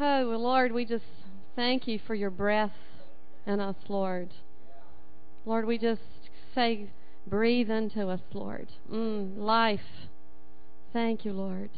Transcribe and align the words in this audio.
Oh, 0.00 0.36
Lord, 0.36 0.72
we 0.72 0.84
just 0.84 1.04
thank 1.54 1.86
you 1.86 2.00
for 2.04 2.16
your 2.16 2.30
breath 2.30 2.72
in 3.46 3.60
us, 3.60 3.76
Lord. 3.88 4.30
Lord, 5.46 5.66
we 5.66 5.78
just 5.78 6.00
say, 6.54 6.90
breathe 7.26 7.70
into 7.70 8.08
us, 8.08 8.20
Lord. 8.32 8.68
Mm, 8.90 9.38
life. 9.38 10.08
Thank 10.92 11.24
you, 11.24 11.32
Lord. 11.32 11.70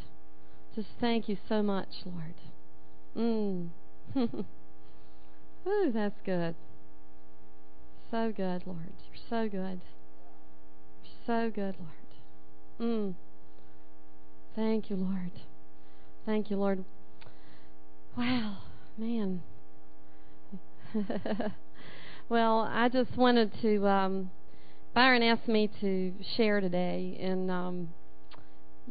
Just 0.75 0.89
thank 0.99 1.29
you 1.29 1.37
so 1.47 1.63
much, 1.63 1.89
Lord. 2.07 2.35
Mm. 3.17 3.69
Ooh, 5.67 5.93
that's 5.93 6.21
good. 6.25 6.55
So 8.11 8.33
good, 8.35 8.63
Lord. 8.67 8.93
You're 9.11 9.25
so 9.29 9.49
good. 9.49 9.81
You're 11.03 11.27
so 11.27 11.51
good, 11.51 11.77
Lord. 11.79 12.81
Mm. 12.81 13.15
Thank 14.55 14.89
you, 14.89 14.97
Lord. 14.97 15.33
Thank 16.25 16.51
you, 16.51 16.57
Lord. 16.57 16.85
Wow, 18.17 18.57
man. 18.97 19.43
well, 22.31 22.61
I 22.61 22.89
just 22.89 23.15
wanted 23.15 23.53
to. 23.61 23.87
Um, 23.87 24.31
Byron 24.95 25.23
asked 25.23 25.49
me 25.49 25.71
to 25.83 26.15
share 26.37 26.61
today, 26.61 27.19
and 27.21 27.51
um, 27.51 27.89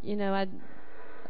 you 0.03 0.15
know, 0.15 0.31
I 0.31 0.45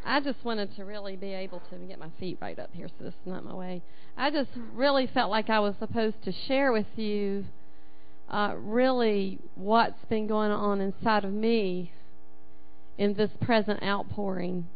I 0.03 0.19
just 0.19 0.43
wanted 0.43 0.75
to 0.75 0.83
really 0.83 1.15
be 1.15 1.33
able 1.33 1.61
to 1.69 1.77
get 1.77 1.97
my 1.97 2.09
feet 2.19 2.37
right 2.41 2.59
up 2.59 2.69
here, 2.73 2.89
so 2.89 3.05
this 3.05 3.13
is 3.13 3.27
not 3.27 3.45
my 3.45 3.53
way. 3.53 3.81
I 4.17 4.29
just 4.29 4.51
really 4.73 5.07
felt 5.07 5.31
like 5.31 5.49
I 5.49 5.59
was 5.59 5.75
supposed 5.79 6.21
to 6.25 6.33
share 6.33 6.73
with 6.73 6.97
you 6.97 7.45
uh, 8.29 8.55
really 8.57 9.39
what's 9.55 10.03
been 10.09 10.27
going 10.27 10.51
on 10.51 10.81
inside 10.81 11.23
of 11.23 11.31
me 11.31 11.93
in 12.97 13.13
this 13.13 13.31
present 13.39 13.81
outpouring 13.81 14.67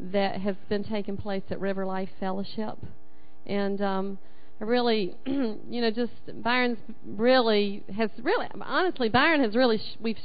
that 0.00 0.40
has 0.40 0.56
been 0.68 0.84
taking 0.84 1.16
place 1.16 1.42
at 1.50 1.60
River 1.60 1.84
Life 1.84 2.10
Fellowship. 2.20 2.78
And 3.46 3.80
um, 3.80 4.18
I 4.60 4.64
really, 4.64 5.16
you 5.26 5.80
know, 5.80 5.90
just 5.90 6.12
Byron's 6.42 6.78
really 7.04 7.82
has 7.96 8.10
really, 8.22 8.46
honestly, 8.62 9.08
Byron 9.08 9.42
has 9.42 9.56
really, 9.56 9.78
sh- 9.78 9.96
we've 10.00 10.18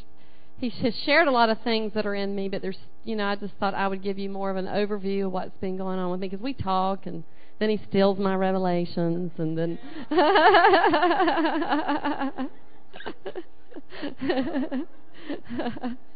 he 0.57 0.69
has 0.69 0.93
shared 1.05 1.27
a 1.27 1.31
lot 1.31 1.49
of 1.49 1.59
things 1.61 1.93
that 1.93 2.05
are 2.05 2.15
in 2.15 2.35
me, 2.35 2.47
but 2.47 2.61
there's, 2.61 2.77
you 3.03 3.15
know, 3.15 3.25
I 3.25 3.35
just 3.35 3.53
thought 3.59 3.73
I 3.73 3.87
would 3.87 4.03
give 4.03 4.19
you 4.19 4.29
more 4.29 4.49
of 4.49 4.55
an 4.55 4.67
overview 4.67 5.25
of 5.25 5.31
what's 5.31 5.57
been 5.59 5.77
going 5.77 5.99
on 5.99 6.11
with 6.11 6.19
me 6.19 6.29
because 6.29 6.43
we 6.43 6.53
talk 6.53 7.05
and 7.05 7.23
then 7.59 7.69
he 7.69 7.81
steals 7.89 8.19
my 8.19 8.35
revelations 8.35 9.31
and 9.37 9.57
then. 9.57 9.79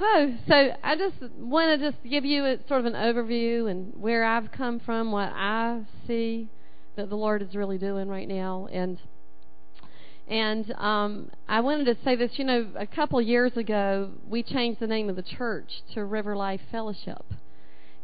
oh, 0.00 0.34
so 0.48 0.70
I 0.82 0.96
just 0.96 1.16
want 1.38 1.80
to 1.80 1.90
just 1.90 2.02
give 2.08 2.24
you 2.24 2.44
a, 2.44 2.56
sort 2.68 2.80
of 2.80 2.86
an 2.86 2.94
overview 2.94 3.70
and 3.70 3.92
where 3.94 4.24
I've 4.24 4.50
come 4.52 4.80
from, 4.80 5.12
what 5.12 5.30
I 5.34 5.82
see 6.06 6.48
that 6.96 7.08
the 7.08 7.16
Lord 7.16 7.42
is 7.42 7.54
really 7.54 7.78
doing 7.78 8.08
right 8.08 8.28
now, 8.28 8.68
and 8.72 8.98
and 10.30 10.70
um, 10.72 11.30
I 11.48 11.60
wanted 11.60 11.86
to 11.86 11.96
say 12.04 12.14
this. 12.14 12.30
You 12.34 12.44
know, 12.44 12.68
a 12.78 12.86
couple 12.86 13.20
years 13.20 13.56
ago, 13.56 14.12
we 14.28 14.44
changed 14.44 14.78
the 14.78 14.86
name 14.86 15.10
of 15.10 15.16
the 15.16 15.22
church 15.22 15.82
to 15.94 16.04
River 16.04 16.36
Life 16.36 16.60
Fellowship. 16.70 17.24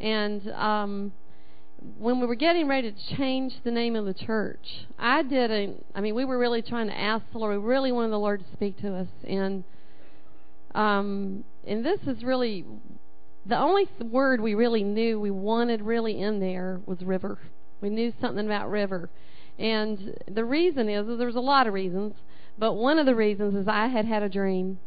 And 0.00 0.50
um, 0.50 1.12
when 1.98 2.20
we 2.20 2.26
were 2.26 2.34
getting 2.34 2.66
ready 2.66 2.90
to 2.90 3.16
change 3.16 3.54
the 3.62 3.70
name 3.70 3.94
of 3.94 4.06
the 4.06 4.14
church, 4.14 4.86
I 4.98 5.22
didn't. 5.22 5.86
I 5.94 6.00
mean, 6.00 6.16
we 6.16 6.24
were 6.24 6.36
really 6.36 6.62
trying 6.62 6.88
to 6.88 6.98
ask 6.98 7.24
the 7.32 7.38
Lord. 7.38 7.60
We 7.60 7.64
really 7.64 7.92
wanted 7.92 8.10
the 8.10 8.18
Lord 8.18 8.40
to 8.40 8.46
speak 8.52 8.80
to 8.80 8.94
us. 8.94 9.08
And 9.22 9.62
um, 10.76 11.42
and 11.66 11.84
this 11.84 12.00
is 12.06 12.22
really 12.22 12.64
the 13.46 13.58
only 13.58 13.88
word 14.00 14.40
we 14.40 14.54
really 14.54 14.84
knew 14.84 15.18
we 15.18 15.30
wanted 15.30 15.80
really 15.80 16.20
in 16.20 16.38
there 16.38 16.80
was 16.84 17.02
river. 17.02 17.38
We 17.80 17.88
knew 17.88 18.12
something 18.20 18.44
about 18.44 18.70
river. 18.70 19.08
And 19.58 20.18
the 20.28 20.44
reason 20.44 20.88
is, 20.88 21.08
is 21.08 21.18
there's 21.18 21.34
a 21.34 21.40
lot 21.40 21.66
of 21.66 21.72
reasons, 21.72 22.14
but 22.58 22.74
one 22.74 22.98
of 22.98 23.06
the 23.06 23.14
reasons 23.14 23.54
is 23.54 23.66
I 23.66 23.86
had 23.86 24.04
had 24.04 24.22
a 24.22 24.28
dream. 24.28 24.78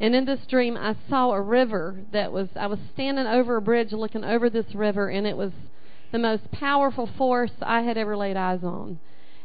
And 0.00 0.14
in 0.14 0.24
this 0.24 0.46
dream, 0.48 0.78
I 0.78 0.96
saw 1.08 1.32
a 1.32 1.40
river 1.40 2.00
that 2.12 2.32
was, 2.32 2.48
I 2.56 2.66
was 2.66 2.78
standing 2.94 3.26
over 3.26 3.56
a 3.56 3.62
bridge 3.62 3.92
looking 3.92 4.24
over 4.24 4.48
this 4.48 4.74
river, 4.74 5.08
and 5.08 5.26
it 5.26 5.36
was 5.36 5.52
the 6.10 6.18
most 6.18 6.50
powerful 6.52 7.08
force 7.18 7.52
I 7.60 7.82
had 7.82 7.98
ever 7.98 8.16
laid 8.16 8.36
eyes 8.36 8.64
on. 8.64 8.98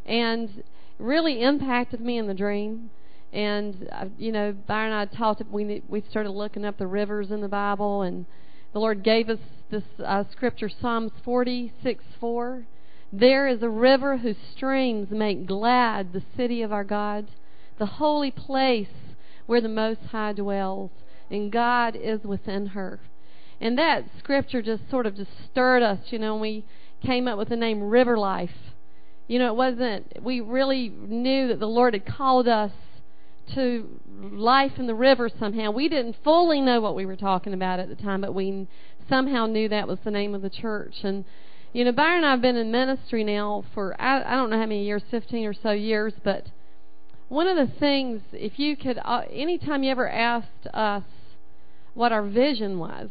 And 0.06 0.64
really 0.98 1.42
impacted 1.42 2.00
me 2.00 2.18
in 2.18 2.28
the 2.28 2.34
dream. 2.34 2.90
And, 3.32 3.88
uh, 3.92 4.06
you 4.18 4.32
know, 4.32 4.52
Byron 4.52 4.92
and 4.92 5.10
I 5.10 5.16
talked, 5.16 5.44
we, 5.52 5.84
we 5.88 6.04
started 6.10 6.32
looking 6.32 6.66
up 6.66 6.78
the 6.78 6.88
rivers 6.88 7.30
in 7.32 7.42
the 7.42 7.48
Bible, 7.48 8.02
and 8.02 8.26
the 8.74 8.80
Lord 8.80 9.04
gave 9.04 9.30
us 9.30 9.40
this 9.70 9.84
uh, 10.04 10.24
scripture, 10.32 10.70
Psalms 10.70 11.12
46 11.24 12.04
4 12.20 12.66
there 13.12 13.48
is 13.48 13.64
a 13.64 13.70
river 13.70 14.18
whose 14.18 14.38
streams 14.56 15.10
make 15.10 15.48
glad 15.48 16.14
the 16.14 16.24
city 16.38 16.62
of 16.62 16.72
our 16.72 16.84
God, 16.84 17.28
the 17.80 17.86
holy 17.86 18.30
place 18.30 19.16
where 19.48 19.62
the 19.62 19.70
Most 19.70 20.02
High 20.12 20.34
dwells, 20.34 20.92
and 21.32 21.52
God 21.52 21.96
is 21.96 22.22
within 22.24 22.68
her. 22.68 23.00
And 23.60 23.78
that 23.78 24.06
scripture 24.20 24.62
just 24.62 24.90
sort 24.92 25.08
of 25.08 25.16
just 25.16 25.32
stirred 25.52 25.82
us, 25.82 26.00
you 26.12 26.20
know, 26.20 26.34
when 26.34 26.42
we 26.42 26.66
came 27.04 27.28
up 27.28 27.38
with 27.38 27.50
the 27.50 27.56
name 27.56 27.82
River 27.82 28.18
Life. 28.18 28.74
You 29.28 29.40
know, 29.40 29.48
it 29.48 29.56
wasn't, 29.56 30.24
we 30.24 30.40
really 30.40 30.90
knew 30.90 31.48
that 31.48 31.60
the 31.60 31.68
Lord 31.68 31.94
had 31.94 32.06
called 32.06 32.48
us 32.48 32.72
to 33.56 34.00
life 34.22 34.74
in 34.78 34.88
the 34.88 34.96
river 34.96 35.30
somehow. 35.40 35.72
We 35.72 35.90
didn't 35.90 36.18
fully 36.24 36.62
know 36.62 36.82
what 36.82 36.96
we 36.96 37.06
were 37.06 37.16
talking 37.16 37.54
about 37.54 37.80
at 37.80 37.90
the 37.90 37.96
time, 37.96 38.22
but 38.22 38.34
we 38.34 38.68
somehow 39.08 39.46
knew 39.46 39.70
that 39.70 39.88
was 39.88 40.00
the 40.04 40.12
name 40.12 40.36
of 40.36 40.42
the 40.42 40.50
church. 40.50 40.96
And 41.04 41.26
you 41.74 41.86
know, 41.86 41.92
Byron 41.92 42.18
and 42.18 42.26
I 42.26 42.32
have 42.32 42.42
been 42.42 42.56
in 42.56 42.72
ministry 42.72 43.24
now 43.24 43.64
for 43.74 44.00
I, 44.02 44.22
I 44.24 44.36
don't 44.36 44.50
know 44.50 44.58
how 44.60 44.66
many 44.66 44.86
years, 44.86 45.04
15 45.12 45.46
or 45.46 45.54
so 45.54 45.72
years, 45.72 46.14
but 46.24 46.48
one 47.28 47.48
of 47.48 47.56
the 47.56 47.72
things, 47.80 48.22
if 48.34 48.58
you 48.58 48.76
could, 48.76 49.00
uh, 49.04 49.22
anytime 49.32 49.84
you 49.84 49.92
ever 49.92 50.10
asked 50.10 50.68
us 50.74 51.04
what 51.94 52.12
our 52.12 52.24
vision 52.24 52.80
was, 52.80 53.10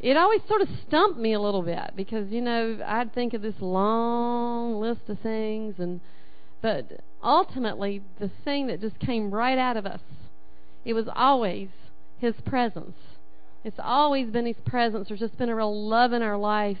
it 0.00 0.16
always 0.16 0.40
sort 0.48 0.62
of 0.62 0.68
stumped 0.88 1.18
me 1.18 1.34
a 1.34 1.40
little 1.40 1.60
bit 1.60 1.92
because 1.94 2.30
you 2.30 2.40
know 2.40 2.78
I'd 2.86 3.12
think 3.14 3.34
of 3.34 3.42
this 3.42 3.56
long 3.60 4.80
list 4.80 5.02
of 5.08 5.20
things, 5.20 5.74
and 5.78 6.00
but 6.62 7.00
ultimately 7.22 8.02
the 8.18 8.30
thing 8.44 8.66
that 8.66 8.80
just 8.80 8.98
came 8.98 9.30
right 9.30 9.58
out 9.58 9.76
of 9.76 9.86
us, 9.86 10.00
it 10.84 10.94
was 10.94 11.06
always 11.14 11.68
His 12.18 12.34
presence. 12.44 12.96
It's 13.64 13.80
always 13.82 14.30
been 14.30 14.46
His 14.46 14.60
presence. 14.64 15.08
There's 15.08 15.20
just 15.20 15.38
been 15.38 15.48
a 15.48 15.56
real 15.56 15.88
love 15.88 16.12
in 16.12 16.22
our 16.22 16.36
life 16.36 16.78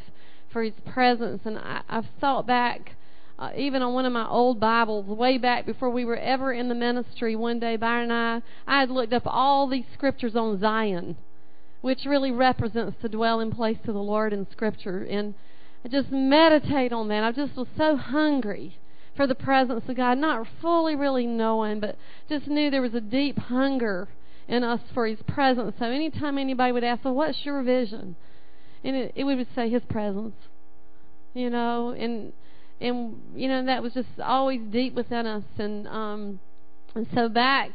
for 0.52 0.62
His 0.62 0.74
presence. 0.84 1.42
And 1.44 1.58
I, 1.58 1.82
I've 1.88 2.08
thought 2.20 2.46
back, 2.46 2.96
uh, 3.38 3.50
even 3.56 3.82
on 3.82 3.94
one 3.94 4.06
of 4.06 4.12
my 4.12 4.28
old 4.28 4.60
Bibles, 4.60 5.06
way 5.06 5.38
back 5.38 5.66
before 5.66 5.90
we 5.90 6.04
were 6.04 6.16
ever 6.16 6.52
in 6.52 6.68
the 6.68 6.74
ministry. 6.74 7.36
One 7.36 7.58
day, 7.58 7.76
Byron 7.76 8.10
and 8.10 8.42
I, 8.66 8.76
I 8.76 8.80
had 8.80 8.90
looked 8.90 9.12
up 9.12 9.22
all 9.26 9.66
these 9.68 9.86
scriptures 9.94 10.36
on 10.36 10.60
Zion, 10.60 11.16
which 11.80 12.04
really 12.04 12.30
represents 12.30 12.96
the 13.00 13.08
dwelling 13.08 13.50
place 13.50 13.78
of 13.86 13.94
the 13.94 14.00
Lord 14.00 14.32
in 14.32 14.46
Scripture. 14.50 15.02
And 15.02 15.34
I 15.84 15.88
just 15.88 16.10
meditate 16.10 16.92
on 16.92 17.08
that. 17.08 17.24
I 17.24 17.32
just 17.32 17.56
was 17.56 17.68
so 17.76 17.96
hungry 17.96 18.76
for 19.20 19.26
the 19.26 19.34
presence 19.34 19.84
of 19.86 19.94
God, 19.98 20.16
not 20.16 20.46
fully 20.62 20.96
really 20.96 21.26
knowing, 21.26 21.78
but 21.78 21.94
just 22.26 22.46
knew 22.46 22.70
there 22.70 22.80
was 22.80 22.94
a 22.94 23.02
deep 23.02 23.36
hunger 23.36 24.08
in 24.48 24.64
us 24.64 24.80
for 24.94 25.06
His 25.06 25.18
presence. 25.28 25.74
So 25.78 25.84
anytime 25.84 26.38
anybody 26.38 26.72
would 26.72 26.84
ask, 26.84 27.04
"Well, 27.04 27.14
what's 27.14 27.44
your 27.44 27.62
vision?" 27.62 28.16
and 28.82 28.96
it, 28.96 29.12
it 29.14 29.24
would 29.24 29.46
say 29.54 29.68
His 29.68 29.82
presence, 29.90 30.36
you 31.34 31.50
know, 31.50 31.90
and 31.90 32.32
and 32.80 33.20
you 33.34 33.46
know 33.46 33.62
that 33.66 33.82
was 33.82 33.92
just 33.92 34.08
always 34.24 34.62
deep 34.70 34.94
within 34.94 35.26
us, 35.26 35.44
and 35.58 35.86
um, 35.86 36.40
and 36.94 37.06
so 37.14 37.28
back 37.28 37.72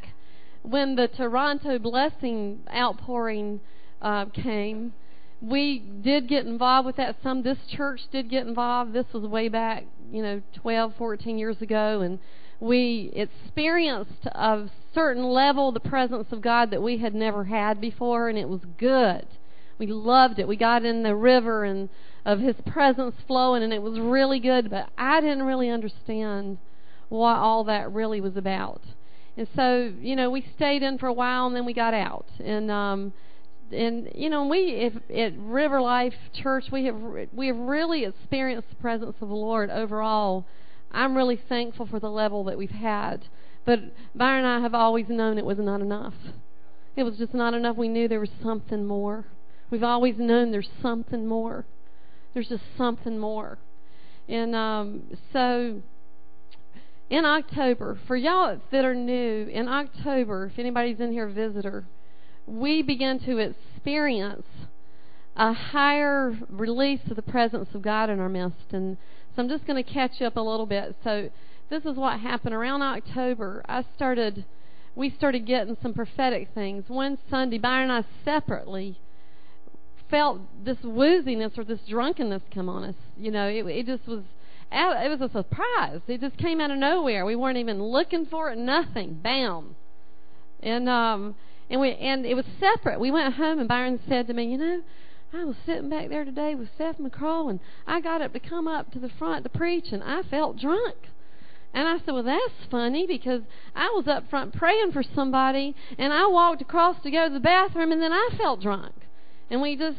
when 0.62 0.96
the 0.96 1.06
Toronto 1.06 1.78
blessing 1.78 2.58
outpouring 2.74 3.60
uh, 4.02 4.24
came, 4.24 4.94
we 5.40 5.78
did 5.78 6.28
get 6.28 6.44
involved 6.44 6.86
with 6.86 6.96
that. 6.96 7.14
Some 7.22 7.44
this 7.44 7.58
church 7.70 8.00
did 8.10 8.28
get 8.30 8.48
involved. 8.48 8.92
This 8.92 9.06
was 9.12 9.22
way 9.22 9.48
back, 9.48 9.84
you 10.10 10.22
know, 10.22 10.42
12, 10.54 10.94
14 10.96 11.38
years 11.38 11.60
ago, 11.60 12.00
and 12.00 12.18
we 12.60 13.12
experienced 13.14 14.26
a 14.26 14.68
certain 14.94 15.24
level 15.24 15.72
the 15.72 15.80
presence 15.80 16.28
of 16.32 16.40
God 16.40 16.70
that 16.70 16.82
we 16.82 16.98
had 16.98 17.14
never 17.14 17.44
had 17.44 17.80
before, 17.80 18.28
and 18.28 18.38
it 18.38 18.48
was 18.48 18.60
good 18.78 19.26
we 19.78 19.86
loved 19.86 20.38
it. 20.38 20.48
We 20.48 20.56
got 20.56 20.84
in 20.84 21.02
the 21.02 21.14
river 21.14 21.64
and 21.64 21.88
of 22.24 22.40
His 22.40 22.56
presence 22.66 23.14
flowing, 23.26 23.62
and 23.62 23.72
it 23.72 23.82
was 23.82 23.98
really 23.98 24.40
good. 24.40 24.70
But 24.70 24.88
I 24.96 25.20
didn't 25.20 25.42
really 25.42 25.70
understand 25.70 26.58
what 27.08 27.36
all 27.36 27.64
that 27.64 27.92
really 27.92 28.20
was 28.20 28.36
about. 28.36 28.82
And 29.36 29.46
so, 29.54 29.92
you 30.00 30.16
know, 30.16 30.30
we 30.30 30.44
stayed 30.56 30.82
in 30.82 30.98
for 30.98 31.06
a 31.06 31.12
while, 31.12 31.46
and 31.46 31.54
then 31.54 31.66
we 31.66 31.74
got 31.74 31.94
out. 31.94 32.26
And 32.42 32.70
um, 32.70 33.12
and 33.72 34.10
you 34.14 34.28
know, 34.30 34.46
we 34.46 34.58
if, 34.58 34.94
at 35.10 35.38
River 35.38 35.80
Life 35.80 36.14
Church, 36.34 36.66
we 36.70 36.84
have 36.86 36.96
we 37.32 37.46
have 37.48 37.56
really 37.56 38.04
experienced 38.04 38.70
the 38.70 38.76
presence 38.76 39.16
of 39.20 39.28
the 39.28 39.34
Lord 39.34 39.70
overall. 39.70 40.46
I'm 40.92 41.16
really 41.16 41.40
thankful 41.48 41.86
for 41.86 42.00
the 42.00 42.10
level 42.10 42.44
that 42.44 42.56
we've 42.56 42.70
had. 42.70 43.24
But 43.64 43.80
Byron 44.14 44.44
and 44.44 44.58
I 44.58 44.60
have 44.60 44.74
always 44.74 45.08
known 45.08 45.38
it 45.38 45.44
was 45.44 45.58
not 45.58 45.80
enough. 45.80 46.14
It 46.94 47.02
was 47.02 47.18
just 47.18 47.34
not 47.34 47.52
enough. 47.52 47.76
We 47.76 47.88
knew 47.88 48.08
there 48.08 48.20
was 48.20 48.30
something 48.42 48.86
more. 48.86 49.24
We've 49.70 49.82
always 49.82 50.16
known 50.18 50.52
there's 50.52 50.70
something 50.80 51.26
more. 51.26 51.66
There's 52.32 52.48
just 52.48 52.62
something 52.78 53.18
more. 53.18 53.58
And 54.28 54.54
um, 54.54 55.18
so 55.32 55.82
in 57.10 57.24
October, 57.24 57.98
for 58.06 58.16
y'all 58.16 58.60
that 58.70 58.84
are 58.84 58.94
new, 58.94 59.48
in 59.52 59.68
October, 59.68 60.50
if 60.52 60.58
anybody's 60.58 61.00
in 61.00 61.12
here 61.12 61.28
visitor, 61.28 61.84
we 62.46 62.82
begin 62.82 63.18
to 63.20 63.38
experience 63.38 64.46
a 65.36 65.52
higher 65.52 66.36
release 66.48 67.00
of 67.10 67.16
the 67.16 67.22
presence 67.22 67.68
of 67.74 67.82
God 67.82 68.08
in 68.08 68.20
our 68.20 68.28
midst. 68.28 68.72
And 68.72 68.96
so 69.34 69.42
I'm 69.42 69.48
just 69.48 69.66
going 69.66 69.82
to 69.82 69.90
catch 69.90 70.22
up 70.22 70.36
a 70.36 70.40
little 70.40 70.66
bit. 70.66 70.96
So 71.04 71.30
this 71.68 71.84
is 71.84 71.96
what 71.96 72.20
happened 72.20 72.54
around 72.54 72.82
October. 72.82 73.62
I 73.68 73.84
started, 73.94 74.44
we 74.94 75.10
started 75.10 75.46
getting 75.46 75.76
some 75.82 75.92
prophetic 75.92 76.48
things. 76.54 76.84
One 76.88 77.18
Sunday, 77.28 77.58
Byron 77.58 77.90
and 77.90 78.04
I 78.04 78.24
separately 78.24 78.98
felt 80.10 80.40
this 80.64 80.78
wooziness 80.78 81.58
or 81.58 81.64
this 81.64 81.80
drunkenness 81.88 82.42
come 82.54 82.68
on 82.68 82.84
us. 82.84 82.94
You 83.18 83.30
know, 83.30 83.48
it, 83.48 83.66
it 83.66 83.86
just 83.86 84.06
was 84.06 84.22
it 84.72 85.08
was 85.08 85.20
a 85.20 85.32
surprise. 85.32 86.00
It 86.08 86.20
just 86.20 86.36
came 86.38 86.60
out 86.60 86.70
of 86.70 86.78
nowhere. 86.78 87.24
We 87.24 87.36
weren't 87.36 87.58
even 87.58 87.82
looking 87.82 88.26
for 88.26 88.50
it. 88.50 88.58
Nothing. 88.58 89.20
Bam. 89.22 89.76
And 90.60 90.88
um 90.88 91.34
and 91.68 91.80
we 91.80 91.94
and 91.94 92.24
it 92.24 92.34
was 92.34 92.44
separate. 92.60 93.00
We 93.00 93.10
went 93.10 93.34
home 93.34 93.58
and 93.58 93.68
Byron 93.68 94.00
said 94.08 94.26
to 94.28 94.34
me, 94.34 94.44
you 94.44 94.58
know, 94.58 94.82
I 95.32 95.44
was 95.44 95.56
sitting 95.66 95.90
back 95.90 96.08
there 96.08 96.24
today 96.24 96.54
with 96.54 96.68
Seth 96.78 96.98
McCraw 96.98 97.50
and 97.50 97.60
I 97.86 98.00
got 98.00 98.22
up 98.22 98.32
to 98.32 98.40
come 98.40 98.68
up 98.68 98.92
to 98.92 98.98
the 98.98 99.08
front 99.08 99.44
to 99.44 99.50
preach 99.50 99.86
and 99.92 100.02
I 100.02 100.22
felt 100.22 100.58
drunk. 100.58 100.96
And 101.74 101.86
I 101.86 101.98
said, 101.98 102.14
Well, 102.14 102.22
that's 102.22 102.70
funny 102.70 103.06
because 103.06 103.42
I 103.74 103.88
was 103.94 104.06
up 104.06 104.30
front 104.30 104.54
praying 104.54 104.92
for 104.92 105.02
somebody 105.02 105.74
and 105.98 106.12
I 106.12 106.26
walked 106.26 106.62
across 106.62 107.02
to 107.02 107.10
go 107.10 107.28
to 107.28 107.34
the 107.34 107.40
bathroom 107.40 107.92
and 107.92 108.00
then 108.00 108.12
I 108.12 108.30
felt 108.38 108.62
drunk. 108.62 108.94
And 109.50 109.60
we 109.60 109.76
just 109.76 109.98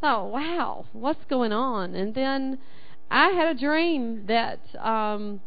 thought, 0.00 0.30
Wow, 0.30 0.86
what's 0.92 1.24
going 1.30 1.52
on? 1.52 1.94
And 1.94 2.14
then 2.14 2.58
I 3.10 3.28
had 3.30 3.56
a 3.56 3.58
dream 3.58 4.26
that 4.26 4.60
um 4.78 5.40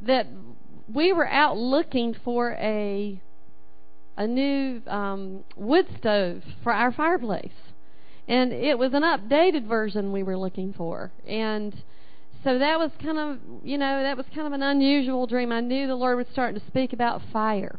that 0.00 0.26
we 0.92 1.12
were 1.12 1.28
out 1.28 1.56
looking 1.56 2.16
for 2.24 2.52
a 2.54 3.20
a 4.22 4.26
new 4.26 4.80
um 4.86 5.44
wood 5.56 5.86
stove 5.98 6.42
for 6.62 6.72
our 6.72 6.92
fireplace. 6.92 7.52
And 8.28 8.52
it 8.52 8.78
was 8.78 8.94
an 8.94 9.02
updated 9.02 9.66
version 9.66 10.12
we 10.12 10.22
were 10.22 10.38
looking 10.38 10.72
for. 10.72 11.10
And 11.26 11.82
so 12.44 12.58
that 12.58 12.78
was 12.78 12.92
kind 13.02 13.18
of, 13.18 13.38
you 13.64 13.76
know, 13.76 14.02
that 14.02 14.16
was 14.16 14.26
kind 14.34 14.46
of 14.46 14.52
an 14.52 14.62
unusual 14.62 15.26
dream. 15.26 15.52
I 15.52 15.60
knew 15.60 15.86
the 15.86 15.94
Lord 15.94 16.16
was 16.16 16.26
starting 16.32 16.60
to 16.60 16.66
speak 16.66 16.92
about 16.92 17.20
fire. 17.32 17.78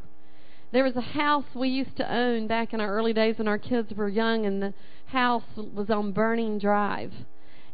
There 0.72 0.84
was 0.84 0.96
a 0.96 1.02
house 1.02 1.46
we 1.56 1.70
used 1.70 1.96
to 1.98 2.14
own 2.14 2.48
back 2.48 2.74
in 2.74 2.82
our 2.82 2.94
early 2.94 3.14
days 3.14 3.38
when 3.38 3.48
our 3.48 3.58
kids 3.58 3.94
were 3.94 4.10
young, 4.10 4.46
and 4.46 4.62
the 4.62 4.74
house 5.06 5.44
was 5.56 5.90
on 5.90 6.12
Burning 6.12 6.60
Drive 6.60 7.14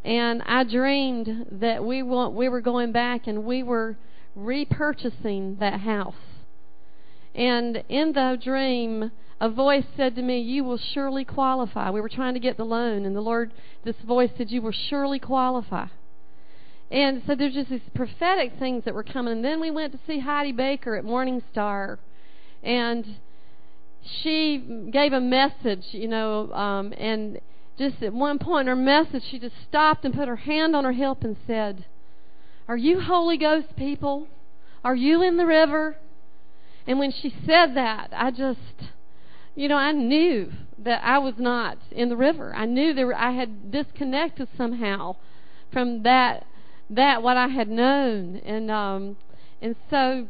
and 0.03 0.41
I 0.43 0.63
dreamed 0.63 1.47
that 1.51 1.83
we 1.83 2.03
want, 2.03 2.33
we 2.33 2.47
were 2.47 2.61
going 2.61 2.91
back 2.91 3.27
and 3.27 3.43
we 3.43 3.63
were 3.63 3.97
repurchasing 4.37 5.59
that 5.59 5.81
house. 5.81 6.15
And 7.39 7.85
in 7.87 8.11
the 8.11 8.37
dream, 8.43 9.11
a 9.39 9.47
voice 9.47 9.85
said 9.95 10.13
to 10.15 10.21
me, 10.21 10.39
"You 10.39 10.65
will 10.65 10.77
surely 10.77 11.23
qualify." 11.23 11.89
We 11.89 12.01
were 12.01 12.09
trying 12.09 12.33
to 12.33 12.39
get 12.41 12.57
the 12.57 12.65
loan, 12.65 13.05
and 13.05 13.15
the 13.15 13.21
Lord, 13.21 13.53
this 13.85 13.95
voice 14.01 14.29
said, 14.37 14.51
"You 14.51 14.61
will 14.61 14.73
surely 14.73 15.19
qualify." 15.19 15.87
And 16.91 17.23
so 17.25 17.35
there's 17.35 17.53
just 17.53 17.69
these 17.69 17.89
prophetic 17.93 18.55
things 18.59 18.83
that 18.83 18.93
were 18.93 19.03
coming. 19.03 19.31
And 19.31 19.45
then 19.45 19.61
we 19.61 19.71
went 19.71 19.93
to 19.93 19.99
see 20.05 20.19
Heidi 20.19 20.51
Baker 20.51 20.95
at 20.95 21.05
Morning 21.05 21.41
Star, 21.49 21.97
and 22.61 23.05
she 24.03 24.57
gave 24.91 25.13
a 25.13 25.21
message, 25.21 25.93
you 25.93 26.09
know, 26.09 26.51
um, 26.51 26.93
and 26.97 27.39
just 27.77 28.03
at 28.03 28.11
one 28.13 28.39
point 28.39 28.67
in 28.67 28.67
her 28.67 28.75
message, 28.75 29.23
she 29.23 29.39
just 29.39 29.55
stopped 29.65 30.03
and 30.03 30.13
put 30.13 30.27
her 30.27 30.35
hand 30.35 30.75
on 30.75 30.83
her 30.83 30.91
hip 30.91 31.23
and 31.23 31.37
said, 31.47 31.85
Are 32.67 32.75
you 32.75 32.99
Holy 32.99 33.37
Ghost 33.37 33.77
people? 33.77 34.27
Are 34.83 34.95
you 34.95 35.23
in 35.23 35.37
the 35.37 35.45
river? 35.45 35.95
And 36.89 36.97
when 36.97 37.11
she 37.11 37.31
said 37.45 37.75
that, 37.75 38.09
I 38.13 38.31
just, 38.31 38.89
you 39.53 39.67
know, 39.67 39.77
I 39.77 39.91
knew 39.91 40.51
that 40.79 41.03
I 41.03 41.19
was 41.19 41.35
not 41.37 41.77
in 41.91 42.09
the 42.09 42.17
river. 42.17 42.51
I 42.55 42.65
knew 42.65 42.95
there 42.95 43.13
I 43.13 43.29
had 43.29 43.71
disconnected 43.71 44.47
somehow 44.57 45.17
from 45.71 46.01
that 46.01 46.47
that 46.89 47.21
what 47.21 47.37
I 47.37 47.49
had 47.49 47.69
known, 47.69 48.37
and 48.37 48.71
um, 48.71 49.17
and 49.61 49.75
so 49.91 50.29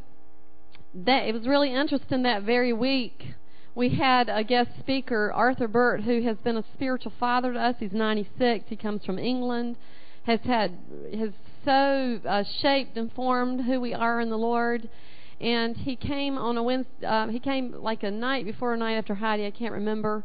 that 0.93 1.29
it 1.29 1.33
was 1.33 1.47
really 1.47 1.73
interesting 1.73 2.23
that 2.23 2.43
very 2.43 2.73
week 2.73 3.35
we 3.73 3.95
had 3.95 4.27
a 4.27 4.43
guest 4.43 4.71
speaker, 4.79 5.31
Arthur 5.33 5.69
Burt, 5.69 6.01
who 6.01 6.23
has 6.23 6.35
been 6.39 6.57
a 6.57 6.65
spiritual 6.73 7.13
father 7.17 7.53
to 7.53 7.59
us. 7.59 7.75
He's 7.79 7.93
96. 7.93 8.65
He 8.67 8.75
comes 8.75 9.05
from 9.05 9.17
England. 9.17 9.77
Has 10.23 10.41
had 10.43 10.77
has 11.17 11.29
so 11.63 12.19
uh, 12.27 12.43
shaped 12.61 12.97
and 12.97 13.09
formed 13.13 13.61
who 13.61 13.79
we 13.79 13.93
are 13.93 14.19
in 14.19 14.29
the 14.29 14.37
Lord. 14.37 14.89
And 15.41 15.77
he 15.77 15.95
came 15.95 16.37
on 16.37 16.57
a 16.57 16.63
Wednesday. 16.63 17.05
Uh, 17.05 17.27
he 17.27 17.39
came 17.39 17.73
like 17.79 18.03
a 18.03 18.11
night 18.11 18.45
before, 18.45 18.73
a 18.73 18.77
night 18.77 18.95
after 18.95 19.15
Heidi. 19.15 19.45
I 19.45 19.51
can't 19.51 19.73
remember. 19.73 20.23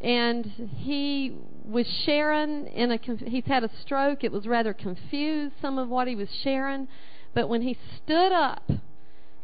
And 0.00 0.46
he 0.78 1.36
was 1.64 1.86
sharing 1.86 2.66
in 2.66 2.90
a. 2.90 2.98
He's 3.26 3.44
had 3.46 3.64
a 3.64 3.70
stroke. 3.82 4.24
It 4.24 4.32
was 4.32 4.46
rather 4.46 4.72
confused 4.72 5.54
some 5.60 5.78
of 5.78 5.88
what 5.88 6.08
he 6.08 6.16
was 6.16 6.28
sharing, 6.42 6.88
but 7.34 7.48
when 7.48 7.62
he 7.62 7.76
stood 7.96 8.32
up 8.32 8.70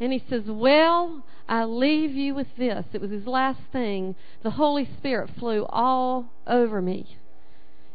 and 0.00 0.12
he 0.12 0.22
says, 0.28 0.42
Well, 0.46 1.24
I 1.48 1.64
leave 1.64 2.12
you 2.12 2.34
with 2.34 2.48
this. 2.56 2.84
It 2.92 3.00
was 3.00 3.10
his 3.10 3.26
last 3.26 3.60
thing. 3.72 4.14
The 4.42 4.50
Holy 4.50 4.88
Spirit 4.98 5.30
flew 5.38 5.64
all 5.66 6.30
over 6.46 6.82
me. 6.82 7.16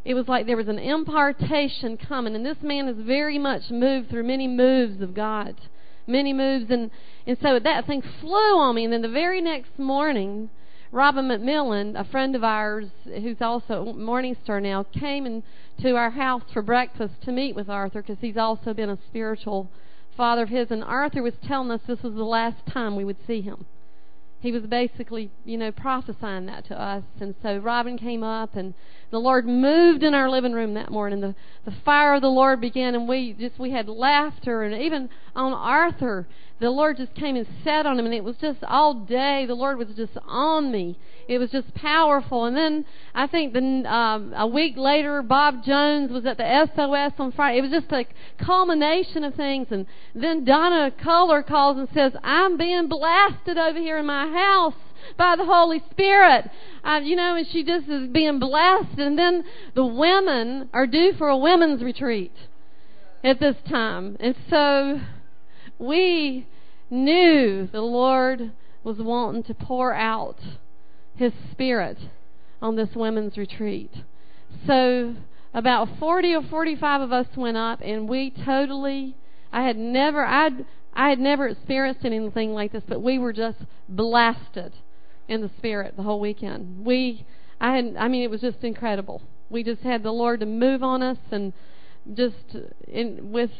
It 0.04 0.16
was 0.16 0.28
like 0.28 0.48
there 0.48 0.58
was 0.58 0.68
an 0.68 0.80
impartation 0.80 1.98
coming, 1.98 2.36
and 2.36 2.46
this 2.46 2.62
man 2.64 2.88
is 2.88 2.98
very 3.06 3.38
much 3.38 3.70
moved 3.70 4.10
through 4.10 4.24
many 4.24 4.48
moves 4.48 5.00
of 5.02 5.14
God, 5.14 5.56
many 6.12 6.34
moves, 6.34 6.70
and 6.70 6.92
and 7.26 7.38
so 7.42 7.60
that 7.60 7.86
thing 7.86 8.02
flew 8.20 8.58
on 8.58 8.76
me. 8.76 8.84
And 8.84 8.94
then 8.94 9.02
the 9.02 9.10
very 9.10 9.42
next 9.42 9.78
morning, 9.80 10.50
Robin 10.92 11.26
McMillan, 11.26 12.00
a 12.00 12.04
friend 12.04 12.36
of 12.36 12.44
ours 12.44 12.88
who's 13.06 13.42
also 13.42 13.94
Morning 13.94 14.36
Star 14.44 14.60
now, 14.60 14.84
came 14.84 15.26
in 15.26 15.44
to 15.82 15.96
our 15.96 16.12
house 16.12 16.44
for 16.52 16.62
breakfast 16.62 17.16
to 17.24 17.32
meet 17.32 17.56
with 17.56 17.70
Arthur 17.70 18.02
because 18.02 18.20
he's 18.22 18.38
also 18.38 18.74
been 18.74 18.90
a 18.90 18.98
spiritual 19.08 19.70
father 20.18 20.44
of 20.44 20.50
his, 20.50 20.70
and 20.70 20.84
Arthur 20.84 21.24
was 21.24 21.34
telling 21.48 21.72
us 21.72 21.82
this 21.88 22.04
was 22.04 22.14
the 22.14 22.24
last 22.24 22.66
time 22.68 22.96
we 22.96 23.06
would 23.06 23.18
see 23.26 23.42
him. 23.42 23.66
He 24.42 24.52
was 24.52 24.64
basically, 24.64 25.30
you 25.46 25.56
know, 25.56 25.72
prophesying 25.72 26.48
that 26.48 26.66
to 26.66 26.80
us. 26.80 27.04
And 27.20 27.36
so 27.44 27.58
Robin 27.58 27.98
came 27.98 28.24
up, 28.24 28.56
and 28.56 28.74
the 29.12 29.20
Lord 29.20 29.46
moved 29.46 30.02
in 30.02 30.16
our 30.16 30.30
living 30.30 30.54
room 30.54 30.74
that 30.74 30.90
morning. 30.90 31.22
The 31.22 31.36
the 31.64 31.72
fire 31.86 32.16
of 32.16 32.22
the 32.22 32.28
Lord 32.28 32.60
began, 32.60 32.96
and 32.96 33.08
we 33.08 33.34
just 33.34 33.60
we 33.60 33.70
had 33.70 33.88
laughter, 33.88 34.64
and 34.64 34.82
even 34.82 35.10
on 35.36 35.54
Arthur, 35.54 36.28
the 36.62 36.70
Lord 36.70 36.98
just 36.98 37.16
came 37.16 37.36
and 37.36 37.48
sat 37.64 37.88
on 37.88 37.98
him, 37.98 38.06
and 38.06 38.14
it 38.14 38.24
was 38.24 38.36
just 38.40 38.64
all 38.64 38.94
day. 38.94 39.46
The 39.48 39.56
Lord 39.56 39.80
was 39.80 39.88
just 39.98 40.14
on 40.28 40.72
me. 40.72 40.98
It 41.28 41.40
was 41.40 41.50
just 41.50 41.74
powerful. 41.74 42.46
And 42.46 42.56
then 42.56 42.86
I 43.16 43.26
think 43.26 43.54
then 43.54 43.88
um, 43.88 44.32
a 44.38 44.46
week 44.46 44.78
later, 44.78 45.24
Bob 45.24 45.64
Jones 45.66 46.12
was 46.12 46.26
at 46.28 46.38
the 46.38 46.70
SOS 46.76 47.14
on 47.18 47.32
Friday. 47.32 47.58
It 47.58 47.62
was 47.64 47.72
just 47.72 47.92
a 47.92 48.06
culmination 48.46 49.24
of 49.24 49.34
things. 49.34 49.68
And 49.72 49.88
then 50.14 50.46
Donna 50.46 50.92
Kohler 51.04 51.42
calls 51.42 51.78
and 51.78 51.88
says, 51.96 52.14
"I'm 52.24 52.58
being 52.58 52.88
blasted 52.88 53.58
over 53.58 53.80
here 53.80 53.98
in 53.98 54.06
my 54.06 54.28
house." 54.28 54.76
by 55.18 55.36
the 55.36 55.44
Holy 55.44 55.82
Spirit. 55.90 56.48
Uh, 56.84 57.00
you 57.02 57.16
know, 57.16 57.36
and 57.36 57.48
she 57.52 57.64
just 57.64 57.90
is 57.90 58.08
being 58.10 58.38
blessed. 58.38 59.00
And 59.00 59.18
then 59.18 59.44
the 59.74 59.84
women 59.84 60.70
are 60.74 60.86
due 60.86 61.14
for 61.18 61.28
a 61.28 61.38
women's 61.38 61.82
retreat 61.82 62.34
at 63.24 63.40
this 63.40 63.56
time. 63.68 64.16
And 64.20 64.36
so 64.48 65.02
we 65.82 66.48
knew 66.90 67.68
the 67.72 67.82
Lord 67.82 68.52
was 68.84 68.98
wanting 69.00 69.44
to 69.44 69.54
pour 69.54 69.94
out 69.94 70.38
His 71.16 71.34
Spirit 71.52 71.98
on 72.62 72.76
this 72.76 72.90
women's 72.96 73.38
retreat. 73.38 73.92
So 74.68 75.16
about 75.54 75.90
40 76.00 76.36
or 76.36 76.44
45 76.44 77.02
of 77.02 77.12
us 77.12 77.28
went 77.36 77.58
up, 77.58 77.80
and 77.82 78.08
we 78.08 78.30
totally, 78.30 79.16
I 79.52 79.64
had 79.64 79.78
never, 79.78 80.26
I'd, 80.26 80.66
I 80.94 81.10
had 81.10 81.20
never 81.20 81.48
experienced 81.48 82.06
anything 82.06 82.54
like 82.54 82.72
this, 82.72 82.84
but 82.88 83.02
we 83.02 83.18
were 83.18 83.34
just 83.34 83.60
blasted 83.90 84.74
in 85.28 85.42
the 85.42 85.52
Spirit 85.58 85.96
the 85.98 86.04
whole 86.04 86.20
weekend. 86.20 86.86
We, 86.86 87.26
I 87.60 87.76
had, 87.76 87.96
I 87.98 88.08
mean, 88.08 88.24
it 88.24 88.30
was 88.30 88.42
just 88.42 88.64
incredible. 88.64 89.22
We 89.50 89.64
just 89.64 89.82
had 89.82 90.04
the 90.04 90.12
Lord 90.12 90.42
to 90.42 90.46
move 90.46 90.84
on 90.84 91.02
us 91.02 91.18
and 91.32 91.54
just 92.14 92.56
in, 92.88 93.32
with 93.32 93.52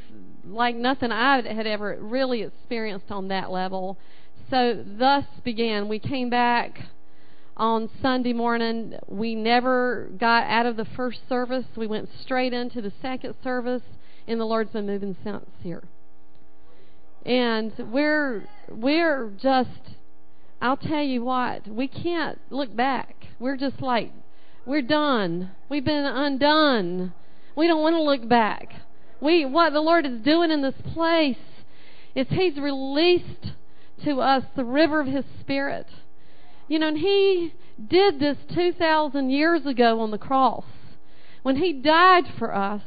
like 0.52 0.76
nothing 0.76 1.12
I 1.12 1.42
had 1.42 1.68
ever 1.68 1.98
really 2.00 2.44
experienced 2.44 3.12
on 3.12 3.28
that 3.30 3.52
level. 3.52 3.98
So 4.50 4.84
thus 4.86 5.26
began. 5.44 5.88
We 5.88 6.00
came 6.00 6.30
back 6.30 6.80
on 7.56 7.90
Sunday 8.02 8.34
morning. 8.34 8.96
We 9.08 9.36
never 9.36 10.10
got 10.18 10.44
out 10.44 10.66
of 10.66 10.78
the 10.78 10.86
first 10.86 11.20
service. 11.30 11.66
We 11.76 11.88
went 11.88 12.10
straight 12.22 12.54
into 12.54 12.82
the 12.82 12.92
second 13.02 13.36
service, 13.44 13.84
and 14.28 14.40
the 14.40 14.46
Lord's 14.46 14.72
been 14.72 14.86
moving 14.86 15.16
since 15.24 15.46
here. 15.62 15.84
And 17.26 17.72
we're 17.92 18.48
we're 18.70 19.32
just 19.42 19.96
I'll 20.62 20.78
tell 20.78 21.04
you 21.04 21.24
what, 21.24 21.68
we 21.68 21.88
can't 21.88 22.40
look 22.50 22.76
back. 22.76 23.16
We're 23.40 23.58
just 23.58 23.82
like 23.82 24.12
we're 24.66 24.84
done. 24.84 25.52
We've 25.70 25.86
been 25.86 26.06
undone. 26.06 27.14
We 27.56 27.68
don't 27.68 27.82
want 27.82 27.96
to 27.96 28.02
look 28.02 28.28
back. 28.28 28.74
We 29.22 29.46
what 29.46 29.72
the 29.72 29.80
Lord 29.80 30.06
is 30.06 30.20
doing 30.22 30.52
in 30.52 30.62
this 30.64 30.82
place 30.94 31.38
is 32.16 32.28
He's 32.30 32.58
released 32.58 33.54
to 34.04 34.20
us 34.20 34.44
the 34.56 34.66
river 34.66 35.00
of 35.00 35.08
His 35.08 35.26
Spirit. 35.40 35.88
You 36.68 36.80
know, 36.80 36.90
and 36.90 36.98
He 36.98 37.54
did 37.88 38.20
this 38.20 38.38
2,000 38.54 39.30
years 39.30 39.66
ago 39.66 40.00
on 40.00 40.12
the 40.12 40.18
cross. 40.18 40.66
When 41.44 41.58
He 41.58 41.72
died 41.72 42.26
for 42.38 42.54
us, 42.54 42.82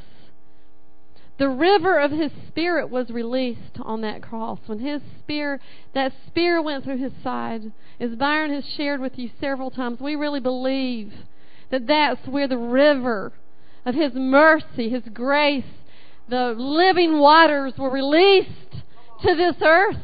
the 1.38 1.48
river 1.48 1.98
of 1.98 2.10
His 2.10 2.32
Spirit 2.48 2.90
was 2.90 3.10
released 3.10 3.78
on 3.80 4.00
that 4.02 4.22
cross. 4.22 4.58
When 4.66 4.80
His 4.80 5.02
Spirit, 5.20 5.60
that 5.94 6.12
Spirit 6.26 6.62
went 6.62 6.84
through 6.84 6.98
His 6.98 7.12
side, 7.22 7.72
as 8.00 8.10
Byron 8.16 8.52
has 8.52 8.64
shared 8.76 9.00
with 9.00 9.18
you 9.18 9.30
several 9.40 9.70
times, 9.70 10.00
we 10.00 10.16
really 10.16 10.40
believe 10.40 11.12
that 11.70 11.86
that's 11.86 12.26
where 12.26 12.48
the 12.48 12.58
river 12.58 13.32
of 13.84 13.94
His 13.94 14.14
mercy, 14.14 14.90
His 14.90 15.04
grace, 15.12 15.64
the 16.28 16.54
living 16.56 17.18
waters 17.18 17.74
were 17.78 17.90
released 17.90 18.50
to 19.22 19.34
this 19.34 19.56
earth. 19.62 19.96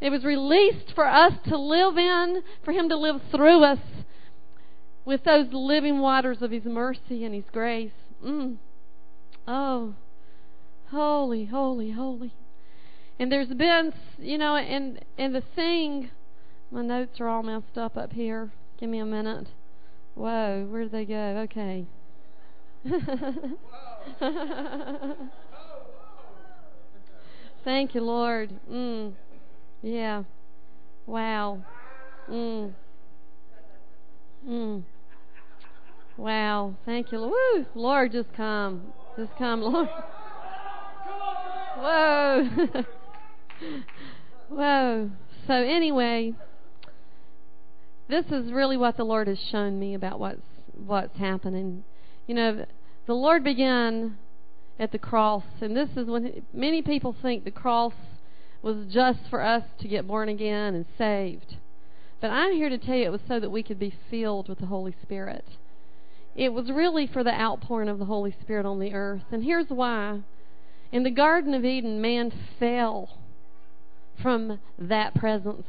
It 0.00 0.10
was 0.10 0.24
released 0.24 0.92
for 0.94 1.06
us 1.06 1.32
to 1.48 1.58
live 1.58 1.96
in, 1.96 2.42
for 2.64 2.72
Him 2.72 2.88
to 2.90 2.96
live 2.96 3.20
through 3.30 3.64
us 3.64 3.78
with 5.04 5.24
those 5.24 5.46
living 5.52 6.00
waters 6.00 6.42
of 6.42 6.50
His 6.50 6.64
mercy 6.64 7.24
and 7.24 7.34
His 7.34 7.44
grace. 7.50 7.92
Mm. 8.24 8.56
Oh, 9.48 9.94
holy, 10.90 11.46
holy, 11.46 11.92
holy. 11.92 12.32
And 13.18 13.32
there's 13.32 13.48
been, 13.48 13.92
you 14.18 14.36
know, 14.36 14.56
and 14.56 15.02
and 15.16 15.34
the 15.34 15.42
thing, 15.54 16.10
my 16.70 16.82
notes 16.82 17.18
are 17.20 17.28
all 17.28 17.42
messed 17.42 17.78
up 17.78 17.96
up 17.96 18.12
here. 18.12 18.50
Give 18.78 18.90
me 18.90 18.98
a 18.98 19.06
minute. 19.06 19.48
Whoa, 20.14 20.66
where 20.68 20.82
did 20.82 20.92
they 20.92 21.04
go? 21.06 21.46
Okay. 21.50 21.86
Thank 27.64 27.94
you, 27.94 28.00
Lord. 28.00 28.52
Mm. 28.70 29.12
Yeah. 29.82 30.22
Wow. 31.06 31.62
Mm. 32.30 32.72
Mm. 34.48 34.82
Wow. 36.16 36.74
Thank 36.84 37.12
you. 37.12 37.20
Woo. 37.20 37.66
Lord, 37.74 38.12
just 38.12 38.32
come. 38.34 38.92
Just 39.16 39.32
come, 39.36 39.62
Lord. 39.62 39.88
Whoa. 41.76 42.48
Whoa. 44.48 45.10
So 45.46 45.54
anyway, 45.54 46.34
this 48.08 48.26
is 48.26 48.52
really 48.52 48.76
what 48.76 48.96
the 48.96 49.04
Lord 49.04 49.28
has 49.28 49.38
shown 49.50 49.78
me 49.78 49.94
about 49.94 50.18
what's 50.18 50.40
what's 50.86 51.16
happening. 51.18 51.84
You 52.26 52.34
know, 52.34 52.66
the 53.06 53.14
Lord 53.14 53.44
began 53.44 54.18
at 54.78 54.92
the 54.92 54.98
cross, 54.98 55.44
and 55.60 55.76
this 55.76 55.90
is 55.96 56.06
when 56.06 56.44
many 56.52 56.82
people 56.82 57.14
think 57.20 57.44
the 57.44 57.50
cross 57.50 57.94
was 58.62 58.86
just 58.92 59.20
for 59.30 59.40
us 59.40 59.62
to 59.80 59.88
get 59.88 60.06
born 60.06 60.28
again 60.28 60.74
and 60.74 60.86
saved. 60.98 61.56
But 62.20 62.30
I'm 62.30 62.52
here 62.52 62.68
to 62.68 62.78
tell 62.78 62.96
you 62.96 63.06
it 63.06 63.12
was 63.12 63.20
so 63.28 63.38
that 63.38 63.50
we 63.50 63.62
could 63.62 63.78
be 63.78 63.94
filled 64.10 64.48
with 64.48 64.58
the 64.58 64.66
Holy 64.66 64.94
Spirit. 65.02 65.44
It 66.34 66.52
was 66.52 66.70
really 66.70 67.06
for 67.06 67.22
the 67.22 67.32
outpouring 67.32 67.88
of 67.88 67.98
the 67.98 68.04
Holy 68.06 68.34
Spirit 68.42 68.66
on 68.66 68.78
the 68.78 68.92
earth. 68.92 69.24
And 69.30 69.44
here's 69.44 69.68
why. 69.68 70.20
In 70.92 71.02
the 71.02 71.10
Garden 71.10 71.54
of 71.54 71.64
Eden, 71.64 72.00
man 72.00 72.32
fell 72.58 73.18
from 74.20 74.60
that 74.78 75.14
presence. 75.14 75.66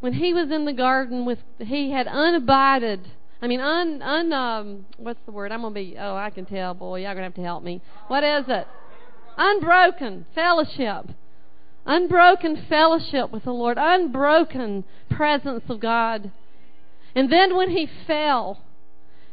When 0.00 0.14
he 0.14 0.32
was 0.32 0.50
in 0.50 0.64
the 0.66 0.72
garden 0.72 1.24
with 1.24 1.38
he 1.58 1.90
had 1.90 2.06
unabided 2.06 3.10
I 3.40 3.46
mean 3.46 3.60
un 3.60 4.02
un 4.02 4.32
um 4.32 4.86
what's 4.96 5.20
the 5.26 5.32
word? 5.32 5.52
I'm 5.52 5.62
gonna 5.62 5.74
be 5.74 5.96
oh 5.98 6.16
I 6.16 6.30
can 6.30 6.46
tell, 6.46 6.74
boy, 6.74 7.00
y'all 7.00 7.14
gonna 7.14 7.24
have 7.24 7.34
to 7.34 7.42
help 7.42 7.62
me. 7.62 7.82
What 8.08 8.24
is 8.24 8.44
it? 8.48 8.66
Unbroken 9.36 10.26
fellowship 10.34 11.10
unbroken 11.86 12.66
fellowship 12.68 13.30
with 13.30 13.44
the 13.44 13.52
Lord, 13.52 13.78
unbroken 13.80 14.84
presence 15.08 15.62
of 15.68 15.80
God. 15.80 16.32
And 17.14 17.32
then 17.32 17.56
when 17.56 17.70
he 17.70 17.88
fell, 18.06 18.60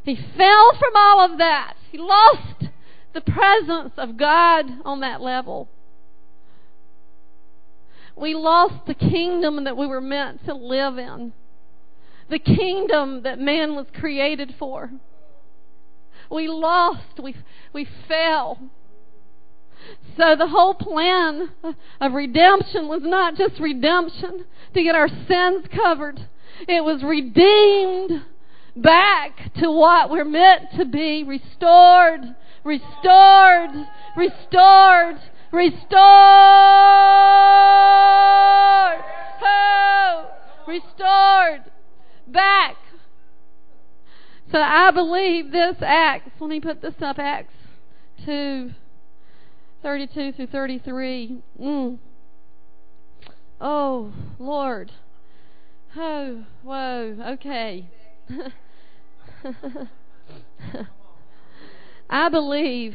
he 0.04 0.14
fell 0.14 0.72
from 0.78 0.92
all 0.94 1.24
of 1.24 1.38
that. 1.38 1.74
He 1.90 1.98
lost 1.98 2.68
the 3.12 3.20
presence 3.20 3.92
of 3.96 4.16
God 4.16 4.66
on 4.84 5.00
that 5.00 5.20
level. 5.20 5.68
We 8.16 8.34
lost 8.34 8.86
the 8.86 8.94
kingdom 8.94 9.64
that 9.64 9.76
we 9.76 9.86
were 9.86 10.00
meant 10.00 10.44
to 10.46 10.54
live 10.54 10.98
in, 10.98 11.32
the 12.30 12.38
kingdom 12.38 13.22
that 13.22 13.38
man 13.38 13.74
was 13.74 13.86
created 13.98 14.54
for. 14.58 14.90
We 16.30 16.48
lost, 16.48 17.20
we, 17.22 17.36
we 17.72 17.86
fell. 18.08 18.58
So 20.16 20.34
the 20.36 20.46
whole 20.46 20.74
plan 20.74 21.50
of 22.00 22.12
redemption 22.12 22.88
was 22.88 23.02
not 23.02 23.36
just 23.36 23.60
redemption 23.60 24.44
to 24.72 24.82
get 24.82 24.94
our 24.94 25.08
sins 25.08 25.66
covered. 25.74 26.28
It 26.66 26.82
was 26.82 27.02
redeemed 27.02 28.24
back 28.76 29.54
to 29.54 29.70
what 29.70 30.10
we're 30.10 30.24
meant 30.24 30.70
to 30.78 30.84
be 30.84 31.24
restored, 31.24 32.20
restored, 32.64 33.70
restored, 34.16 35.16
restored. 35.52 35.90
Oh, 39.46 40.30
restored 40.66 41.73
back. 42.34 42.76
So 44.52 44.60
I 44.60 44.90
believe 44.90 45.50
this 45.52 45.76
Acts, 45.80 46.30
let 46.38 46.50
me 46.50 46.60
put 46.60 46.82
this 46.82 46.94
up, 47.00 47.18
Acts 47.18 47.54
2. 48.26 48.72
32 49.84 50.32
through 50.32 50.46
33. 50.46 51.42
Mm. 51.60 51.98
Oh, 53.60 54.12
Lord. 54.38 54.90
Oh, 55.94 56.44
whoa, 56.62 57.16
okay. 57.34 57.86
I 62.08 62.28
believe, 62.30 62.94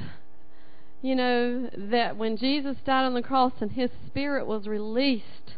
you 1.03 1.15
know, 1.15 1.69
that 1.77 2.17
when 2.17 2.37
Jesus 2.37 2.77
died 2.83 3.05
on 3.05 3.13
the 3.13 3.21
cross 3.21 3.53
and 3.61 3.71
his 3.71 3.91
spirit 4.07 4.47
was 4.47 4.67
released, 4.67 5.48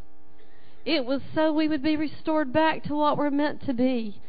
it 0.86 1.06
was 1.06 1.22
so 1.34 1.54
we 1.54 1.68
would 1.68 1.84
be 1.84 1.96
restored 1.96 2.52
back 2.52 2.84
to 2.84 2.96
what 2.96 3.18
we're 3.18 3.32
meant 3.32 3.66
to 3.66 3.74
be. 3.74 4.20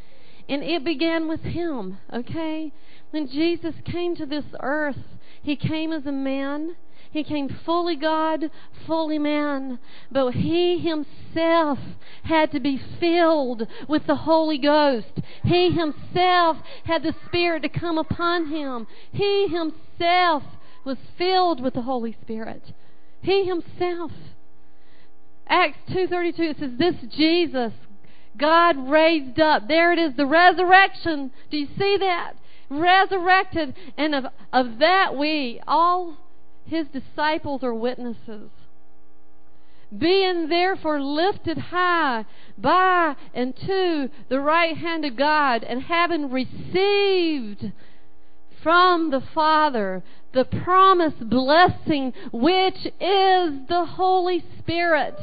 And 0.49 0.63
it 0.63 0.85
began 0.85 1.29
with 1.29 1.43
him, 1.43 1.99
okay? 2.13 2.73
When 3.11 3.29
Jesus 3.29 3.75
came 3.85 4.17
to 4.17 4.27
this 4.27 4.45
earth, 4.61 4.99
he 5.43 5.57
came 5.57 5.93
as 5.93 6.07
a 6.07 6.13
man. 6.13 6.77
He 7.11 7.25
came 7.25 7.49
fully 7.65 7.97
God, 7.97 8.51
fully 8.87 9.19
man. 9.19 9.79
But 10.11 10.33
he 10.33 10.79
himself 10.79 11.79
had 12.25 12.51
to 12.53 12.61
be 12.61 12.81
filled 12.99 13.67
with 13.89 14.07
the 14.07 14.17
Holy 14.17 14.59
Ghost. 14.59 15.21
He 15.45 15.71
himself 15.71 16.57
had 16.85 17.03
the 17.03 17.15
Spirit 17.27 17.63
to 17.63 17.69
come 17.69 17.99
upon 17.99 18.49
him. 18.51 18.87
He 19.13 19.49
himself 19.49 20.43
was 20.85 20.99
filled 21.19 21.63
with 21.63 21.75
the 21.75 21.83
Holy 21.83 22.17
Spirit. 22.23 22.73
He 23.21 23.45
himself. 23.45 24.11
Acts 25.49 25.79
2:32 25.91 26.39
it 26.39 26.59
says 26.59 26.77
this 26.77 26.95
Jesus 27.15 27.73
God 28.37 28.89
raised 28.89 29.39
up. 29.39 29.69
There 29.69 29.93
it 29.93 29.99
is 29.99 30.15
the 30.17 30.27
resurrection. 30.27 31.31
Do 31.51 31.59
you 31.59 31.69
see 31.79 31.97
that? 31.99 32.35
Resurrected 32.71 33.75
and 33.99 34.15
of 34.15 34.27
of 34.53 34.79
that 34.79 35.17
we 35.17 35.61
all 35.67 36.17
his 36.65 36.87
disciples 36.89 37.63
are 37.63 37.75
witnesses. 37.75 38.51
Being 39.97 40.49
therefore 40.49 41.03
lifted 41.03 41.59
high 41.59 42.25
by 42.57 43.15
and 43.35 43.55
to 43.55 44.09
the 44.31 44.41
right 44.41 44.75
hand 44.75 45.05
of 45.05 45.17
God, 45.17 45.65
and 45.65 45.83
having 45.83 46.31
received 46.31 47.73
from 48.63 49.11
the 49.11 49.23
Father 49.35 50.03
the 50.33 50.45
promised 50.45 51.29
blessing, 51.29 52.13
which 52.33 52.87
is 53.01 53.69
the 53.69 53.87
Holy 53.87 54.45
Spirit. 54.59 55.15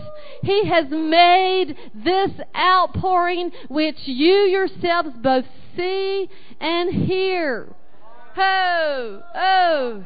He 0.44 0.66
has 0.66 0.86
made 0.90 1.76
this 1.94 2.32
outpouring 2.56 3.52
which 3.68 3.98
you 4.06 4.46
yourselves 4.48 5.10
both 5.22 5.46
see 5.76 6.30
and 6.60 6.94
hear. 6.94 7.74
Ho! 8.36 9.24
Oh! 9.36 10.06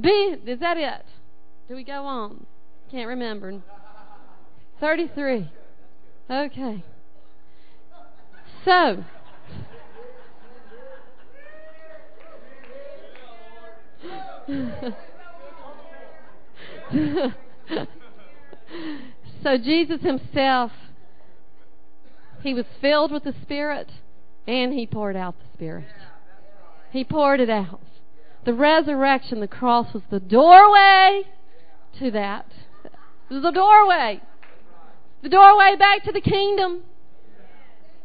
B, 0.00 0.36
is 0.46 0.60
that 0.60 0.76
it? 0.76 1.04
Do 1.68 1.74
we 1.74 1.84
go 1.84 2.04
on? 2.04 2.46
Can't 2.90 3.08
remember. 3.08 3.60
33. 4.80 5.50
Okay. 6.30 6.84
So, 8.64 9.04
so 19.42 19.56
Jesus 19.58 20.02
himself, 20.02 20.72
he 22.42 22.54
was 22.54 22.66
filled 22.80 23.12
with 23.12 23.24
the 23.24 23.34
Spirit 23.42 23.90
and 24.46 24.72
he 24.72 24.86
poured 24.86 25.16
out 25.16 25.36
the 25.38 25.46
Spirit. 25.54 25.84
He 26.90 27.04
poured 27.04 27.40
it 27.40 27.50
out. 27.50 27.80
The 28.44 28.52
resurrection, 28.52 29.40
the 29.40 29.48
cross 29.48 29.94
was 29.94 30.02
the 30.10 30.20
doorway 30.20 31.22
to 31.98 32.10
that. 32.10 32.46
It 32.84 33.34
was 33.34 33.42
the 33.42 33.52
doorway. 33.52 34.20
The 35.22 35.28
doorway 35.28 35.76
back 35.78 36.02
to 36.04 36.12
the 36.12 36.20
kingdom. 36.20 36.82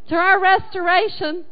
To 0.09 0.15
our 0.15 0.39
restoration. 0.39 1.45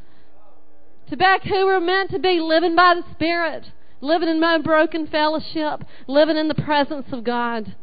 To 1.10 1.18
back 1.18 1.44
who 1.44 1.66
we're 1.66 1.80
meant 1.80 2.12
to 2.12 2.20
be, 2.20 2.40
living 2.40 2.76
by 2.76 2.96
the 2.96 3.04
Spirit. 3.14 3.72
Living 4.02 4.30
in 4.30 4.40
my 4.40 4.58
broken 4.58 5.08
fellowship. 5.08 5.84
Living 6.08 6.38
in 6.38 6.48
the 6.48 6.56
presence 6.56 7.08
of 7.12 7.24
God. 7.24 7.76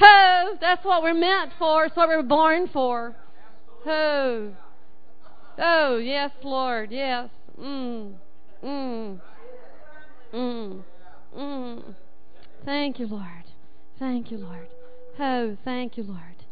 Oh, 0.00 0.56
that's 0.60 0.84
what 0.84 1.02
we're 1.02 1.14
meant 1.14 1.52
for. 1.58 1.84
It's 1.84 1.96
what 1.96 2.08
we're 2.08 2.22
born 2.22 2.68
for. 2.72 3.14
Oh. 3.86 4.52
Oh, 5.58 5.96
yes, 5.98 6.30
Lord. 6.42 6.90
Yes. 6.90 7.28
Mm. 7.60 8.14
Mm. 8.64 9.20
Mm. 10.32 10.82
Mm. 11.36 11.94
Thank 12.64 12.98
you, 12.98 13.06
Lord. 13.06 13.44
Thank 13.98 14.30
you, 14.30 14.38
Lord. 14.38 14.68
Oh, 15.18 15.56
thank 15.64 15.96
you, 15.96 16.04
Lord. 16.04 16.46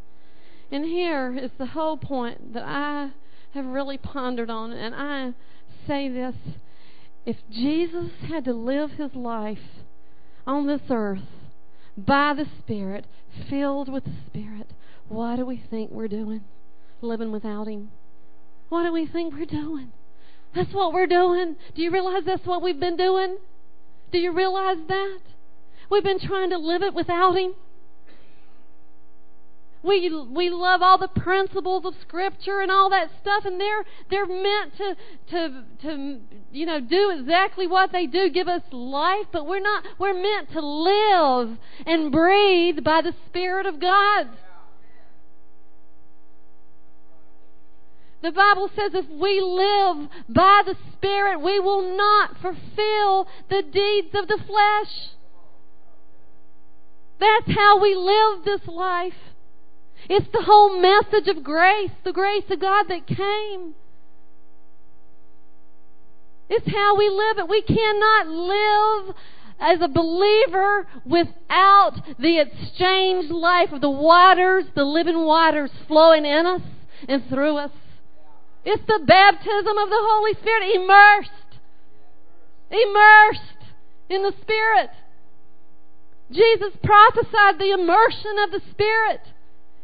And 0.70 0.84
here 0.84 1.36
is 1.36 1.50
the 1.58 1.66
whole 1.66 1.96
point 1.96 2.52
that 2.52 2.64
I 2.64 3.10
have 3.54 3.66
really 3.66 3.98
pondered 3.98 4.50
on, 4.50 4.72
and 4.72 4.94
I 4.94 5.32
say 5.86 6.08
this. 6.08 6.34
If 7.26 7.36
Jesus 7.50 8.10
had 8.28 8.44
to 8.46 8.52
live 8.52 8.92
his 8.92 9.14
life 9.14 9.58
on 10.46 10.66
this 10.66 10.80
earth 10.90 11.20
by 11.96 12.34
the 12.34 12.46
Spirit, 12.60 13.06
filled 13.48 13.92
with 13.92 14.04
the 14.04 14.14
Spirit, 14.26 14.72
what 15.08 15.36
do 15.36 15.44
we 15.44 15.62
think 15.70 15.90
we're 15.90 16.08
doing? 16.08 16.42
Living 17.02 17.32
without 17.32 17.66
him? 17.66 17.90
What 18.68 18.84
do 18.84 18.92
we 18.92 19.06
think 19.06 19.34
we're 19.34 19.44
doing? 19.44 19.92
That's 20.54 20.72
what 20.72 20.92
we're 20.92 21.06
doing. 21.06 21.56
Do 21.74 21.82
you 21.82 21.90
realize 21.90 22.22
that's 22.24 22.46
what 22.46 22.62
we've 22.62 22.80
been 22.80 22.96
doing? 22.96 23.38
Do 24.12 24.18
you 24.18 24.32
realize 24.32 24.78
that? 24.88 25.20
We've 25.90 26.04
been 26.04 26.20
trying 26.20 26.50
to 26.50 26.58
live 26.58 26.82
it 26.82 26.94
without 26.94 27.36
Him. 27.36 27.54
We 29.82 30.10
we 30.10 30.50
love 30.50 30.82
all 30.82 30.98
the 30.98 31.08
principles 31.08 31.86
of 31.86 31.94
Scripture 32.02 32.60
and 32.60 32.70
all 32.70 32.90
that 32.90 33.10
stuff, 33.22 33.46
and 33.46 33.58
they're 33.58 33.84
they're 34.10 34.26
meant 34.26 34.76
to 34.76 34.96
to 35.30 35.64
to 35.82 36.20
you 36.52 36.66
know 36.66 36.80
do 36.80 37.10
exactly 37.18 37.66
what 37.66 37.90
they 37.90 38.06
do, 38.06 38.28
give 38.28 38.46
us 38.46 38.62
life. 38.72 39.26
But 39.32 39.46
we're 39.46 39.60
not. 39.60 39.84
We're 39.98 40.20
meant 40.20 40.52
to 40.52 40.60
live 40.60 41.56
and 41.86 42.12
breathe 42.12 42.84
by 42.84 43.00
the 43.00 43.14
Spirit 43.28 43.64
of 43.64 43.80
God. 43.80 44.28
The 48.22 48.32
Bible 48.32 48.70
says 48.76 48.92
if 48.92 49.08
we 49.08 49.40
live 49.40 50.10
by 50.28 50.62
the 50.66 50.76
Spirit, 50.92 51.40
we 51.40 51.58
will 51.58 51.96
not 51.96 52.36
fulfill 52.36 53.28
the 53.48 53.62
deeds 53.62 54.14
of 54.14 54.28
the 54.28 54.38
flesh. 54.46 55.08
That's 57.18 57.56
how 57.56 57.80
we 57.80 57.94
live 57.94 58.44
this 58.44 58.68
life. 58.68 59.14
It's 60.12 60.26
the 60.32 60.42
whole 60.42 60.80
message 60.80 61.28
of 61.28 61.44
grace, 61.44 61.92
the 62.02 62.12
grace 62.12 62.42
of 62.50 62.60
God 62.60 62.86
that 62.88 63.06
came. 63.06 63.74
It's 66.48 66.66
how 66.66 66.96
we 66.98 67.08
live 67.08 67.38
it. 67.38 67.48
We 67.48 67.62
cannot 67.62 68.26
live 68.26 69.14
as 69.60 69.78
a 69.80 69.86
believer 69.86 70.88
without 71.04 71.92
the 72.18 72.40
exchange 72.40 73.30
life 73.30 73.70
of 73.70 73.80
the 73.80 73.90
waters, 73.90 74.64
the 74.74 74.82
living 74.82 75.24
waters 75.24 75.70
flowing 75.86 76.24
in 76.24 76.44
us 76.44 76.62
and 77.06 77.22
through 77.28 77.58
us. 77.58 77.70
It's 78.64 78.82
the 78.88 79.04
baptism 79.06 79.78
of 79.78 79.88
the 79.90 80.02
Holy 80.10 80.34
Spirit, 80.34 80.74
immersed. 80.74 81.30
Immersed 82.68 83.62
in 84.08 84.22
the 84.24 84.34
Spirit. 84.42 84.90
Jesus 86.32 86.72
prophesied 86.82 87.60
the 87.60 87.70
immersion 87.70 88.38
of 88.42 88.50
the 88.50 88.60
Spirit. 88.72 89.20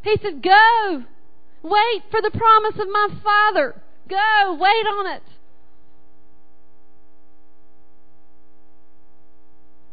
He 0.07 0.17
said, 0.23 0.41
Go. 0.41 1.05
Wait 1.65 2.03
for 2.13 2.23
the 2.23 2.31
promise 2.31 2.79
of 2.81 2.89
my 2.89 3.09
Father. 3.25 3.83
Go. 4.09 4.57
Wait 4.59 4.87
on 4.87 5.17
it. 5.17 5.23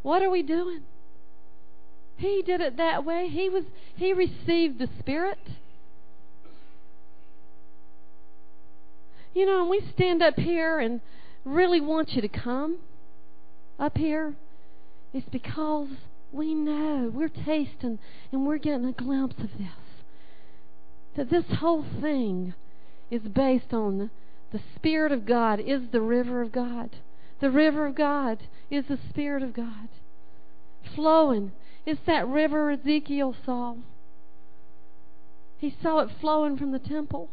What 0.03 0.21
are 0.21 0.29
we 0.29 0.43
doing? 0.43 0.81
He 2.17 2.43
did 2.45 2.61
it 2.61 2.77
that 2.77 3.03
way. 3.03 3.27
He 3.27 3.49
was 3.49 3.63
he 3.95 4.13
received 4.13 4.77
the 4.77 4.87
Spirit. 4.99 5.39
You 9.33 9.47
know, 9.47 9.61
and 9.61 9.69
we 9.69 9.81
stand 9.95 10.21
up 10.21 10.37
here 10.37 10.77
and 10.77 11.01
really 11.43 11.81
want 11.81 12.11
you 12.11 12.21
to 12.21 12.27
come 12.27 12.77
up 13.79 13.97
here, 13.97 14.35
it's 15.11 15.27
because 15.29 15.87
we 16.31 16.53
know, 16.53 17.11
we're 17.11 17.29
tasting, 17.29 17.97
and 18.31 18.45
we're 18.45 18.59
getting 18.59 18.85
a 18.85 18.91
glimpse 18.91 19.39
of 19.39 19.49
this. 19.57 19.82
That 21.15 21.29
this 21.29 21.45
whole 21.59 21.85
thing 22.01 22.53
is 23.11 23.21
based 23.21 23.73
on 23.73 24.09
the 24.51 24.61
Spirit 24.75 25.11
of 25.11 25.25
God, 25.25 25.59
is 25.59 25.81
the 25.91 26.01
river 26.01 26.41
of 26.41 26.51
God. 26.51 26.97
The 27.39 27.49
river 27.49 27.85
of 27.85 27.95
God 27.95 28.39
is 28.69 28.85
the 28.87 28.99
Spirit 29.09 29.43
of 29.43 29.53
God. 29.53 29.89
Flowing. 30.95 31.51
It's 31.85 32.01
that 32.05 32.27
river 32.27 32.71
Ezekiel 32.71 33.35
saw. 33.45 33.75
He 35.57 35.75
saw 35.81 35.99
it 35.99 36.09
flowing 36.19 36.57
from 36.57 36.71
the 36.71 36.79
temple. 36.79 37.29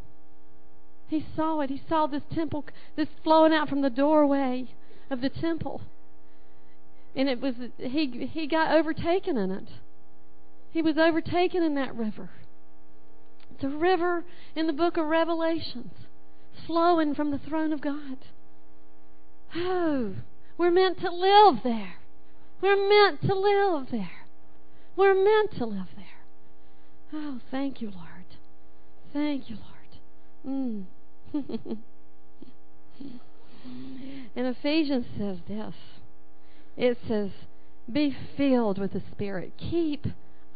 He 1.09 1.27
saw 1.35 1.61
it. 1.61 1.71
He 1.71 1.83
saw 1.89 2.07
this 2.07 2.23
temple, 2.33 2.65
this 2.97 3.09
flowing 3.25 3.53
out 3.53 3.69
from 3.69 3.83
the 3.83 3.91
doorway 3.91 4.69
of 5.11 5.21
the 5.21 5.29
temple. 5.29 5.83
And 7.17 7.29
it 7.29 7.41
was 7.41 7.55
he 7.77 8.29
he 8.33 8.47
got 8.47 8.73
overtaken 8.73 9.37
in 9.37 9.51
it. 9.51 9.69
He 10.71 10.81
was 10.81 10.97
overtaken 10.97 11.65
in 11.65 11.75
that 11.75 11.95
river. 11.97 12.31
It's 13.61 13.75
a 13.75 13.77
river 13.77 14.25
in 14.57 14.67
the 14.67 14.73
book 14.73 14.97
of 14.97 15.05
Revelations, 15.05 15.93
flowing 16.67 17.15
from 17.15 17.31
the 17.31 17.37
throne 17.37 17.75
of 17.75 17.83
God. 17.83 18.17
Oh, 19.55 20.15
we're 20.57 20.71
meant 20.71 20.99
to 21.01 21.11
live 21.13 21.63
there. 21.63 21.97
We're 22.63 22.89
meant 22.89 23.21
to 23.21 23.35
live 23.35 23.89
there. 23.91 24.27
We're 24.97 25.13
meant 25.15 25.59
to 25.59 25.67
live 25.67 25.89
there. 25.95 26.07
Oh, 27.13 27.41
thank 27.51 27.83
you, 27.83 27.91
Lord. 27.91 28.25
Thank 29.13 29.51
you, 29.51 29.57
Lord. 29.57 29.99
Mm. 30.47 30.87
and 34.35 34.47
Ephesians 34.47 35.05
says 35.19 35.37
this 35.47 35.75
it 36.79 36.97
says, 37.07 37.31
Be 37.93 38.17
filled 38.39 38.79
with 38.79 38.95
the 38.95 39.03
Spirit. 39.13 39.53
Keep 39.59 40.07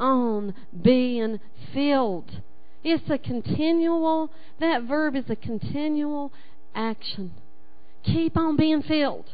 on 0.00 0.54
being 0.82 1.38
filled. 1.74 2.40
It's 2.84 3.08
a 3.10 3.18
continual, 3.18 4.30
that 4.60 4.82
verb 4.82 5.16
is 5.16 5.24
a 5.30 5.36
continual 5.36 6.32
action. 6.74 7.32
Keep 8.04 8.36
on 8.36 8.56
being 8.56 8.82
filled. 8.82 9.24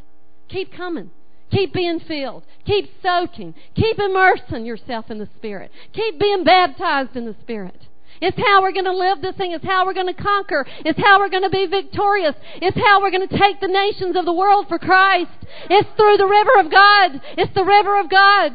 Keep 0.49 0.73
coming. 0.73 1.11
Keep 1.51 1.75
being 1.75 1.99
filled. 1.99 2.45
Keep 2.65 2.91
soaking. 3.03 3.55
Keep 3.75 3.99
immersing 3.99 4.65
yourself 4.65 5.11
in 5.11 5.19
the 5.19 5.29
Spirit. 5.37 5.73
Keep 5.93 6.21
being 6.21 6.45
baptized 6.45 7.17
in 7.17 7.27
the 7.27 7.35
Spirit. 7.43 7.89
It's 8.21 8.37
how 8.37 8.63
we're 8.63 8.73
going 8.73 8.85
to 8.85 8.97
live 8.97 9.23
this 9.23 9.35
thing. 9.37 9.53
It's 9.53 9.65
how 9.65 9.87
we're 9.87 9.95
going 9.95 10.15
to 10.15 10.23
conquer. 10.23 10.67
It's 10.85 10.99
how 10.99 11.19
we're 11.19 11.31
going 11.31 11.43
to 11.43 11.51
be 11.51 11.67
victorious. 11.67 12.35
It's 12.61 12.77
how 12.77 13.01
we're 13.01 13.11
going 13.11 13.27
to 13.27 13.39
take 13.39 13.61
the 13.61 13.69
nations 13.69 14.15
of 14.15 14.27
the 14.27 14.33
world 14.33 14.67
for 14.69 14.79
Christ. 14.79 15.31
It's 15.69 15.89
through 15.97 16.19
the 16.19 16.27
river 16.27 16.51
of 16.61 16.71
God. 16.71 17.21
It's 17.37 17.55
the 17.55 17.65
river 17.65 17.99
of 17.99 18.11
God. 18.11 18.53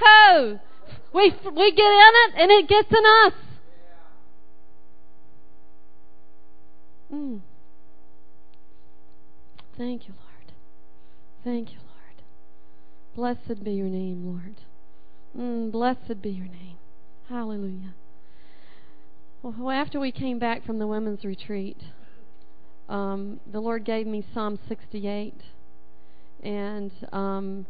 Ho! 0.00 0.60
We, 1.12 1.30
we 1.30 1.72
get 1.72 1.92
in 1.92 2.12
it 2.14 2.34
and 2.36 2.50
it 2.50 2.68
gets 2.68 2.88
in 2.90 3.04
us. 3.26 3.32
Mm. 7.14 7.40
Thank 9.78 10.08
you, 10.08 10.14
Lord. 10.14 10.52
Thank 11.44 11.70
you, 11.72 11.78
Lord. 11.78 12.22
Blessed 13.14 13.62
be 13.62 13.72
your 13.72 13.86
name, 13.86 14.26
Lord. 14.26 14.56
Mm, 15.38 15.70
blessed 15.70 16.20
be 16.20 16.30
your 16.30 16.46
name. 16.46 16.76
Hallelujah. 17.28 17.94
Well, 19.42 19.70
after 19.70 20.00
we 20.00 20.10
came 20.10 20.38
back 20.40 20.64
from 20.64 20.78
the 20.78 20.86
women's 20.88 21.24
retreat, 21.24 21.76
um, 22.88 23.38
the 23.50 23.60
Lord 23.60 23.84
gave 23.84 24.06
me 24.06 24.24
Psalm 24.34 24.58
68, 24.68 25.34
and 26.42 26.90
um, 27.12 27.66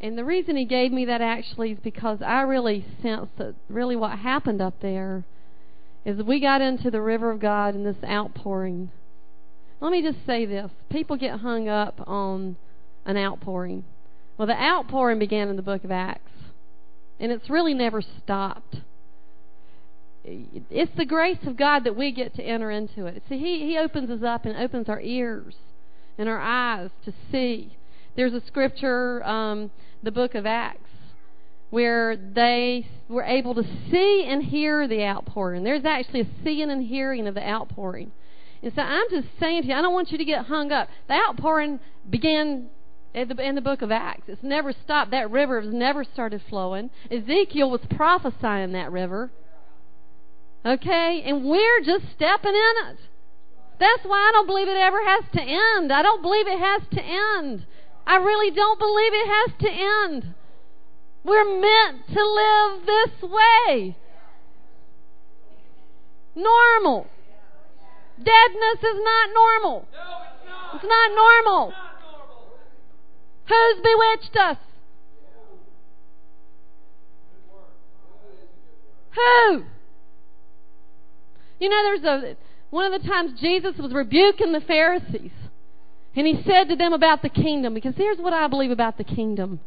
and 0.00 0.16
the 0.16 0.24
reason 0.24 0.56
He 0.56 0.64
gave 0.64 0.90
me 0.92 1.04
that 1.04 1.20
actually 1.20 1.72
is 1.72 1.78
because 1.82 2.22
I 2.22 2.42
really 2.42 2.86
sensed 3.02 3.36
that 3.38 3.54
really 3.68 3.96
what 3.96 4.18
happened 4.18 4.62
up 4.62 4.80
there 4.80 5.24
is 6.06 6.22
we 6.22 6.40
got 6.40 6.62
into 6.62 6.90
the 6.90 7.02
river 7.02 7.30
of 7.30 7.38
God 7.38 7.74
and 7.74 7.84
this 7.84 8.02
outpouring. 8.02 8.90
Let 9.80 9.92
me 9.92 10.02
just 10.02 10.24
say 10.24 10.46
this: 10.46 10.70
people 10.90 11.16
get 11.16 11.40
hung 11.40 11.68
up 11.68 12.00
on 12.06 12.56
an 13.04 13.18
outpouring. 13.18 13.84
Well, 14.38 14.48
the 14.48 14.58
outpouring 14.58 15.18
began 15.18 15.48
in 15.48 15.56
the 15.56 15.62
book 15.62 15.84
of 15.84 15.90
Acts, 15.90 16.32
and 17.20 17.30
it's 17.30 17.50
really 17.50 17.74
never 17.74 18.00
stopped 18.00 18.76
it's 20.26 20.92
the 20.96 21.04
grace 21.04 21.38
of 21.46 21.56
God 21.56 21.84
that 21.84 21.96
we 21.96 22.10
get 22.10 22.34
to 22.34 22.42
enter 22.42 22.70
into 22.70 23.06
it. 23.06 23.22
See, 23.28 23.38
He 23.38 23.66
He 23.66 23.78
opens 23.78 24.10
us 24.10 24.22
up 24.26 24.44
and 24.44 24.56
opens 24.56 24.88
our 24.88 25.00
ears 25.00 25.54
and 26.18 26.28
our 26.28 26.40
eyes 26.40 26.90
to 27.04 27.12
see 27.30 27.76
there's 28.16 28.32
a 28.32 28.42
scripture, 28.46 29.22
um, 29.24 29.70
the 30.02 30.10
book 30.10 30.34
of 30.34 30.46
Acts, 30.46 30.85
where 31.76 32.16
they 32.16 32.88
were 33.06 33.22
able 33.22 33.54
to 33.54 33.62
see 33.90 34.24
and 34.26 34.42
hear 34.42 34.88
the 34.88 35.04
outpouring. 35.04 35.62
There's 35.62 35.84
actually 35.84 36.22
a 36.22 36.28
seeing 36.42 36.70
and 36.70 36.82
hearing 36.82 37.26
of 37.26 37.34
the 37.34 37.46
outpouring. 37.46 38.12
And 38.62 38.72
so 38.74 38.80
I'm 38.80 39.04
just 39.10 39.28
saying 39.38 39.60
to 39.60 39.68
you, 39.68 39.74
I 39.74 39.82
don't 39.82 39.92
want 39.92 40.10
you 40.10 40.16
to 40.16 40.24
get 40.24 40.46
hung 40.46 40.72
up. 40.72 40.88
The 41.06 41.12
outpouring 41.12 41.78
began 42.08 42.70
in 43.12 43.28
the, 43.28 43.46
in 43.46 43.56
the 43.56 43.60
book 43.60 43.82
of 43.82 43.92
Acts. 43.92 44.22
It's 44.26 44.42
never 44.42 44.72
stopped. 44.72 45.10
That 45.10 45.30
river 45.30 45.60
has 45.60 45.70
never 45.70 46.02
started 46.02 46.40
flowing. 46.48 46.88
Ezekiel 47.10 47.70
was 47.70 47.82
prophesying 47.94 48.72
that 48.72 48.90
river. 48.90 49.30
Okay? 50.64 51.24
And 51.26 51.44
we're 51.44 51.80
just 51.84 52.04
stepping 52.14 52.54
in 52.54 52.88
it. 52.88 52.98
That's 53.78 54.02
why 54.06 54.16
I 54.16 54.30
don't 54.32 54.46
believe 54.46 54.68
it 54.68 54.78
ever 54.78 55.04
has 55.04 55.24
to 55.34 55.42
end. 55.42 55.92
I 55.92 56.00
don't 56.00 56.22
believe 56.22 56.46
it 56.46 56.58
has 56.58 56.80
to 56.92 57.02
end. 57.02 57.66
I 58.06 58.16
really 58.16 58.50
don't 58.50 58.78
believe 58.78 59.12
it 59.12 59.26
has 59.28 59.50
to 59.60 59.70
end. 59.70 60.34
We're 61.26 61.60
meant 61.60 62.06
to 62.06 62.24
live 62.24 62.86
this 62.86 63.30
way. 63.30 63.96
Normal. 66.36 67.06
Deadness 68.16 68.78
is 68.78 69.00
not 69.02 69.30
normal. 69.34 69.88
It's 70.74 70.84
not 70.84 71.10
normal. 71.14 71.72
Who's 73.48 73.82
bewitched 73.82 74.36
us? 74.36 74.56
Who? 79.14 79.64
You 81.58 81.68
know, 81.68 81.82
there's 81.82 82.04
a 82.04 82.36
one 82.70 82.92
of 82.92 83.02
the 83.02 83.08
times 83.08 83.40
Jesus 83.40 83.74
was 83.78 83.92
rebuking 83.92 84.52
the 84.52 84.60
Pharisees. 84.60 85.32
And 86.14 86.26
he 86.26 86.42
said 86.46 86.68
to 86.68 86.76
them 86.76 86.92
about 86.92 87.22
the 87.22 87.28
kingdom, 87.28 87.74
because 87.74 87.94
here's 87.96 88.18
what 88.18 88.32
I 88.32 88.46
believe 88.46 88.70
about 88.70 88.96
the 88.96 89.04
kingdom. 89.04 89.60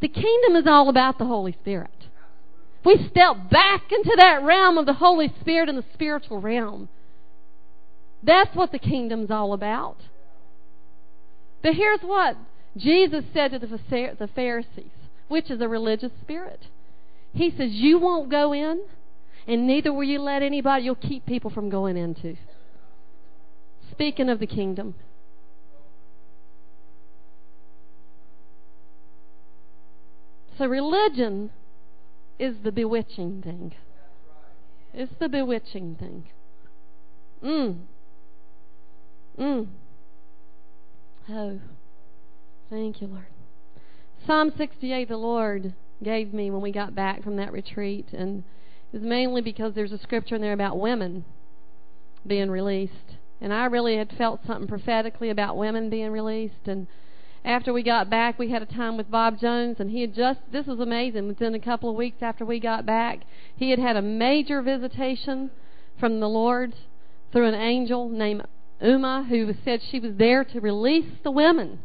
The 0.00 0.08
kingdom 0.08 0.56
is 0.56 0.66
all 0.66 0.88
about 0.88 1.18
the 1.18 1.24
Holy 1.24 1.52
Spirit. 1.52 1.90
We 2.84 3.08
step 3.10 3.50
back 3.50 3.90
into 3.90 4.14
that 4.16 4.42
realm 4.42 4.78
of 4.78 4.86
the 4.86 4.94
Holy 4.94 5.32
Spirit 5.40 5.68
and 5.68 5.78
the 5.78 5.84
spiritual 5.92 6.40
realm. 6.40 6.88
That's 8.22 8.54
what 8.54 8.72
the 8.72 8.78
kingdom's 8.78 9.30
all 9.30 9.52
about. 9.52 9.96
But 11.62 11.74
here's 11.74 12.00
what 12.00 12.36
Jesus 12.76 13.24
said 13.32 13.52
to 13.52 13.58
the 13.58 14.28
Pharisees, 14.34 14.92
which 15.28 15.50
is 15.50 15.60
a 15.60 15.68
religious 15.68 16.12
spirit. 16.20 16.66
He 17.32 17.50
says, 17.50 17.72
You 17.72 17.98
won't 17.98 18.30
go 18.30 18.52
in, 18.52 18.82
and 19.48 19.66
neither 19.66 19.92
will 19.92 20.04
you 20.04 20.20
let 20.20 20.42
anybody, 20.42 20.84
you'll 20.84 20.94
keep 20.94 21.26
people 21.26 21.50
from 21.50 21.70
going 21.70 21.96
into. 21.96 22.36
Speaking 23.90 24.28
of 24.28 24.38
the 24.38 24.46
kingdom. 24.46 24.94
So 30.58 30.66
religion 30.66 31.50
is 32.38 32.56
the 32.62 32.72
bewitching 32.72 33.42
thing. 33.42 33.74
It's 34.94 35.12
the 35.20 35.28
bewitching 35.28 35.96
thing. 35.96 36.28
Mm. 37.44 37.78
Mm. 39.38 39.66
Oh. 41.28 41.60
Thank 42.70 43.00
you, 43.00 43.08
Lord. 43.08 43.26
Psalm 44.26 44.52
68, 44.56 45.08
the 45.08 45.16
Lord 45.16 45.74
gave 46.02 46.32
me 46.32 46.50
when 46.50 46.62
we 46.62 46.72
got 46.72 46.94
back 46.94 47.22
from 47.22 47.36
that 47.36 47.52
retreat, 47.52 48.08
and 48.12 48.42
it 48.92 48.96
was 48.96 49.02
mainly 49.02 49.40
because 49.40 49.74
there's 49.74 49.92
a 49.92 49.98
scripture 49.98 50.34
in 50.34 50.40
there 50.40 50.52
about 50.52 50.78
women 50.78 51.24
being 52.26 52.50
released. 52.50 52.92
And 53.40 53.52
I 53.52 53.66
really 53.66 53.96
had 53.96 54.10
felt 54.16 54.40
something 54.46 54.66
prophetically 54.66 55.30
about 55.30 55.56
women 55.56 55.90
being 55.90 56.10
released. 56.10 56.66
And 56.66 56.86
after 57.46 57.72
we 57.72 57.82
got 57.82 58.10
back, 58.10 58.38
we 58.38 58.50
had 58.50 58.62
a 58.62 58.66
time 58.66 58.96
with 58.96 59.10
Bob 59.10 59.40
Jones, 59.40 59.76
and 59.78 59.90
he 59.90 60.02
had 60.02 60.14
just, 60.14 60.40
this 60.52 60.66
was 60.66 60.80
amazing, 60.80 61.28
within 61.28 61.54
a 61.54 61.60
couple 61.60 61.88
of 61.88 61.96
weeks 61.96 62.18
after 62.20 62.44
we 62.44 62.60
got 62.60 62.84
back, 62.84 63.20
he 63.56 63.70
had 63.70 63.78
had 63.78 63.96
a 63.96 64.02
major 64.02 64.60
visitation 64.60 65.50
from 65.98 66.20
the 66.20 66.28
Lord 66.28 66.74
through 67.32 67.46
an 67.46 67.54
angel 67.54 68.08
named 68.08 68.46
Uma, 68.82 69.24
who 69.28 69.54
said 69.64 69.80
she 69.90 70.00
was 70.00 70.12
there 70.16 70.44
to 70.44 70.60
release 70.60 71.10
the 71.22 71.30
women 71.30 71.78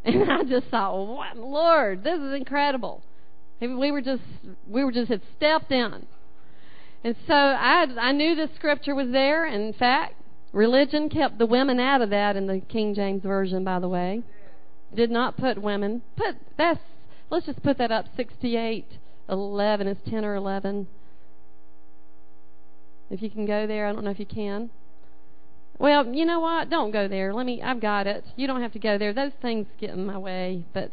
and 0.04 0.30
I 0.30 0.42
just 0.44 0.68
thought, 0.68 0.94
what, 0.94 1.36
Lord, 1.36 2.04
this 2.04 2.18
is 2.18 2.34
incredible. 2.34 3.02
We 3.60 3.90
were 3.90 4.00
just, 4.00 4.22
we 4.66 4.82
were 4.82 4.92
just 4.92 5.10
had 5.10 5.20
stepped 5.36 5.70
in. 5.70 6.06
And 7.04 7.16
so 7.26 7.34
I, 7.34 7.86
I 8.00 8.12
knew 8.12 8.34
the 8.34 8.48
scripture 8.56 8.94
was 8.94 9.08
there. 9.10 9.44
In 9.44 9.74
fact, 9.74 10.14
religion 10.52 11.10
kept 11.10 11.38
the 11.38 11.44
women 11.44 11.78
out 11.78 12.00
of 12.00 12.08
that 12.10 12.36
in 12.36 12.46
the 12.46 12.60
King 12.60 12.94
James 12.94 13.22
version, 13.22 13.62
by 13.62 13.78
the 13.78 13.88
way. 13.88 14.22
Did 14.94 15.10
not 15.10 15.36
put 15.36 15.60
women. 15.60 16.02
Put 16.16 16.36
that's. 16.56 16.80
Let's 17.30 17.46
just 17.46 17.62
put 17.62 17.78
that 17.78 17.92
up. 17.92 18.06
Sixty-eight, 18.16 18.86
eleven 19.28 19.86
is 19.86 19.98
ten 20.08 20.24
or 20.24 20.34
eleven. 20.34 20.88
If 23.10 23.22
you 23.22 23.30
can 23.30 23.46
go 23.46 23.66
there, 23.66 23.86
I 23.86 23.92
don't 23.92 24.04
know 24.04 24.10
if 24.10 24.20
you 24.20 24.26
can. 24.26 24.70
Well, 25.78 26.06
you 26.14 26.24
know 26.24 26.40
what? 26.40 26.68
Don't 26.70 26.90
go 26.90 27.08
there. 27.08 27.32
Let 27.32 27.46
me. 27.46 27.62
I've 27.62 27.80
got 27.80 28.06
it. 28.06 28.24
You 28.36 28.46
don't 28.46 28.62
have 28.62 28.72
to 28.72 28.78
go 28.78 28.98
there. 28.98 29.12
Those 29.12 29.32
things 29.40 29.66
get 29.80 29.90
in 29.90 30.06
my 30.06 30.18
way. 30.18 30.64
But 30.74 30.90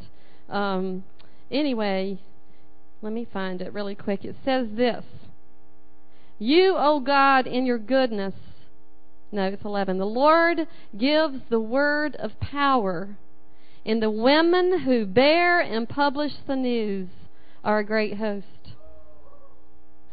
um, 0.49 1.03
anyway, 1.51 2.19
let 3.01 3.13
me 3.13 3.27
find 3.31 3.61
it 3.61 3.73
really 3.73 3.95
quick. 3.95 4.23
It 4.23 4.35
says 4.45 4.67
this: 4.75 5.03
You, 6.39 6.75
O 6.77 6.99
God, 6.99 7.47
in 7.47 7.65
your 7.65 7.79
goodness. 7.79 8.33
No, 9.31 9.43
it's 9.47 9.65
11. 9.65 9.97
The 9.97 10.05
Lord 10.05 10.67
gives 10.97 11.41
the 11.49 11.59
word 11.59 12.15
of 12.15 12.39
power, 12.39 13.17
and 13.87 14.03
the 14.03 14.11
women 14.11 14.81
who 14.81 15.05
bear 15.05 15.61
and 15.61 15.87
publish 15.87 16.33
the 16.45 16.57
news 16.57 17.07
are 17.63 17.79
a 17.79 17.85
great 17.85 18.17
host. 18.17 18.73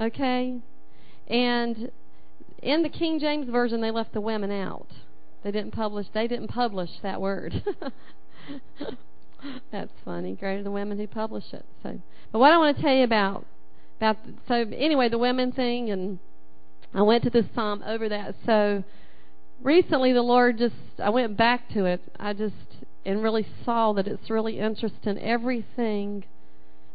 Okay? 0.00 0.60
And 1.26 1.90
in 2.62 2.84
the 2.84 2.88
King 2.88 3.18
James 3.18 3.50
version, 3.50 3.80
they 3.80 3.90
left 3.90 4.14
the 4.14 4.20
women 4.20 4.52
out. 4.52 4.86
They 5.42 5.50
didn't 5.50 5.72
publish. 5.72 6.06
They 6.14 6.28
didn't 6.28 6.48
publish 6.48 6.90
that 7.02 7.20
word. 7.20 7.62
That's 9.72 9.92
funny. 10.04 10.36
Greater 10.36 10.62
the 10.62 10.70
women 10.70 10.96
who 10.96 11.08
publish 11.08 11.44
it. 11.52 11.64
So, 11.82 12.00
but 12.30 12.38
what 12.38 12.52
I 12.52 12.58
want 12.58 12.76
to 12.76 12.82
tell 12.82 12.94
you 12.94 13.04
about 13.04 13.44
about 13.98 14.16
so 14.48 14.54
anyway, 14.54 15.08
the 15.08 15.18
women 15.18 15.52
thing, 15.52 15.90
and 15.90 16.18
I 16.94 17.02
went 17.02 17.24
to 17.24 17.30
this 17.30 17.44
psalm 17.54 17.82
over 17.86 18.08
that. 18.08 18.34
So 18.46 18.82
recently, 19.62 20.12
the 20.12 20.22
Lord 20.22 20.58
just 20.58 20.74
I 21.02 21.10
went 21.10 21.36
back 21.36 21.68
to 21.74 21.84
it. 21.84 22.00
I 22.18 22.32
just 22.32 22.54
and 23.04 23.22
really 23.22 23.46
saw 23.64 23.92
that 23.92 24.06
it's 24.06 24.30
really 24.30 24.58
interesting. 24.58 25.18
Everything 25.18 26.24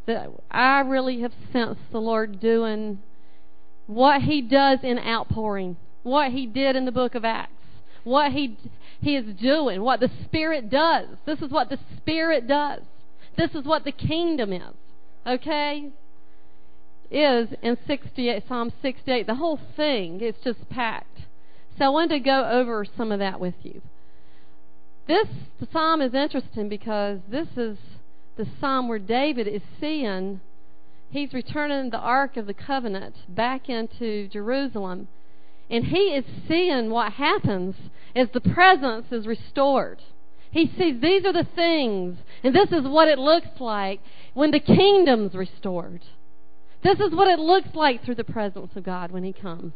that 0.05 0.29
I 0.49 0.79
really 0.79 1.21
have 1.21 1.33
sensed 1.51 1.81
the 1.91 1.99
Lord 1.99 2.39
doing 2.39 2.99
what 3.85 4.23
he 4.23 4.41
does 4.41 4.79
in 4.83 4.97
outpouring, 4.99 5.77
what 6.03 6.31
he 6.31 6.45
did 6.45 6.75
in 6.75 6.85
the 6.85 6.91
book 6.91 7.15
of 7.15 7.25
Acts, 7.25 7.53
what 8.03 8.31
he 8.31 8.57
he 9.01 9.15
is 9.15 9.35
doing, 9.35 9.81
what 9.81 9.99
the 9.99 10.11
Spirit 10.25 10.69
does. 10.69 11.07
This 11.25 11.39
is 11.39 11.51
what 11.51 11.69
the 11.69 11.79
Spirit 11.97 12.47
does. 12.47 12.81
This 13.37 13.51
is 13.51 13.63
what 13.63 13.85
the 13.85 13.91
kingdom 13.91 14.51
is. 14.51 14.75
Okay? 15.25 15.89
Is 17.09 17.49
in 17.61 17.77
68, 17.87 18.43
Psalm 18.47 18.71
68. 18.81 19.25
The 19.25 19.35
whole 19.35 19.59
thing 19.75 20.21
is 20.21 20.35
just 20.43 20.69
packed. 20.69 21.21
So 21.77 21.85
I 21.85 21.89
wanted 21.89 22.09
to 22.09 22.19
go 22.19 22.49
over 22.49 22.85
some 22.97 23.11
of 23.11 23.19
that 23.19 23.39
with 23.39 23.55
you. 23.63 23.81
This 25.09 25.27
the 25.59 25.67
psalm 25.73 26.03
is 26.03 26.13
interesting 26.13 26.69
because 26.69 27.17
this 27.27 27.47
is 27.57 27.79
the 28.37 28.45
psalm 28.61 28.87
where 28.87 28.99
David 28.99 29.47
is 29.47 29.63
seeing 29.81 30.39
he's 31.09 31.33
returning 31.33 31.89
the 31.89 31.97
Ark 31.97 32.37
of 32.37 32.45
the 32.45 32.53
Covenant 32.53 33.15
back 33.27 33.69
into 33.69 34.27
Jerusalem. 34.27 35.07
And 35.67 35.85
he 35.85 36.13
is 36.13 36.25
seeing 36.47 36.91
what 36.91 37.13
happens 37.13 37.73
as 38.15 38.27
the 38.35 38.39
presence 38.39 39.07
is 39.11 39.25
restored. 39.25 39.99
He 40.51 40.67
sees 40.77 41.01
these 41.01 41.25
are 41.25 41.33
the 41.33 41.47
things, 41.55 42.19
and 42.43 42.53
this 42.53 42.71
is 42.71 42.87
what 42.87 43.07
it 43.07 43.17
looks 43.17 43.59
like 43.59 44.01
when 44.35 44.51
the 44.51 44.59
kingdom's 44.59 45.33
restored. 45.33 46.03
This 46.83 46.99
is 46.99 47.15
what 47.15 47.27
it 47.27 47.39
looks 47.39 47.73
like 47.73 48.05
through 48.05 48.15
the 48.15 48.23
presence 48.23 48.75
of 48.75 48.83
God 48.83 49.09
when 49.09 49.23
He 49.23 49.33
comes. 49.33 49.73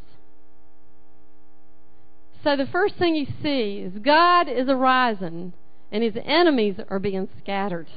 So 2.44 2.56
the 2.56 2.66
first 2.66 2.96
thing 2.96 3.14
you 3.14 3.26
see 3.42 3.78
is 3.78 3.98
God 4.02 4.48
is 4.48 4.68
arising, 4.68 5.54
and 5.90 6.04
His 6.04 6.14
enemies 6.22 6.76
are 6.90 6.98
being 6.98 7.28
scattered. 7.38 7.88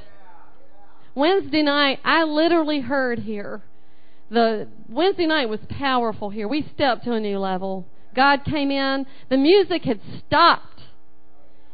Wednesday 1.14 1.62
night, 1.62 2.00
I 2.02 2.24
literally 2.24 2.80
heard 2.80 3.18
here. 3.18 3.62
The 4.30 4.68
Wednesday 4.88 5.26
night 5.26 5.50
was 5.50 5.60
powerful 5.68 6.30
here. 6.30 6.48
We 6.48 6.66
stepped 6.74 7.04
to 7.04 7.12
a 7.12 7.20
new 7.20 7.38
level. 7.38 7.86
God 8.16 8.44
came 8.44 8.70
in. 8.70 9.06
The 9.28 9.36
music 9.36 9.84
had 9.84 10.00
stopped. 10.26 10.80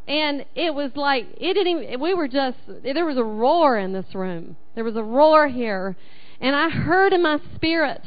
And 0.09 0.45
it 0.55 0.75
was 0.75 0.91
like 0.97 1.27
it 1.39 1.55
didn't 1.55 1.85
even 1.85 2.01
we 2.01 2.13
were 2.13 2.29
just 2.29 2.59
there 2.83 3.07
was 3.07 3.17
a 3.17 3.25
roar 3.25 3.79
in 3.79 3.93
this 3.93 4.15
room. 4.15 4.57
There 4.75 4.85
was 4.85 4.97
a 4.97 5.03
roar 5.03 5.49
here. 5.49 5.97
And 6.41 6.55
I 6.55 6.69
heard 6.69 7.13
in 7.13 7.23
my 7.23 7.39
spirit 7.55 8.03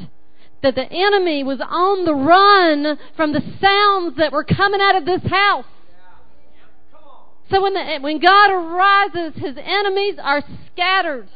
that 0.62 0.74
the 0.74 0.90
enemy 0.90 1.44
was 1.44 1.60
on 1.60 2.04
the 2.04 2.14
run 2.14 2.98
from 3.16 3.32
the 3.32 3.42
sounds 3.60 4.16
that 4.16 4.32
were 4.32 4.44
coming 4.44 4.80
out 4.80 4.96
of 4.96 5.04
this 5.04 5.22
house. 5.30 5.64
So 7.50 7.62
when, 7.62 7.74
the, 7.74 7.98
when 8.00 8.18
God 8.18 8.50
arises, 8.50 9.40
his 9.40 9.56
enemies 9.56 10.16
are 10.22 10.42
scattered. 10.72 11.28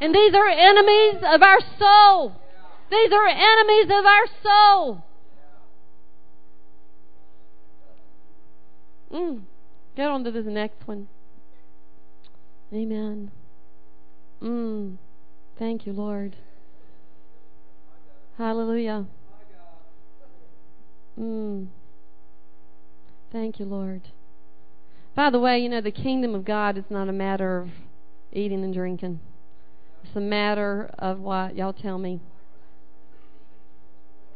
And 0.00 0.14
these 0.14 0.32
are 0.34 0.48
enemies 0.48 1.16
of 1.26 1.42
our 1.42 1.58
soul. 1.78 2.36
These 2.90 3.12
are 3.12 3.26
enemies 3.26 3.86
of 3.86 4.06
our 4.06 4.26
soul. 4.42 5.04
Mm. 9.12 9.42
Get 9.96 10.08
on 10.08 10.22
to 10.24 10.30
this 10.30 10.44
next 10.46 10.86
one. 10.86 11.08
Amen. 12.72 13.30
Mm. 14.42 14.98
Thank 15.58 15.86
you, 15.86 15.92
Lord. 15.92 16.36
Hallelujah. 18.38 19.04
Mm. 21.18 21.66
Thank 23.32 23.58
you, 23.58 23.64
Lord. 23.66 24.02
By 25.16 25.30
the 25.30 25.40
way, 25.40 25.58
you 25.58 25.68
know, 25.68 25.80
the 25.80 25.90
kingdom 25.90 26.36
of 26.36 26.44
God 26.44 26.78
is 26.78 26.84
not 26.88 27.08
a 27.08 27.12
matter 27.12 27.58
of 27.58 27.70
eating 28.32 28.62
and 28.62 28.72
drinking. 28.72 29.18
It's 30.04 30.14
a 30.14 30.20
matter 30.20 30.88
of 31.00 31.18
what? 31.18 31.56
Y'all 31.56 31.72
tell 31.72 31.98
me. 31.98 32.20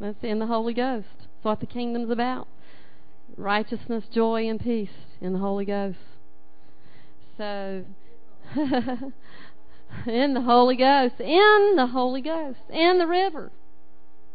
That's 0.00 0.18
in 0.22 0.40
the 0.40 0.46
Holy 0.46 0.74
Ghost. 0.74 1.06
It's 1.18 1.44
what 1.44 1.60
the 1.60 1.66
kingdom's 1.66 2.10
about. 2.10 2.48
Righteousness, 3.36 4.02
joy, 4.12 4.48
and 4.48 4.58
peace 4.58 4.90
in 5.20 5.32
the 5.32 5.38
Holy 5.38 5.64
Ghost. 5.64 5.98
So, 7.38 7.84
in 8.56 10.34
the 10.34 10.42
Holy 10.44 10.76
Ghost, 10.76 11.20
in 11.20 11.74
the 11.76 11.86
Holy 11.92 12.20
Ghost, 12.20 12.58
in 12.68 12.98
the 12.98 13.06
river, 13.06 13.52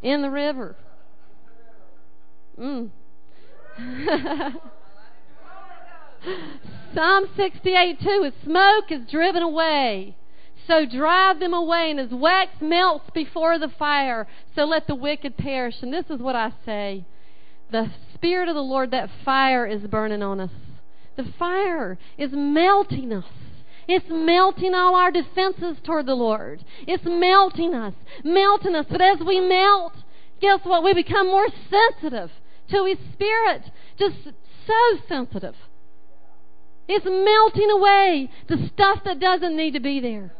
in 0.01 0.21
the 0.21 0.29
river. 0.29 0.75
Mm. 2.59 2.89
Psalm 6.95 7.29
68 7.35 7.99
2 8.01 8.23
As 8.25 8.33
smoke 8.43 8.91
is 8.91 9.09
driven 9.09 9.43
away, 9.43 10.15
so 10.65 10.85
drive 10.85 11.39
them 11.39 11.53
away, 11.53 11.91
and 11.91 11.99
as 11.99 12.09
wax 12.11 12.51
melts 12.59 13.09
before 13.13 13.59
the 13.59 13.69
fire, 13.69 14.27
so 14.55 14.65
let 14.65 14.87
the 14.87 14.95
wicked 14.95 15.37
perish. 15.37 15.75
And 15.81 15.93
this 15.93 16.05
is 16.09 16.19
what 16.19 16.35
I 16.35 16.51
say 16.65 17.05
the 17.71 17.91
Spirit 18.13 18.49
of 18.49 18.55
the 18.55 18.61
Lord, 18.61 18.91
that 18.91 19.09
fire 19.23 19.65
is 19.65 19.81
burning 19.83 20.23
on 20.23 20.39
us. 20.39 20.51
The 21.15 21.25
fire 21.37 21.97
is 22.17 22.31
melting 22.33 23.13
us. 23.13 23.25
It's 23.87 24.05
melting 24.09 24.73
all 24.73 24.95
our 24.95 25.11
defenses 25.11 25.77
toward 25.83 26.05
the 26.05 26.15
Lord. 26.15 26.63
It's 26.85 27.05
melting 27.05 27.73
us, 27.73 27.93
melting 28.23 28.75
us. 28.75 28.85
But 28.89 29.01
as 29.01 29.19
we 29.25 29.39
melt, 29.39 29.93
guess 30.41 30.59
what? 30.63 30.83
We 30.83 30.93
become 30.93 31.27
more 31.27 31.47
sensitive 31.69 32.29
to 32.71 32.85
His 32.85 32.97
Spirit. 33.13 33.63
Just 33.97 34.15
so 34.65 34.99
sensitive. 35.07 35.55
It's 36.89 37.05
melting 37.05 37.69
away 37.69 38.29
the 38.47 38.69
stuff 38.73 38.99
that 39.05 39.19
doesn't 39.19 39.55
need 39.55 39.71
to 39.71 39.79
be 39.79 39.99
there. 39.99 40.33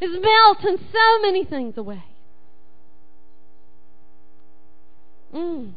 It's 0.00 0.12
melting 0.12 0.88
so 0.92 1.22
many 1.22 1.44
things 1.44 1.76
away. 1.76 2.04
Mm. 5.34 5.72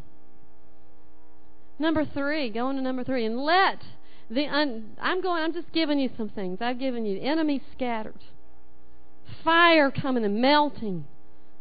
Number 1.80 2.06
three, 2.06 2.50
going 2.50 2.76
to 2.76 2.82
number 2.82 3.04
three, 3.04 3.26
and 3.26 3.40
let 3.40 3.80
the 4.32 4.48
un, 4.48 4.96
I'm 5.00 5.22
going. 5.22 5.44
I'm 5.44 5.54
just 5.54 5.72
giving 5.74 6.00
you 6.00 6.10
some 6.18 6.30
things. 6.30 6.60
I've 6.62 6.80
given 6.80 7.06
you 7.06 7.20
enemy 7.22 7.62
scattered, 7.76 8.24
fire 9.44 9.92
coming 9.92 10.24
and 10.24 10.42
melting, 10.42 11.06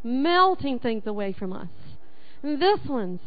melting 0.04 0.78
things 0.78 1.06
away 1.06 1.35
from 1.37 1.52
us. 1.52 1.68
And 2.42 2.62
this 2.62 2.78
one's 2.88 3.20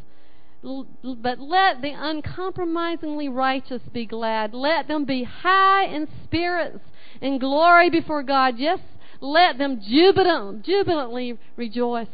but 0.63 1.39
let 1.39 1.82
the 1.82 1.91
uncompromisingly 1.93 3.27
righteous 3.27 3.82
be 3.91 4.06
glad. 4.06 4.53
Let 4.53 4.88
them 4.88 5.03
be 5.03 5.23
high 5.23 5.86
in 5.86 6.08
spirits 6.23 6.79
and 7.21 7.39
glory 7.39 7.89
before 7.89 8.23
God. 8.23 8.58
Yes, 8.58 8.79
let 9.19 9.58
them 9.58 9.82
jubilant, 9.86 10.65
jubilantly 10.65 11.38
rejoice. 11.58 12.08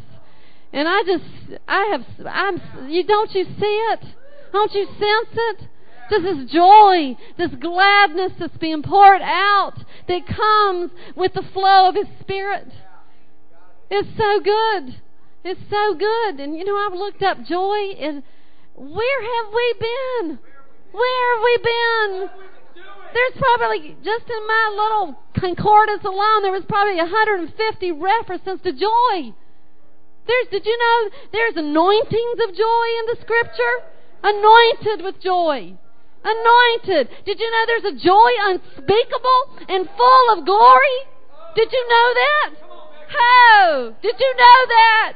And 0.73 0.87
I 0.87 1.03
just, 1.03 1.59
I 1.67 1.89
have, 1.91 2.27
I'm, 2.27 2.89
you 2.89 3.03
don't 3.03 3.31
you 3.35 3.45
see 3.45 3.85
it? 3.91 4.05
Don't 4.51 4.73
you 4.73 4.85
sense 4.85 5.29
it? 5.31 5.67
This 6.09 6.51
joy, 6.51 7.15
this 7.37 7.51
gladness 7.59 8.33
that's 8.39 8.57
being 8.57 8.81
poured 8.81 9.21
out 9.21 9.75
that 10.07 10.25
comes 10.25 10.91
with 11.15 11.33
the 11.33 11.43
flow 11.53 11.89
of 11.89 11.95
His 11.95 12.07
Spirit. 12.19 12.67
It's 13.91 14.09
so 14.17 14.39
good. 14.39 15.01
It's 15.43 15.61
so 15.69 15.93
good. 15.93 16.39
And 16.39 16.55
you 16.55 16.65
know, 16.65 16.75
I've 16.75 16.97
looked 16.97 17.21
up 17.21 17.43
joy 17.45 17.93
and 17.99 18.23
where 18.75 19.21
have 19.21 19.53
we 19.53 19.73
been? 19.79 20.39
Where 20.91 21.35
have 21.35 21.43
we 21.43 21.57
been? 21.57 22.29
There's 23.13 23.37
probably, 23.37 23.97
just 24.03 24.25
in 24.29 24.47
my 24.47 24.69
little 24.71 25.19
concordance 25.33 26.03
alone, 26.05 26.43
there 26.43 26.51
was 26.51 26.63
probably 26.69 26.95
150 26.95 27.91
references 27.91 28.59
to 28.63 28.71
joy. 28.71 29.33
There's, 30.27 30.47
did 30.51 30.65
you 30.65 30.77
know 30.77 31.09
there's 31.31 31.55
anointings 31.57 32.39
of 32.47 32.55
joy 32.55 32.85
in 32.99 33.05
the 33.09 33.17
scripture? 33.21 33.75
Anointed 34.21 35.03
with 35.03 35.19
joy. 35.21 35.77
Anointed. 36.23 37.09
Did 37.25 37.39
you 37.39 37.51
know 37.51 37.63
there's 37.65 37.93
a 37.93 38.03
joy 38.03 38.31
unspeakable 38.41 39.41
and 39.69 39.89
full 39.97 40.37
of 40.37 40.45
glory? 40.45 40.97
Did 41.55 41.71
you 41.71 41.87
know 41.89 42.13
that? 42.13 42.49
Ho! 43.11 43.95
Did 44.01 44.15
you 44.19 44.35
know 44.37 44.65
that? 44.67 45.13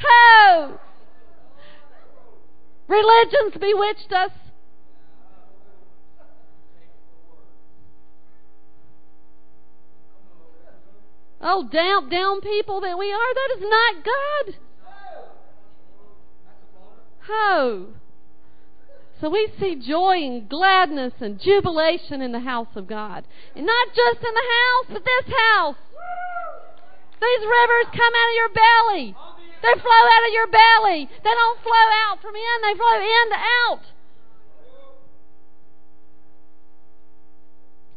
Ho! 0.00 0.78
Religion's 2.88 3.54
bewitched 3.60 4.12
us. 4.12 4.32
Oh, 11.42 11.66
down, 11.72 12.10
down 12.10 12.40
people 12.42 12.80
that 12.82 12.98
we 12.98 13.12
are, 13.12 13.34
that 13.34 13.56
is 13.56 13.62
not 13.62 14.04
God. 14.04 14.54
Oh. 17.30 17.86
So 19.20 19.28
we 19.28 19.52
see 19.60 19.76
joy 19.76 20.16
and 20.16 20.48
gladness 20.48 21.12
and 21.20 21.38
jubilation 21.38 22.22
in 22.22 22.32
the 22.32 22.40
house 22.40 22.74
of 22.74 22.86
God. 22.86 23.24
And 23.54 23.66
not 23.66 23.88
just 23.88 24.16
in 24.16 24.34
the 24.34 24.48
house, 24.58 24.86
but 24.88 25.04
this 25.04 25.34
house. 25.34 25.76
These 27.20 27.40
rivers 27.40 27.92
come 27.92 28.14
out 28.16 28.30
of 28.30 28.36
your 28.36 28.48
belly. 28.48 29.14
They 29.62 29.74
flow 29.78 30.04
out 30.16 30.26
of 30.26 30.32
your 30.32 30.46
belly. 30.46 31.10
They 31.22 31.30
don't 31.30 31.60
flow 31.60 31.90
out 32.08 32.22
from 32.22 32.34
in, 32.34 32.62
they 32.62 32.74
flow 32.78 32.96
in 32.96 33.30
to 33.30 33.36
out. 33.36 33.80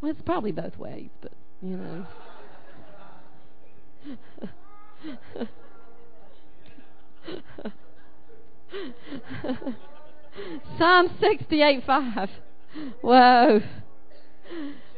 Well, 0.01 0.11
it's 0.11 0.21
probably 0.25 0.51
both 0.51 0.77
ways, 0.77 1.09
but, 1.21 1.31
you 1.61 1.77
know. 1.77 2.05
Psalm 10.77 11.09
68 11.19 11.83
5. 11.85 12.29
Whoa. 13.01 13.61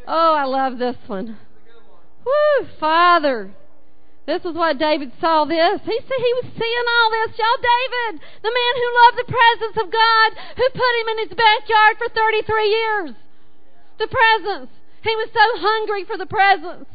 Oh, 0.07 0.33
I 0.33 0.45
love 0.45 0.77
this 0.77 0.95
one. 1.07 1.37
Woo, 2.25 2.67
Father. 2.79 3.51
This 4.25 4.41
is 4.41 4.55
what 4.55 4.79
David 4.79 5.11
saw 5.21 5.45
this. 5.45 5.81
He 5.85 5.99
said 6.01 6.17
he 6.17 6.33
was 6.41 6.49
seeing 6.57 6.87
all 6.89 7.09
this. 7.11 7.37
Y'all, 7.37 7.61
David, 7.61 8.21
the 8.41 8.49
man 8.49 8.73
who 8.73 8.97
loved 9.05 9.17
the 9.21 9.33
presence 9.33 9.77
of 9.85 9.93
God, 9.93 10.29
who 10.57 10.65
put 10.73 10.99
him 11.01 11.07
in 11.13 11.29
his 11.29 11.37
backyard 11.37 11.97
for 11.97 12.09
33 12.09 12.69
years. 12.69 13.11
The 13.99 14.09
presence. 14.09 14.71
He 15.03 15.15
was 15.15 15.29
so 15.29 15.45
hungry 15.61 16.05
for 16.05 16.17
the 16.17 16.25
presence. 16.25 16.89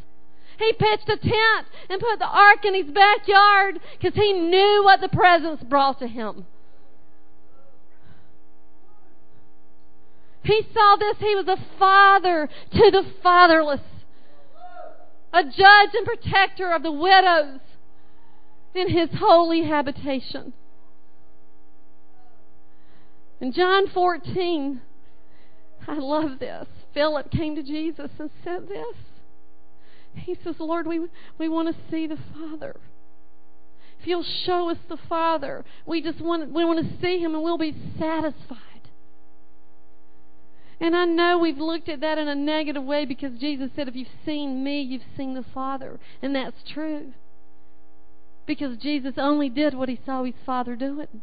He 0.58 0.72
pitched 0.72 1.08
a 1.08 1.16
tent 1.16 1.66
and 1.88 2.00
put 2.00 2.18
the 2.18 2.26
ark 2.26 2.64
in 2.64 2.74
his 2.74 2.90
backyard 2.92 3.80
because 3.98 4.14
he 4.14 4.32
knew 4.32 4.82
what 4.84 5.00
the 5.00 5.08
presence 5.08 5.62
brought 5.62 6.00
to 6.00 6.08
him. 6.08 6.44
He 10.42 10.62
saw 10.72 10.96
this. 10.96 11.16
He 11.18 11.34
was 11.34 11.48
a 11.48 11.58
father 11.78 12.48
to 12.72 12.90
the 12.90 13.04
fatherless 13.22 13.80
a 15.32 15.44
judge 15.44 15.90
and 15.94 16.06
protector 16.06 16.72
of 16.72 16.82
the 16.82 16.90
widows 16.90 17.60
in 18.74 18.88
his 18.88 19.10
holy 19.18 19.64
habitation. 19.64 20.52
In 23.40 23.52
John 23.52 23.88
14, 23.88 24.80
I 25.88 25.94
love 25.98 26.38
this. 26.38 26.66
Philip 26.92 27.30
came 27.30 27.54
to 27.56 27.62
Jesus 27.62 28.10
and 28.18 28.30
said 28.44 28.68
this. 28.68 28.96
He 30.14 30.36
says, 30.42 30.56
Lord, 30.58 30.86
we, 30.86 31.06
we 31.38 31.48
want 31.48 31.68
to 31.68 31.90
see 31.90 32.06
the 32.06 32.18
Father. 32.34 32.76
If 34.00 34.06
you'll 34.06 34.24
show 34.44 34.70
us 34.70 34.78
the 34.88 34.98
Father, 35.08 35.64
we 35.86 36.02
just 36.02 36.20
want, 36.20 36.52
we 36.52 36.64
want 36.64 36.84
to 36.84 37.00
see 37.00 37.18
Him 37.18 37.34
and 37.34 37.44
we'll 37.44 37.58
be 37.58 37.74
satisfied. 37.98 38.58
And 40.80 40.96
I 40.96 41.04
know 41.04 41.38
we've 41.38 41.58
looked 41.58 41.90
at 41.90 42.00
that 42.00 42.16
in 42.16 42.26
a 42.26 42.34
negative 42.34 42.82
way 42.82 43.04
because 43.04 43.38
Jesus 43.38 43.70
said, 43.76 43.86
If 43.86 43.94
you've 43.94 44.08
seen 44.24 44.64
me, 44.64 44.80
you've 44.80 45.02
seen 45.16 45.34
the 45.34 45.44
Father. 45.54 46.00
And 46.22 46.34
that's 46.34 46.62
true. 46.72 47.12
Because 48.46 48.78
Jesus 48.78 49.14
only 49.18 49.50
did 49.50 49.74
what 49.74 49.90
he 49.90 50.00
saw 50.06 50.24
his 50.24 50.34
Father 50.46 50.76
doing. 50.76 51.20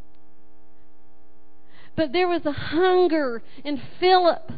But 1.95 2.13
there 2.13 2.27
was 2.27 2.45
a 2.45 2.51
hunger 2.51 3.41
in 3.65 3.81
Philip 3.99 4.51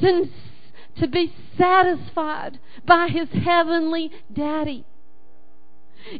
to, 0.00 0.30
to 0.98 1.06
be 1.06 1.34
satisfied 1.58 2.58
by 2.86 3.08
his 3.08 3.28
heavenly 3.44 4.10
daddy. 4.32 4.86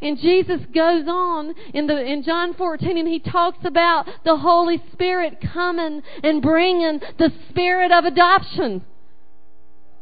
And 0.00 0.18
Jesus 0.18 0.60
goes 0.74 1.06
on 1.08 1.54
in 1.72 1.86
the 1.86 2.00
in 2.04 2.22
John 2.22 2.54
14 2.54 2.96
and 2.96 3.08
he 3.08 3.18
talks 3.18 3.58
about 3.64 4.08
the 4.24 4.36
Holy 4.36 4.82
Spirit 4.92 5.38
coming 5.52 6.02
and 6.22 6.42
bringing 6.42 7.00
the 7.18 7.32
spirit 7.50 7.92
of 7.92 8.04
adoption. 8.04 8.84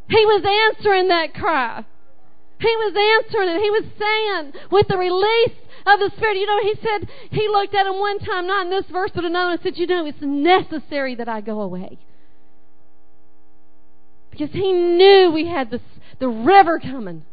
He 0.09 0.25
was 0.25 0.73
answering 0.75 1.09
that 1.09 1.35
cry. 1.35 1.85
He 2.63 2.77
was 2.77 3.25
answering 3.25 3.49
it. 3.49 3.61
He 3.61 3.71
was 3.71 3.85
saying, 3.99 4.53
with 4.71 4.87
the 4.87 4.97
release 4.97 5.59
of 5.85 5.99
the 5.99 6.11
Spirit, 6.17 6.37
you 6.37 6.47
know, 6.47 6.63
he 6.63 6.75
said, 6.81 7.09
he 7.31 7.49
looked 7.49 7.75
at 7.75 7.87
him 7.87 7.99
one 7.99 8.21
time, 8.21 8.47
not 8.47 8.67
in 8.67 8.71
this 8.71 8.85
verse, 8.93 9.11
but 9.13 9.25
another, 9.25 9.53
and 9.53 9.61
said, 9.63 9.77
You 9.77 9.87
know, 9.89 10.07
it's 10.07 10.21
necessary 10.21 11.17
that 11.17 11.29
I 11.29 11.41
go 11.41 11.61
away. 11.61 11.99
Because 14.31 14.51
he 14.53 14.73
knew 14.73 15.31
we 15.33 15.47
had 15.47 15.71
this, 15.71 15.83
the 16.21 16.29
river 16.29 16.79
coming 16.79 17.25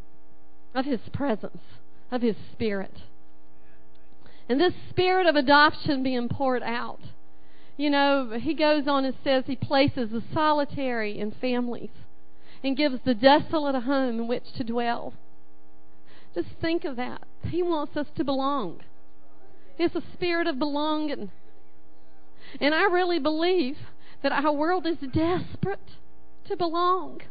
of 0.73 0.85
his 0.85 0.99
presence, 1.13 1.61
of 2.11 2.21
his 2.21 2.35
Spirit. 2.51 3.03
And 4.47 4.59
this 4.59 4.73
spirit 4.89 5.27
of 5.27 5.35
adoption 5.35 6.01
being 6.01 6.27
poured 6.27 6.63
out. 6.63 6.99
You 7.77 7.89
know, 7.89 8.37
he 8.39 8.55
goes 8.55 8.87
on 8.87 9.05
and 9.05 9.15
says 9.23 9.43
he 9.45 9.55
places 9.55 10.09
the 10.09 10.23
solitary 10.33 11.19
in 11.19 11.31
families 11.31 11.91
and 12.63 12.75
gives 12.75 12.99
the 13.05 13.13
desolate 13.13 13.75
a 13.75 13.81
home 13.81 14.19
in 14.19 14.27
which 14.27 14.51
to 14.57 14.63
dwell. 14.63 15.13
Just 16.35 16.49
think 16.59 16.83
of 16.83 16.95
that. 16.97 17.23
He 17.45 17.63
wants 17.63 17.95
us 17.95 18.07
to 18.15 18.23
belong. 18.23 18.81
It's 19.77 19.95
a 19.95 20.03
spirit 20.13 20.47
of 20.47 20.59
belonging. 20.59 21.31
And 22.59 22.75
I 22.75 22.85
really 22.85 23.19
believe 23.19 23.77
that 24.23 24.31
our 24.31 24.51
world 24.51 24.85
is 24.85 24.97
desperate 24.97 25.79
to 26.47 26.57
belong. 26.57 27.21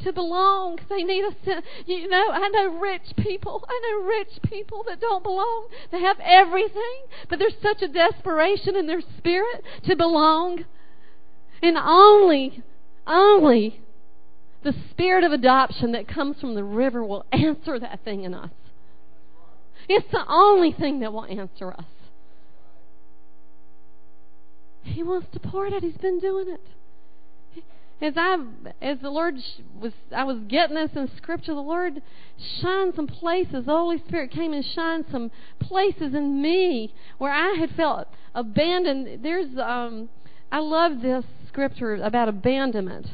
To 0.00 0.12
belong. 0.12 0.78
They 0.88 1.02
need 1.02 1.24
sense. 1.44 1.64
You 1.86 2.08
know, 2.08 2.30
I 2.30 2.48
know 2.48 2.78
rich 2.78 3.14
people. 3.16 3.64
I 3.68 3.80
know 3.82 4.06
rich 4.06 4.38
people 4.42 4.84
that 4.88 5.00
don't 5.00 5.22
belong. 5.22 5.68
They 5.90 6.00
have 6.00 6.18
everything, 6.20 7.06
but 7.28 7.38
there's 7.38 7.56
such 7.62 7.82
a 7.82 7.88
desperation 7.88 8.76
in 8.76 8.86
their 8.86 9.00
spirit 9.18 9.64
to 9.86 9.96
belong. 9.96 10.64
And 11.62 11.76
only, 11.78 12.62
only 13.06 13.80
the 14.62 14.74
spirit 14.90 15.24
of 15.24 15.32
adoption 15.32 15.92
that 15.92 16.08
comes 16.08 16.40
from 16.40 16.54
the 16.54 16.64
river 16.64 17.04
will 17.04 17.24
answer 17.32 17.78
that 17.78 18.00
thing 18.04 18.24
in 18.24 18.34
us. 18.34 18.50
It's 19.88 20.10
the 20.10 20.24
only 20.28 20.72
thing 20.72 21.00
that 21.00 21.12
will 21.12 21.24
answer 21.24 21.72
us. 21.72 21.84
He 24.82 25.02
wants 25.02 25.28
to 25.32 25.40
pour 25.40 25.66
it 25.66 25.72
out. 25.72 25.82
He's 25.82 25.96
been 25.96 26.18
doing 26.18 26.48
it. 26.48 26.60
As 28.00 28.12
I, 28.16 28.36
as 28.82 28.98
the 29.00 29.10
Lord 29.10 29.36
was, 29.80 29.92
I 30.14 30.24
was 30.24 30.38
getting 30.48 30.76
this 30.76 30.90
in 30.94 31.10
Scripture. 31.16 31.54
The 31.54 31.60
Lord 31.60 32.02
shined 32.60 32.94
some 32.94 33.06
places. 33.06 33.64
The 33.64 33.72
Holy 33.72 33.98
Spirit 34.06 34.30
came 34.30 34.52
and 34.52 34.64
shined 34.64 35.06
some 35.10 35.30
places 35.58 36.14
in 36.14 36.42
me 36.42 36.94
where 37.16 37.32
I 37.32 37.54
had 37.58 37.70
felt 37.70 38.08
abandoned. 38.34 39.24
There's, 39.24 39.56
um, 39.58 40.10
I 40.52 40.58
love 40.58 41.00
this 41.00 41.24
Scripture 41.48 41.94
about 41.94 42.28
abandonment 42.28 43.06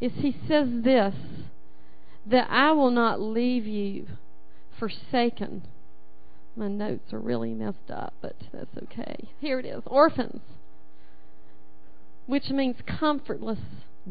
is 0.00 0.12
he 0.16 0.36
says 0.48 0.68
this 0.82 1.14
that 2.26 2.48
I 2.50 2.72
will 2.72 2.90
not 2.90 3.20
leave 3.20 3.66
you 3.66 4.06
forsaken. 4.78 5.62
My 6.56 6.68
notes 6.68 7.12
are 7.12 7.18
really 7.18 7.52
messed 7.54 7.90
up, 7.90 8.14
but 8.20 8.36
that's 8.52 8.76
okay. 8.84 9.30
Here 9.40 9.58
it 9.58 9.66
is 9.66 9.82
orphans, 9.86 10.42
which 12.26 12.50
means 12.50 12.76
comfortless, 12.86 13.58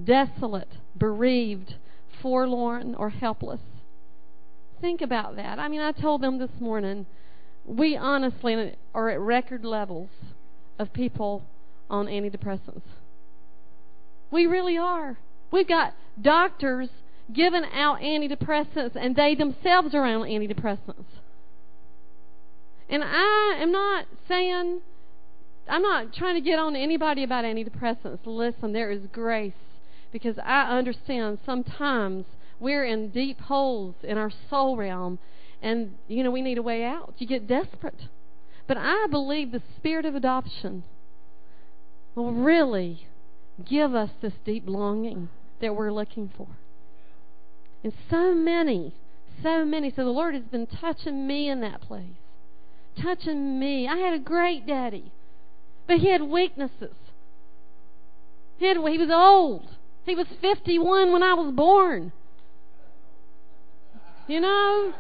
desolate, 0.02 0.78
bereaved, 0.98 1.76
forlorn, 2.22 2.96
or 2.96 3.10
helpless. 3.10 3.62
Think 4.82 5.02
about 5.02 5.36
that. 5.36 5.60
I 5.60 5.68
mean, 5.68 5.82
I 5.82 5.92
told 5.92 6.22
them 6.22 6.40
this 6.40 6.60
morning, 6.60 7.06
we 7.66 7.98
honestly 7.98 8.76
are 8.94 9.10
at 9.10 9.20
record 9.20 9.66
levels 9.66 10.10
of 10.78 10.94
people 10.94 11.44
on 11.90 12.08
antidepressants. 12.08 12.82
We 14.32 14.46
really 14.46 14.78
are. 14.78 15.18
We've 15.52 15.68
got 15.68 15.94
doctors 16.22 16.90
giving 17.34 17.64
out 17.74 18.00
antidepressants, 18.00 18.96
and 18.96 19.16
they 19.16 19.36
themselves 19.36 19.94
are 19.94 20.06
on 20.06 20.22
antidepressants. 20.22 21.06
And 22.90 23.04
I 23.04 23.58
am 23.60 23.72
not 23.72 24.06
saying, 24.28 24.82
I'm 25.68 25.82
not 25.82 26.14
trying 26.14 26.36
to 26.36 26.42
get 26.42 26.58
on 26.58 26.76
anybody 26.76 27.24
about 27.24 27.46
antidepressants. 27.46 28.20
Listen, 28.26 28.74
there 28.74 28.92
is 28.92 29.02
grace 29.12 29.54
because 30.12 30.38
I 30.44 30.78
understand 30.78 31.40
sometimes 31.46 32.26
we're 32.60 32.86
in 32.86 33.10
deep 33.10 33.40
holes 33.42 33.96
in 34.04 34.18
our 34.18 34.32
soul 34.50 34.76
realm, 34.76 35.20
and 35.62 35.96
you 36.08 36.24
know 36.24 36.32
we 36.32 36.42
need 36.42 36.58
a 36.58 36.64
way 36.64 36.84
out. 36.84 37.14
You 37.18 37.28
get 37.28 37.48
desperate, 37.48 38.08
but 38.68 38.78
I 38.78 39.08
believe 39.10 39.52
the 39.52 39.62
spirit 39.78 40.06
of 40.06 40.16
adoption 40.16 40.84
will 42.16 42.34
really 42.34 43.08
give 43.68 43.96
us 43.96 44.10
this 44.22 44.34
deep 44.46 44.64
longing 44.68 45.30
that 45.62 45.76
we're 45.76 45.92
looking 45.92 46.32
for. 46.36 46.48
And 47.84 47.94
so 48.10 48.34
many, 48.34 48.94
so 49.42 49.64
many. 49.66 49.90
So 49.90 50.04
the 50.04 50.10
Lord 50.10 50.34
has 50.34 50.44
been 50.44 50.68
touching 50.68 51.28
me 51.28 51.50
in 51.50 51.62
that 51.62 51.82
place. 51.82 52.18
Touching 53.02 53.60
me. 53.60 53.88
I 53.88 53.98
had 53.98 54.14
a 54.14 54.20
great 54.20 54.68
daddy, 54.68 55.12
but 55.88 56.00
he 56.00 56.12
had 56.12 56.24
weaknesses. 56.24 56.96
He, 58.58 58.68
had, 58.68 58.78
he 58.78 58.98
was 58.98 59.10
old. 59.10 59.70
He 60.10 60.16
was 60.16 60.28
51 60.42 61.12
when 61.12 61.22
I 61.22 61.36
was 61.36 61.54
born. 61.54 62.12
You 64.28 64.40
know? 64.40 64.94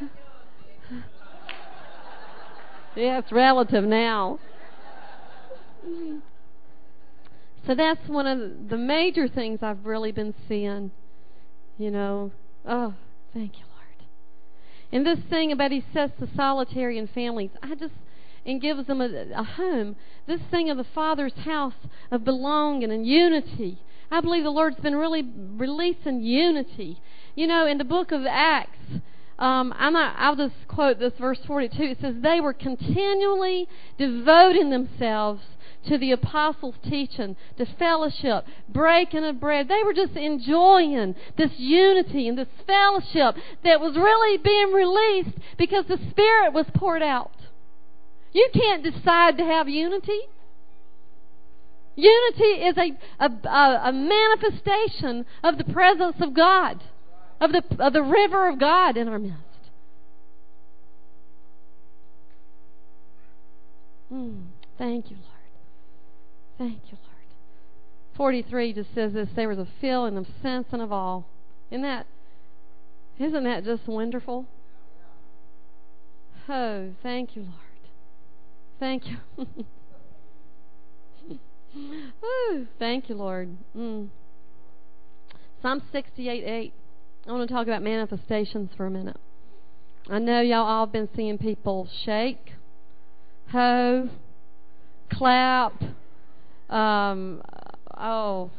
yeah, 2.94 3.18
it's 3.18 3.32
relative 3.32 3.84
now. 3.84 4.38
So 7.66 7.74
that's 7.74 8.06
one 8.06 8.26
of 8.26 8.68
the 8.68 8.76
major 8.76 9.28
things 9.28 9.60
I've 9.62 9.86
really 9.86 10.12
been 10.12 10.34
seeing. 10.48 10.90
You 11.78 11.90
know, 11.90 12.32
oh, 12.66 12.94
thank 13.32 13.58
you, 13.58 13.64
Lord. 13.64 14.06
And 14.92 15.06
this 15.06 15.24
thing 15.30 15.52
about 15.52 15.70
He 15.70 15.82
sets 15.94 16.12
the 16.20 16.28
solitary 16.36 16.98
in 16.98 17.06
families, 17.06 17.50
I 17.62 17.74
just 17.76 17.94
and 18.44 18.60
gives 18.60 18.86
them 18.86 19.00
a, 19.00 19.26
a 19.34 19.42
home. 19.42 19.96
This 20.26 20.40
thing 20.50 20.70
of 20.70 20.76
the 20.76 20.86
Father's 20.94 21.34
house 21.44 21.74
of 22.10 22.24
belonging 22.24 22.90
and 22.90 23.06
unity. 23.06 23.78
I 24.10 24.20
believe 24.20 24.44
the 24.44 24.50
Lord's 24.50 24.80
been 24.80 24.96
really 24.96 25.22
releasing 25.56 26.22
unity. 26.22 27.00
You 27.34 27.46
know, 27.46 27.66
in 27.66 27.78
the 27.78 27.84
book 27.84 28.12
of 28.12 28.26
Acts, 28.26 29.00
um, 29.38 29.72
I'm 29.76 29.94
not, 29.94 30.14
I'll 30.18 30.36
just 30.36 30.54
quote 30.68 30.98
this 30.98 31.14
verse 31.18 31.40
42. 31.46 31.82
It 31.82 31.98
says, 32.00 32.16
They 32.20 32.40
were 32.40 32.52
continually 32.52 33.66
devoting 33.98 34.70
themselves 34.70 35.42
to 35.88 35.98
the 35.98 36.12
apostles' 36.12 36.76
teaching, 36.88 37.36
to 37.58 37.66
fellowship, 37.78 38.44
breaking 38.68 39.24
of 39.24 39.40
bread. 39.40 39.68
They 39.68 39.82
were 39.84 39.94
just 39.94 40.14
enjoying 40.14 41.14
this 41.36 41.50
unity 41.56 42.28
and 42.28 42.38
this 42.38 42.48
fellowship 42.66 43.36
that 43.64 43.80
was 43.80 43.96
really 43.96 44.38
being 44.38 44.72
released 44.72 45.36
because 45.58 45.86
the 45.86 45.98
Spirit 46.10 46.52
was 46.52 46.66
poured 46.74 47.02
out. 47.02 47.32
You 48.32 48.48
can't 48.52 48.82
decide 48.82 49.36
to 49.38 49.44
have 49.44 49.68
unity. 49.68 50.20
Unity 51.94 52.44
is 52.44 52.76
a, 52.78 52.92
a, 53.20 53.28
a, 53.84 53.92
manifestation 53.92 55.26
of 55.44 55.58
the 55.58 55.64
presence 55.64 56.16
of 56.20 56.32
God, 56.32 56.82
of 57.40 57.52
the, 57.52 57.62
of 57.78 57.92
the 57.92 58.02
river 58.02 58.48
of 58.48 58.58
God 58.58 58.96
in 58.96 59.08
our 59.08 59.18
midst. 59.18 59.36
Mm, 64.10 64.46
thank 64.78 65.10
you, 65.10 65.16
Lord. 65.16 65.28
Thank 66.58 66.90
you, 66.90 66.98
Lord. 67.02 67.12
43 68.16 68.72
just 68.72 68.94
says 68.94 69.12
this 69.12 69.28
there 69.36 69.48
was 69.48 69.58
a 69.58 69.68
feeling 69.80 70.16
of 70.16 70.26
sense 70.40 70.68
and 70.72 70.80
of 70.80 70.92
all. 70.92 71.26
Isn't 71.70 71.82
that, 71.82 72.06
isn't 73.18 73.44
that 73.44 73.64
just 73.64 73.86
wonderful? 73.86 74.46
Oh, 76.48 76.90
thank 77.02 77.36
you, 77.36 77.42
Lord. 77.42 77.61
Thank 78.82 79.04
you. 79.06 79.16
oh, 82.24 82.66
thank 82.80 83.08
you, 83.08 83.14
Lord. 83.14 83.56
Mm. 83.76 84.08
Psalm 85.62 85.82
68 85.92 86.42
8. 86.44 86.72
I 87.28 87.30
want 87.30 87.48
to 87.48 87.54
talk 87.54 87.68
about 87.68 87.80
manifestations 87.80 88.70
for 88.76 88.86
a 88.86 88.90
minute. 88.90 89.18
I 90.10 90.18
know 90.18 90.40
y'all 90.40 90.66
all 90.66 90.86
been 90.86 91.08
seeing 91.14 91.38
people 91.38 91.88
shake, 92.04 92.54
hoe, 93.52 94.08
clap, 95.12 95.80
um, 96.68 97.40
oh, 97.96 98.50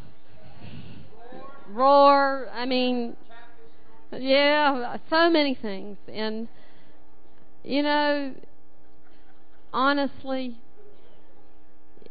roar. 1.69 2.47
I 2.53 2.65
mean, 2.65 3.17
yeah, 4.17 4.95
so 5.09 5.30
many 5.30 5.53
things. 5.53 5.97
And, 6.07 6.47
you 7.65 7.84
know, 7.84 8.36
honestly, 9.74 10.57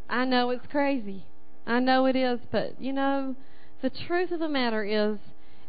I 0.08 0.24
know 0.24 0.50
it's 0.50 0.66
crazy. 0.66 1.24
I 1.66 1.78
know 1.78 2.06
it 2.06 2.16
is, 2.16 2.40
but 2.50 2.80
you 2.80 2.92
know, 2.92 3.36
the 3.80 3.90
truth 3.90 4.30
of 4.32 4.40
the 4.40 4.48
matter 4.48 4.84
is 4.84 5.18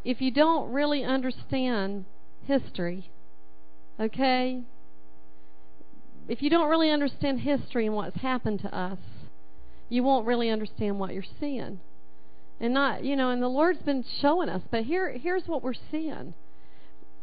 if 0.04 0.20
you 0.22 0.32
don't 0.32 0.72
really 0.72 1.04
understand 1.04 2.06
history, 2.46 3.10
okay? 4.00 4.64
If 6.28 6.42
you 6.42 6.50
don't 6.50 6.70
really 6.70 6.90
understand 6.90 7.42
history 7.42 7.86
and 7.86 7.96
what's 7.96 8.22
happened 8.22 8.62
to 8.62 8.76
us, 8.76 9.00
you 9.90 10.04
won't 10.04 10.26
really 10.26 10.50
understand 10.50 11.00
what 11.00 11.14
you're 11.14 11.24
seeing. 11.40 11.80
And 12.60 12.74
not, 12.74 13.04
you 13.04 13.16
know, 13.16 13.30
and 13.30 13.42
the 13.42 13.48
Lord's 13.48 13.82
been 13.82 14.06
showing 14.22 14.50
us, 14.50 14.62
but 14.72 14.84
here 14.84 15.12
here's 15.12 15.48
what 15.48 15.64
we're 15.64 15.74
seeing. 15.92 16.34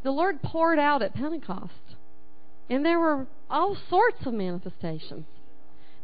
The 0.02 0.10
Lord 0.10 0.42
poured 0.42 0.78
out 0.78 1.02
at 1.02 1.14
Pentecost. 1.14 1.89
And 2.70 2.86
there 2.86 3.00
were 3.00 3.26
all 3.50 3.76
sorts 3.90 4.24
of 4.24 4.32
manifestations. 4.32 5.26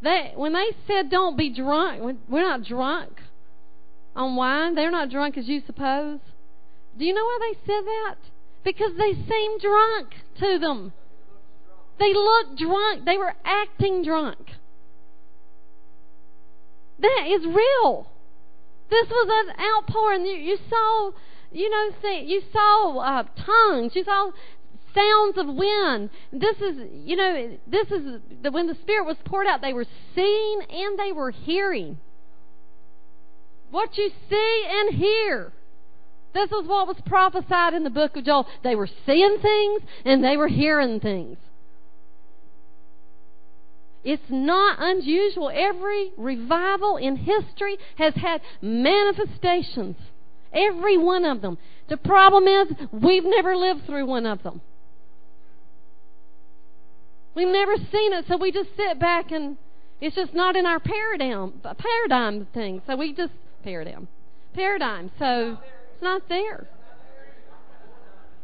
They 0.02 0.32
when 0.34 0.52
they 0.52 0.72
said 0.86 1.10
don't 1.10 1.38
be 1.38 1.48
drunk, 1.54 2.18
we're 2.28 2.42
not 2.42 2.64
drunk 2.64 3.20
on 4.14 4.36
wine, 4.36 4.74
they're 4.74 4.90
not 4.90 5.10
drunk 5.10 5.38
as 5.38 5.46
you 5.46 5.62
suppose. 5.64 6.20
Do 6.98 7.04
you 7.04 7.14
know 7.14 7.24
why 7.24 7.38
they 7.40 7.58
said 7.60 7.84
that? 7.84 8.16
Because 8.64 8.92
they 8.98 9.12
seemed 9.12 9.60
drunk 9.60 10.08
to 10.40 10.58
them. 10.58 10.92
They 11.98 12.12
looked 12.12 12.58
drunk. 12.58 13.04
They 13.04 13.16
were 13.16 13.34
acting 13.44 14.02
drunk. 14.02 14.38
That 16.98 17.26
is 17.28 17.46
real. 17.46 18.10
This 18.90 19.08
was 19.08 19.46
an 19.46 19.54
outpouring. 19.60 20.24
You, 20.24 20.34
you 20.36 20.58
saw, 20.68 21.10
you 21.52 21.70
know, 21.70 22.10
you 22.10 22.42
saw 22.52 22.98
uh, 22.98 23.22
tongues. 23.44 23.92
You 23.94 24.04
saw 24.04 24.30
sounds 24.96 25.38
of 25.38 25.54
wind. 25.54 26.10
This 26.32 26.56
is, 26.56 26.88
you 27.04 27.16
know, 27.16 27.58
this 27.66 27.86
is 27.90 28.20
the, 28.42 28.50
when 28.50 28.66
the 28.66 28.76
Spirit 28.82 29.06
was 29.06 29.16
poured 29.24 29.46
out. 29.46 29.60
They 29.60 29.72
were 29.72 29.86
seeing 30.14 30.62
and 30.70 30.98
they 30.98 31.12
were 31.12 31.30
hearing. 31.30 31.98
What 33.70 33.96
you 33.98 34.10
see 34.30 34.64
and 34.68 34.94
hear. 34.94 35.52
This 36.34 36.50
is 36.50 36.66
what 36.66 36.86
was 36.86 36.96
prophesied 37.06 37.74
in 37.74 37.84
the 37.84 37.90
book 37.90 38.16
of 38.16 38.24
Joel. 38.24 38.46
They 38.62 38.74
were 38.74 38.88
seeing 39.06 39.38
things 39.40 39.82
and 40.04 40.22
they 40.22 40.36
were 40.36 40.48
hearing 40.48 41.00
things. 41.00 41.38
It's 44.04 44.30
not 44.30 44.76
unusual. 44.78 45.50
Every 45.52 46.12
revival 46.16 46.96
in 46.96 47.16
history 47.16 47.76
has 47.96 48.14
had 48.14 48.40
manifestations. 48.62 49.96
Every 50.52 50.96
one 50.96 51.24
of 51.24 51.42
them. 51.42 51.58
The 51.88 51.96
problem 51.96 52.44
is, 52.44 52.68
we've 52.92 53.24
never 53.24 53.56
lived 53.56 53.84
through 53.86 54.06
one 54.06 54.26
of 54.26 54.44
them. 54.44 54.60
We've 57.36 57.46
never 57.46 57.76
seen 57.76 58.14
it, 58.14 58.24
so 58.28 58.38
we 58.38 58.50
just 58.50 58.70
sit 58.76 58.98
back 58.98 59.30
and 59.30 59.58
it's 60.00 60.16
just 60.16 60.34
not 60.34 60.56
in 60.56 60.66
our 60.66 60.80
paradigm 60.80 61.60
paradigm 61.62 62.46
thing. 62.54 62.82
So 62.86 62.96
we 62.96 63.12
just 63.12 63.32
paradigm 63.62 64.08
paradigm. 64.54 65.10
So 65.18 65.58
it's 65.92 66.02
not 66.02 66.28
there. 66.28 66.66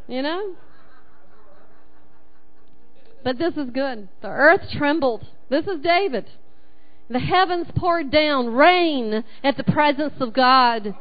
You 0.06 0.22
know. 0.22 0.54
But 3.24 3.38
this 3.38 3.54
is 3.56 3.70
good. 3.70 4.08
The 4.20 4.28
earth 4.28 4.68
trembled. 4.76 5.26
This 5.48 5.66
is 5.66 5.80
David. 5.80 6.28
The 7.08 7.20
heavens 7.20 7.68
poured 7.76 8.10
down 8.10 8.48
rain 8.48 9.24
at 9.42 9.56
the 9.56 9.64
presence 9.64 10.14
of 10.20 10.32
God. 10.32 10.94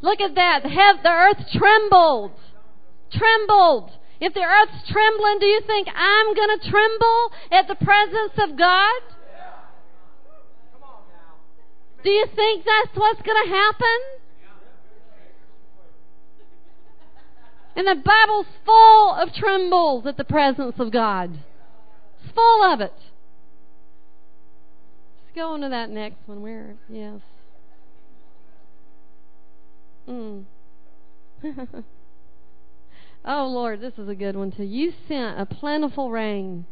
Look 0.00 0.20
at 0.20 0.34
that. 0.34 0.62
The, 0.64 1.08
earth 1.08 1.46
trembled. 1.52 2.32
Trembled. 3.12 3.92
If 4.22 4.34
the 4.34 4.40
earth's 4.40 4.88
trembling, 4.88 5.40
do 5.40 5.46
you 5.46 5.62
think 5.66 5.88
I'm 5.92 6.32
going 6.32 6.56
to 6.56 6.70
tremble 6.70 7.32
at 7.50 7.66
the 7.66 7.74
presence 7.74 8.32
of 8.38 8.56
God? 8.56 9.02
Do 12.04 12.10
you 12.10 12.26
think 12.32 12.64
that's 12.64 12.96
what's 12.96 13.20
going 13.22 13.44
to 13.44 13.50
happen? 13.50 13.98
And 17.74 17.86
the 17.88 17.96
Bible's 17.96 18.46
full 18.64 19.12
of 19.12 19.34
trembles 19.34 20.06
at 20.06 20.16
the 20.16 20.24
presence 20.24 20.76
of 20.78 20.92
God. 20.92 21.40
It's 22.22 22.32
full 22.32 22.62
of 22.62 22.80
it. 22.80 22.94
Let's 25.18 25.34
go 25.34 25.54
on 25.54 25.62
to 25.62 25.68
that 25.68 25.90
next 25.90 26.18
one. 26.26 26.42
Where? 26.42 26.76
Yes. 26.88 27.18
Mm. 30.08 30.44
oh 33.24 33.46
Lord, 33.46 33.80
this 33.80 33.94
is 33.98 34.08
a 34.08 34.14
good 34.14 34.36
one 34.36 34.52
too. 34.52 34.64
You 34.64 34.92
sent 35.08 35.40
a 35.40 35.46
plentiful 35.46 36.10
rain, 36.10 36.66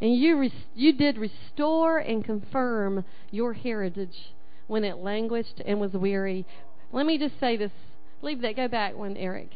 and 0.00 0.14
you 0.14 0.38
res- 0.38 0.66
you 0.74 0.92
did 0.92 1.18
restore 1.18 1.98
and 1.98 2.24
confirm 2.24 3.04
your 3.30 3.52
heritage 3.52 4.32
when 4.66 4.84
it 4.84 4.98
languished 4.98 5.60
and 5.64 5.80
was 5.80 5.92
weary. 5.92 6.46
Let 6.92 7.06
me 7.06 7.18
just 7.18 7.38
say 7.40 7.56
this. 7.56 7.72
Leave 8.20 8.40
that. 8.42 8.56
Go 8.56 8.68
back 8.68 8.96
one, 8.96 9.16
Eric. 9.16 9.50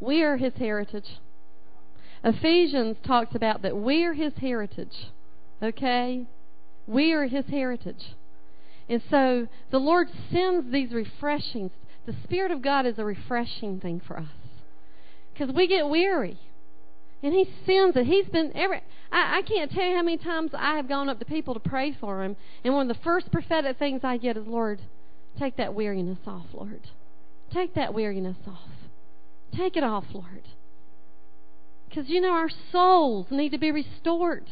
We 0.00 0.22
are 0.22 0.36
his 0.36 0.54
heritage. 0.54 1.18
Ephesians 2.24 2.96
talks 3.06 3.34
about 3.34 3.62
that 3.62 3.76
we 3.76 4.04
are 4.04 4.14
his 4.14 4.32
heritage. 4.40 5.10
Okay? 5.62 6.26
We 6.86 7.12
are 7.12 7.26
his 7.26 7.46
heritage. 7.46 8.14
And 8.88 9.02
so 9.10 9.46
the 9.70 9.78
Lord 9.78 10.08
sends 10.32 10.72
these 10.72 10.90
refreshings. 10.92 11.70
The 12.06 12.14
Spirit 12.24 12.50
of 12.50 12.62
God 12.62 12.86
is 12.86 12.98
a 12.98 13.04
refreshing 13.04 13.80
thing 13.80 14.00
for 14.04 14.18
us. 14.18 14.28
Because 15.32 15.54
we 15.54 15.66
get 15.66 15.88
weary. 15.88 16.38
And 17.22 17.32
he 17.34 17.48
sends 17.66 17.96
it. 17.96 18.06
He's 18.06 18.26
been 18.26 18.52
every 18.54 18.82
I, 19.12 19.38
I 19.38 19.42
can't 19.42 19.70
tell 19.70 19.84
you 19.84 19.96
how 19.96 20.02
many 20.02 20.16
times 20.16 20.52
I 20.56 20.76
have 20.76 20.88
gone 20.88 21.08
up 21.08 21.18
to 21.18 21.24
people 21.24 21.54
to 21.54 21.60
pray 21.60 21.96
for 21.98 22.24
him. 22.24 22.36
And 22.64 22.74
one 22.74 22.90
of 22.90 22.96
the 22.96 23.02
first 23.02 23.30
prophetic 23.30 23.78
things 23.78 24.00
I 24.04 24.16
get 24.16 24.36
is, 24.36 24.46
Lord, 24.46 24.80
take 25.38 25.56
that 25.56 25.74
weariness 25.74 26.18
off, 26.26 26.46
Lord. 26.52 26.88
Take 27.52 27.74
that 27.74 27.92
weariness 27.92 28.36
off. 28.46 28.70
Take 29.54 29.76
it 29.76 29.84
off, 29.84 30.04
Lord. 30.12 30.48
Because, 31.88 32.08
you 32.08 32.20
know, 32.20 32.32
our 32.32 32.50
souls 32.70 33.26
need 33.30 33.50
to 33.50 33.58
be 33.58 33.72
restored. 33.72 34.44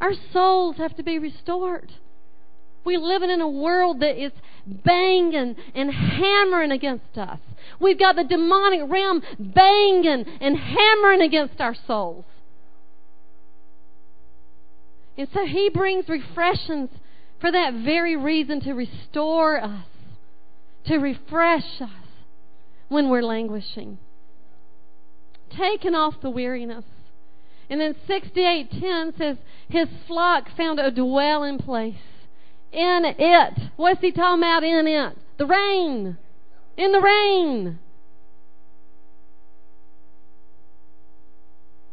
Our 0.00 0.12
souls 0.32 0.76
have 0.76 0.96
to 0.96 1.02
be 1.02 1.18
restored. 1.18 1.92
We're 2.86 3.00
living 3.00 3.30
in 3.30 3.40
a 3.40 3.48
world 3.48 3.98
that 3.98 4.16
is 4.16 4.30
banging 4.64 5.56
and 5.74 5.90
hammering 5.92 6.70
against 6.70 7.18
us. 7.18 7.40
We've 7.80 7.98
got 7.98 8.14
the 8.14 8.22
demonic 8.22 8.82
realm 8.88 9.22
banging 9.40 10.24
and 10.40 10.56
hammering 10.56 11.20
against 11.20 11.60
our 11.60 11.74
souls. 11.88 12.24
And 15.18 15.26
so 15.34 15.46
he 15.46 15.68
brings 15.68 16.08
refreshings 16.08 16.90
for 17.40 17.50
that 17.50 17.74
very 17.74 18.14
reason 18.14 18.60
to 18.60 18.72
restore 18.72 19.60
us, 19.60 19.86
to 20.86 20.98
refresh 20.98 21.80
us 21.80 21.90
when 22.88 23.08
we're 23.08 23.22
languishing. 23.22 23.98
Taking 25.50 25.96
off 25.96 26.20
the 26.22 26.30
weariness. 26.30 26.84
And 27.68 27.80
then 27.80 27.96
68:10 28.08 29.18
says 29.18 29.38
his 29.68 29.88
flock 30.06 30.50
found 30.56 30.78
a 30.78 30.92
dwelling 30.92 31.58
place 31.58 31.96
in 32.72 33.14
it. 33.18 33.70
What's 33.76 34.00
he 34.00 34.12
talking 34.12 34.42
about 34.42 34.64
in 34.64 34.86
it? 34.86 35.18
The 35.38 35.46
rain. 35.46 36.16
In 36.76 36.92
the 36.92 37.00
rain. 37.00 37.78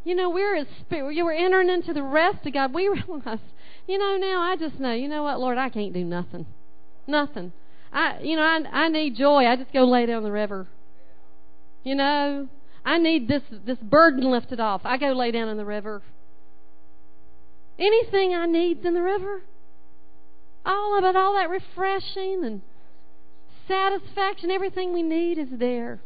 You 0.04 0.14
know, 0.14 0.28
we're 0.28 0.54
as 0.56 0.66
you 0.90 1.24
were 1.24 1.32
entering 1.32 1.70
into 1.70 1.94
the 1.94 2.02
rest 2.02 2.46
of 2.46 2.52
God. 2.52 2.74
We 2.74 2.88
realize, 2.88 3.38
you 3.88 3.98
know, 3.98 4.16
now 4.18 4.42
I 4.42 4.56
just 4.56 4.78
know, 4.78 4.92
you 4.92 5.08
know 5.08 5.22
what, 5.22 5.40
Lord, 5.40 5.56
I 5.56 5.70
can't 5.70 5.94
do 5.94 6.04
nothing. 6.04 6.46
Nothing. 7.06 7.52
I 7.92 8.18
you 8.20 8.36
know, 8.36 8.42
I 8.42 8.60
I 8.70 8.88
need 8.88 9.16
joy. 9.16 9.46
I 9.46 9.56
just 9.56 9.72
go 9.72 9.84
lay 9.84 10.04
down 10.06 10.22
the 10.22 10.32
river. 10.32 10.66
You 11.84 11.94
know, 11.94 12.48
I 12.84 12.98
need 12.98 13.28
this 13.28 13.42
this 13.64 13.78
burden 13.78 14.30
lifted 14.30 14.60
off. 14.60 14.82
I 14.84 14.98
go 14.98 15.12
lay 15.12 15.30
down 15.30 15.48
in 15.48 15.56
the 15.56 15.64
river. 15.64 16.02
Anything 17.78 18.34
I 18.34 18.46
need's 18.46 18.84
in 18.84 18.94
the 18.94 19.02
river. 19.02 19.42
All 20.64 20.96
it, 20.98 21.16
all 21.16 21.34
that 21.34 21.50
refreshing 21.50 22.42
and 22.44 22.62
satisfaction, 23.68 24.50
everything 24.50 24.92
we 24.92 25.02
need 25.02 25.38
is 25.38 25.48
there. 25.52 26.00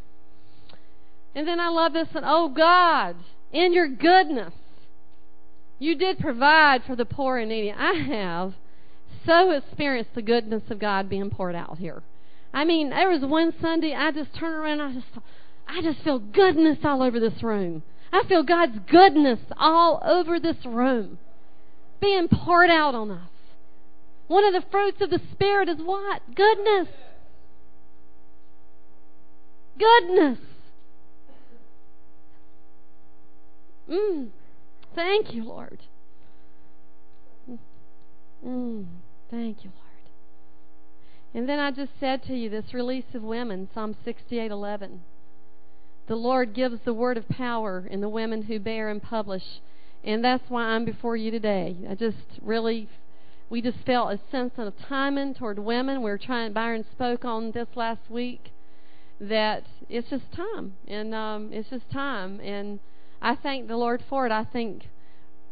And 1.35 1.47
then 1.47 1.61
I 1.61 1.69
love 1.69 1.93
this 1.93 2.09
one. 2.13 2.25
Oh 2.27 2.49
God, 2.49 3.17
in 3.53 3.73
your 3.73 3.89
goodness, 3.89 4.55
you 5.79 5.95
did 5.95 6.19
provide 6.19 6.83
for 6.85 6.97
the 6.97 7.05
poor 7.05 7.39
and 7.39 7.51
needy. 7.51 7.73
I 7.73 7.93
have 7.93 8.55
so 9.25 9.51
experienced 9.51 10.15
the 10.15 10.23
goodness 10.23 10.63
of 10.71 10.79
God 10.79 11.09
being 11.09 11.31
poured 11.31 11.55
out 11.55 11.79
here. 11.79 12.03
I 12.53 12.65
mean, 12.65 12.91
there 12.91 13.11
was 13.11 13.23
one 13.23 13.53
Sunday 13.61 13.95
I 13.95 14.11
just 14.11 14.35
turned 14.35 14.55
around 14.55 14.81
and 14.81 14.91
I 14.91 14.95
just 14.95 15.27
I 15.69 15.83
just 15.83 16.03
feel 16.03 16.19
goodness 16.19 16.79
all 16.83 17.03
over 17.03 17.21
this 17.21 17.43
room. 17.43 17.83
I 18.11 18.25
feel 18.27 18.43
God's 18.43 18.79
goodness 18.91 19.39
all 19.59 20.01
over 20.03 20.41
this 20.41 20.65
room 20.65 21.19
being 22.01 22.29
poured 22.29 22.71
out 22.71 22.95
on 22.95 23.11
us. 23.11 23.29
One 24.29 24.45
of 24.45 24.53
the 24.53 24.69
fruits 24.71 25.01
of 25.01 25.11
the 25.11 25.21
Spirit 25.33 25.69
is 25.69 25.79
what? 25.79 26.23
Goodness. 26.35 26.89
Goodness. 29.79 30.39
Mm. 33.89 34.29
Thank 34.95 35.35
you, 35.35 35.45
Lord. 35.45 35.79
Mm. 38.45 38.87
Thank 39.31 39.65
you, 39.65 39.71
Lord. 39.75 39.85
And 41.35 41.49
then 41.49 41.59
I 41.59 41.71
just 41.71 41.93
said 41.99 42.23
to 42.25 42.35
you 42.35 42.51
this 42.51 42.75
release 42.75 43.15
of 43.15 43.23
women, 43.23 43.69
Psalm 43.73 43.97
68:11. 44.05 45.01
The 46.07 46.17
Lord 46.17 46.55
gives 46.55 46.81
the 46.85 46.95
word 46.95 47.17
of 47.17 47.29
power 47.29 47.87
in 47.89 48.01
the 48.01 48.09
women 48.09 48.43
who 48.43 48.59
bear 48.59 48.89
and 48.89 49.03
publish. 49.03 49.61
And 50.05 50.25
that's 50.25 50.49
why 50.49 50.65
I'm 50.65 50.85
before 50.85 51.17
you 51.17 51.31
today. 51.31 51.77
I 51.89 51.95
just 51.95 52.41
really 52.41 52.89
we 53.51 53.63
just 53.63 53.79
felt 53.87 54.13
a 54.13 54.21
sense 54.31 54.53
of 54.59 54.75
timing 54.89 55.35
toward 55.35 55.59
women. 55.59 56.03
We 56.03 56.11
were 56.11 56.19
trying 56.19 56.53
Byron 56.53 56.85
spoke 56.93 57.25
on 57.25 57.53
this 57.53 57.69
last 57.75 58.11
week 58.11 58.51
that 59.21 59.65
it's 59.89 60.11
just 60.11 60.31
time. 60.33 60.75
And 60.87 61.15
um 61.15 61.51
it's 61.53 61.71
just 61.71 61.91
time. 61.91 62.41
And 62.41 62.81
I 63.21 63.35
thank 63.35 63.69
the 63.69 63.77
Lord 63.77 64.03
for 64.09 64.27
it. 64.27 64.33
I 64.33 64.45
think 64.45 64.85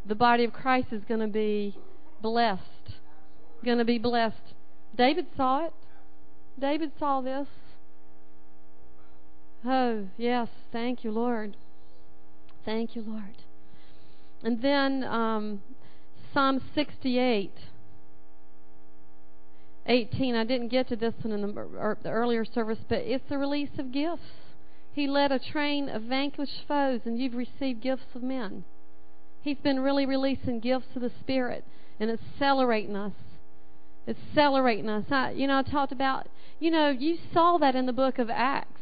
the 0.04 0.14
body 0.14 0.44
of 0.44 0.52
Christ 0.52 0.88
is 0.92 1.02
going 1.04 1.20
to 1.20 1.26
be 1.26 1.76
blessed. 2.22 2.62
Going 3.64 3.78
to 3.78 3.84
be 3.84 3.98
blessed. 3.98 4.54
David 4.94 5.26
saw 5.36 5.66
it. 5.66 5.74
David 6.58 6.92
saw 6.98 7.20
this. 7.20 7.48
Oh, 9.64 10.06
yes. 10.16 10.48
Thank 10.70 11.02
you, 11.02 11.10
Lord. 11.10 11.56
Thank 12.64 12.94
you, 12.94 13.02
Lord. 13.02 13.42
And 14.42 14.62
then 14.62 15.02
um, 15.02 15.62
Psalm 16.32 16.60
68. 16.74 17.52
18. 19.86 20.34
I 20.34 20.44
didn't 20.44 20.68
get 20.68 20.88
to 20.88 20.96
this 20.96 21.14
one 21.22 21.32
in 21.32 21.42
the, 21.42 21.96
the 22.02 22.10
earlier 22.10 22.44
service, 22.44 22.78
but 22.88 22.98
it's 22.98 23.28
the 23.28 23.38
release 23.38 23.70
of 23.78 23.92
gifts. 23.92 24.22
He 24.92 25.06
led 25.06 25.30
a 25.30 25.38
train 25.38 25.88
of 25.88 26.02
vanquished 26.02 26.62
foes, 26.66 27.02
and 27.04 27.20
you've 27.20 27.34
received 27.34 27.82
gifts 27.82 28.14
of 28.14 28.22
men. 28.22 28.64
He's 29.42 29.58
been 29.58 29.80
really 29.80 30.06
releasing 30.06 30.58
gifts 30.58 30.96
of 30.96 31.02
the 31.02 31.12
Spirit 31.20 31.64
and 32.00 32.10
accelerating 32.10 32.96
us. 32.96 33.12
Accelerating 34.08 34.88
us. 34.88 35.04
I, 35.10 35.30
you 35.32 35.46
know, 35.46 35.58
I 35.58 35.62
talked 35.62 35.92
about, 35.92 36.28
you 36.58 36.70
know, 36.70 36.90
you 36.90 37.18
saw 37.32 37.58
that 37.58 37.76
in 37.76 37.86
the 37.86 37.92
book 37.92 38.18
of 38.18 38.30
Acts 38.30 38.80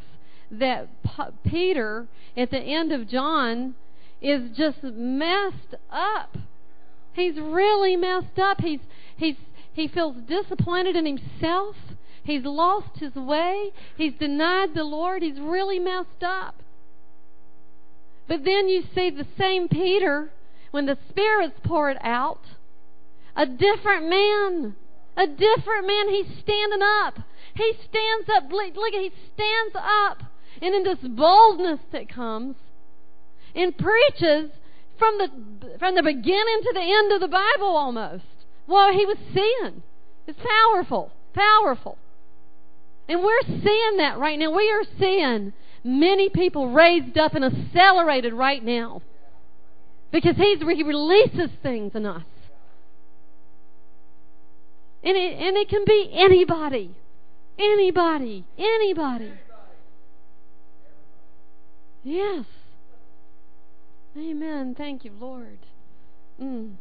that 0.51 0.89
P- 1.03 1.51
Peter, 1.51 2.07
at 2.37 2.51
the 2.51 2.59
end 2.59 2.93
of 2.93 3.09
John, 3.09 3.75
is 4.23 4.57
just 4.57 4.83
messed 4.83 5.75
up. 5.91 6.37
He's 7.13 7.37
really 7.37 7.97
messed 7.97 8.39
up. 8.39 8.61
He's 8.61 8.81
he's 9.17 9.37
he 9.75 9.89
feels 9.89 10.17
disappointed 10.27 10.97
in 10.97 11.05
himself. 11.05 11.77
He's 12.23 12.45
lost 12.45 12.99
his 13.01 13.15
way. 13.15 13.73
He's 13.97 14.15
denied 14.15 14.75
the 14.75 14.85
Lord. 14.85 15.23
He's 15.23 15.39
really 15.39 15.79
messed 15.79 16.23
up. 16.23 16.63
But 18.27 18.45
then 18.45 18.69
you 18.69 18.83
see 18.95 19.11
the 19.11 19.27
same 19.37 19.69
Peter 19.69 20.31
when 20.71 20.87
the 20.87 20.97
Spirit's 21.11 21.59
poured 21.63 21.99
out, 22.01 22.41
a 23.37 23.47
different 23.47 24.09
man. 24.09 24.77
A 25.17 25.27
different 25.27 25.87
man. 25.87 26.09
He's 26.09 26.39
standing 26.43 26.83
up. 26.83 27.19
He 27.55 27.73
stands 27.89 28.29
up. 28.37 28.51
Look, 28.51 28.75
he 28.75 29.13
stands 29.35 29.77
up. 29.77 30.23
And 30.61 30.75
in 30.75 30.83
this 30.83 30.99
boldness 31.03 31.81
that 31.93 32.09
comes, 32.09 32.57
and 33.55 33.77
preaches 33.77 34.51
from 34.99 35.19
the 35.19 35.79
from 35.79 35.95
the 35.95 36.03
beginning 36.03 36.61
to 36.63 36.73
the 36.75 36.81
end 36.81 37.13
of 37.13 37.21
the 37.21 37.29
Bible 37.29 37.77
almost. 37.77 38.25
Well, 38.67 38.93
he 38.93 39.05
was 39.05 39.19
seeing. 39.35 39.83
It's 40.27 40.39
powerful. 40.39 41.13
Powerful. 41.35 41.99
And 43.09 43.21
we're 43.23 43.43
seeing 43.43 43.97
that 43.99 44.19
right 44.19 44.39
now. 44.39 44.51
We 44.51 44.71
are 44.71 44.85
seeing 44.99 45.53
many 45.83 46.31
people 46.31 46.73
raised 46.73 47.19
up 47.19 47.35
and 47.35 47.45
accelerated 47.45 48.33
right 48.33 48.65
now. 48.65 49.03
Because 50.11 50.37
he's, 50.37 50.59
he 50.61 50.83
releases 50.83 51.51
things 51.63 51.93
in 51.95 52.07
us. 52.07 52.23
And 55.03 55.17
it, 55.17 55.39
and 55.39 55.57
it 55.57 55.69
can 55.69 55.85
be 55.85 56.11
anybody. 56.15 56.97
Anybody. 57.59 58.45
Anybody. 58.57 59.33
Yes. 62.03 62.45
Amen. 64.17 64.75
Thank 64.77 65.05
you, 65.05 65.13
Lord. 65.19 65.59
Mm. 66.41 66.75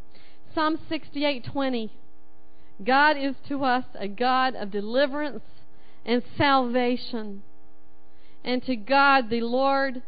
Psalm 0.54 0.78
68:20. 0.90 1.90
God 2.84 3.18
is 3.18 3.36
to 3.48 3.64
us 3.64 3.86
a 3.96 4.08
God 4.08 4.56
of 4.56 4.72
deliverance 4.72 5.44
and 6.06 6.24
salvation. 6.38 7.44
And 8.44 8.64
to 8.64 8.76
God 8.76 9.30
the 9.30 9.42
Lord 9.42 10.02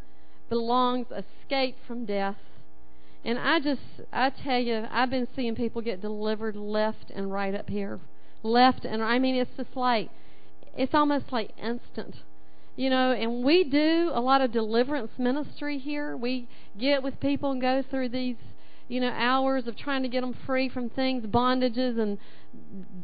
belongs 0.50 1.08
escape 1.12 1.78
from 1.88 2.06
death. 2.06 2.38
And 3.24 3.40
I 3.40 3.60
just, 3.60 3.82
I 4.14 4.30
tell 4.30 4.60
you, 4.60 4.86
I've 4.92 5.10
been 5.10 5.28
seeing 5.36 5.56
people 5.56 5.82
get 5.82 6.02
delivered 6.02 6.56
left 6.56 7.12
and 7.14 7.32
right 7.32 7.56
up 7.56 7.70
here. 7.70 8.00
Left 8.44 8.86
and, 8.86 9.02
I 9.02 9.18
mean, 9.18 9.36
it's 9.36 9.58
just 9.58 9.76
like, 9.76 10.12
it's 10.78 10.94
almost 10.94 11.32
like 11.32 11.52
instant. 11.58 12.18
You 12.76 12.90
know, 12.90 13.14
and 13.14 13.44
we 13.44 13.64
do 13.64 14.12
a 14.14 14.20
lot 14.20 14.42
of 14.42 14.52
deliverance 14.52 15.12
ministry 15.18 15.80
here. 15.80 16.16
We 16.16 16.48
get 16.78 17.02
with 17.02 17.20
people 17.20 17.52
and 17.52 17.62
go 17.62 17.82
through 17.90 18.10
these, 18.10 18.36
you 18.88 19.00
know, 19.00 19.10
hours 19.10 19.68
of 19.68 19.78
trying 19.78 20.04
to 20.04 20.10
get 20.10 20.22
them 20.22 20.36
free 20.46 20.70
from 20.70 20.90
things, 20.90 21.26
bondages 21.26 22.00
and 22.00 22.18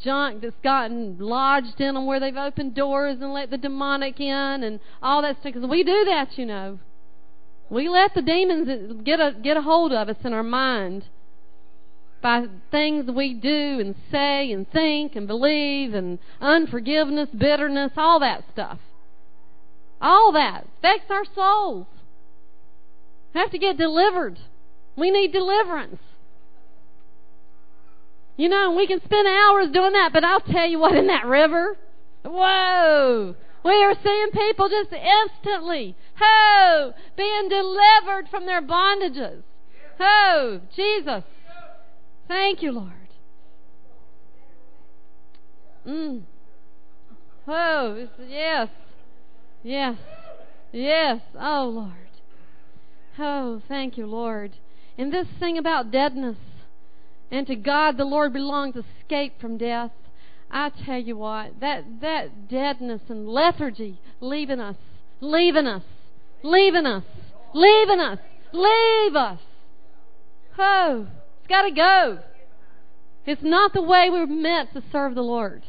junk 0.03 0.41
that's 0.41 0.55
gotten 0.63 1.17
lodged 1.19 1.79
in 1.81 1.95
them 1.95 2.05
where 2.05 2.19
they've 2.19 2.37
opened 2.37 2.75
doors 2.75 3.17
and 3.19 3.33
let 3.33 3.49
the 3.49 3.57
demonic 3.57 4.19
in 4.19 4.63
and 4.63 4.79
all 5.01 5.21
that 5.21 5.35
stuff. 5.39 5.53
Because 5.53 5.69
we 5.69 5.83
do 5.83 6.05
that, 6.05 6.37
you 6.37 6.45
know. 6.45 6.79
We 7.69 7.87
let 7.89 8.13
the 8.13 8.21
demons 8.21 9.01
get 9.03 9.19
a 9.19 9.33
get 9.41 9.57
a 9.57 9.61
hold 9.61 9.93
of 9.93 10.09
us 10.09 10.17
in 10.23 10.33
our 10.33 10.43
mind 10.43 11.05
by 12.21 12.45
things 12.69 13.09
we 13.09 13.33
do 13.33 13.79
and 13.79 13.95
say 14.11 14.51
and 14.51 14.69
think 14.69 15.15
and 15.15 15.25
believe 15.25 15.93
and 15.93 16.19
unforgiveness, 16.39 17.29
bitterness, 17.35 17.93
all 17.97 18.19
that 18.19 18.43
stuff. 18.51 18.79
All 20.01 20.31
that 20.33 20.67
affects 20.77 21.09
our 21.09 21.23
souls. 21.33 21.87
We 23.33 23.39
have 23.39 23.51
to 23.51 23.57
get 23.57 23.77
delivered. 23.77 24.37
We 25.01 25.09
need 25.09 25.33
deliverance. 25.33 25.97
You 28.37 28.49
know, 28.49 28.73
we 28.73 28.85
can 28.85 29.01
spend 29.03 29.27
hours 29.27 29.71
doing 29.73 29.93
that, 29.93 30.11
but 30.13 30.23
I'll 30.23 30.41
tell 30.41 30.67
you 30.67 30.77
what, 30.77 30.95
in 30.95 31.07
that 31.07 31.25
river, 31.25 31.75
whoa, 32.23 33.35
we 33.65 33.83
are 33.83 33.95
seeing 34.03 34.27
people 34.31 34.69
just 34.69 34.93
instantly, 34.93 35.95
ho, 36.19 36.93
being 37.17 37.49
delivered 37.49 38.29
from 38.29 38.45
their 38.45 38.61
bondages. 38.61 39.41
Ho, 39.97 40.61
Jesus. 40.75 41.23
Thank 42.27 42.61
you, 42.61 42.71
Lord. 42.71 42.93
Mm. 45.87 46.21
Oh, 47.47 48.07
yes. 48.29 48.69
Yes. 49.63 49.97
Yes. 50.71 51.21
Oh, 51.39 51.71
Lord. 51.73 52.11
Oh, 53.17 53.63
thank 53.67 53.97
you, 53.97 54.05
Lord. 54.05 54.57
And 55.01 55.11
this 55.11 55.25
thing 55.39 55.57
about 55.57 55.89
deadness, 55.89 56.37
and 57.31 57.47
to 57.47 57.55
God 57.55 57.97
the 57.97 58.05
Lord 58.05 58.33
belongs 58.33 58.75
escape 58.75 59.41
from 59.41 59.57
death. 59.57 59.89
I 60.51 60.69
tell 60.69 60.99
you 61.01 61.17
what, 61.17 61.59
that, 61.59 62.01
that 62.01 62.47
deadness 62.47 63.01
and 63.09 63.27
lethargy 63.27 63.99
leaving 64.19 64.59
us, 64.59 64.75
leaving 65.19 65.65
us, 65.65 65.81
leaving 66.43 66.85
us, 66.85 67.03
leaving 67.55 67.99
us, 67.99 68.19
leave 68.53 69.15
us. 69.15 69.39
Oh, 70.59 71.07
it's 71.39 71.47
got 71.47 71.63
to 71.63 71.71
go. 71.71 72.19
It's 73.25 73.41
not 73.41 73.73
the 73.73 73.81
way 73.81 74.07
we're 74.11 74.27
meant 74.27 74.71
to 74.73 74.83
serve 74.91 75.15
the 75.15 75.23
Lord. 75.23 75.63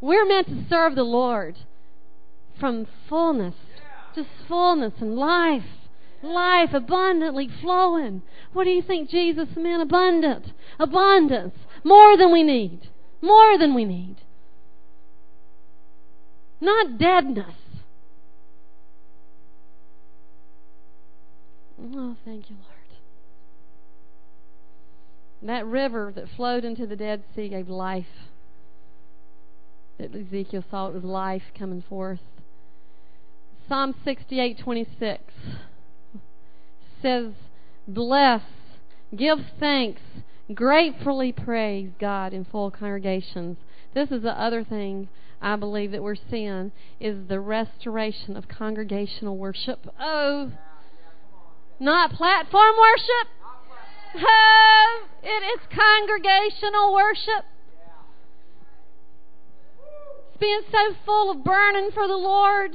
We're 0.00 0.26
meant 0.26 0.46
to 0.46 0.64
serve 0.70 0.94
the 0.94 1.02
Lord 1.02 1.56
from 2.60 2.86
fullness, 3.08 3.56
just 4.14 4.28
fullness 4.46 4.92
and 5.00 5.16
life. 5.16 5.64
Life 6.22 6.70
abundantly 6.72 7.48
flowing. 7.60 8.22
What 8.52 8.64
do 8.64 8.70
you 8.70 8.82
think 8.82 9.08
Jesus 9.08 9.48
meant? 9.56 9.82
Abundant. 9.82 10.52
Abundance. 10.78 11.54
More 11.84 12.16
than 12.16 12.32
we 12.32 12.42
need. 12.42 12.88
More 13.22 13.56
than 13.56 13.74
we 13.74 13.84
need. 13.84 14.16
Not 16.60 16.98
deadness. 16.98 17.54
Oh, 21.80 22.16
thank 22.24 22.50
you, 22.50 22.56
Lord. 22.56 22.74
That 25.42 25.66
river 25.66 26.12
that 26.16 26.26
flowed 26.36 26.64
into 26.64 26.84
the 26.84 26.96
Dead 26.96 27.22
Sea 27.36 27.48
gave 27.48 27.68
life. 27.68 28.06
That 29.98 30.14
Ezekiel 30.14 30.64
saw 30.68 30.88
it 30.88 30.94
was 30.94 31.04
life 31.04 31.42
coming 31.56 31.84
forth. 31.88 32.20
Psalm 33.68 33.94
68:26 34.04 35.18
says, 37.00 37.32
"Bless, 37.86 38.42
give 39.14 39.38
thanks, 39.58 40.02
gratefully 40.54 41.32
praise 41.32 41.90
God 41.98 42.32
in 42.32 42.44
full 42.44 42.70
congregations. 42.70 43.58
This 43.94 44.10
is 44.10 44.22
the 44.22 44.38
other 44.38 44.64
thing 44.64 45.08
I 45.40 45.56
believe 45.56 45.92
that 45.92 46.02
we're 46.02 46.14
seeing 46.14 46.72
is 47.00 47.28
the 47.28 47.40
restoration 47.40 48.36
of 48.36 48.48
congregational 48.48 49.36
worship. 49.36 49.86
Oh, 49.98 50.52
not 51.78 52.12
platform 52.12 52.74
worship. 52.78 53.28
Oh, 54.16 55.06
it 55.22 55.60
is 55.60 55.60
congregational 55.70 56.94
worship. 56.94 57.44
being 60.40 60.62
so 60.70 60.94
full 61.04 61.30
of 61.30 61.44
burning 61.44 61.90
for 61.92 62.06
the 62.06 62.16
Lord. 62.16 62.72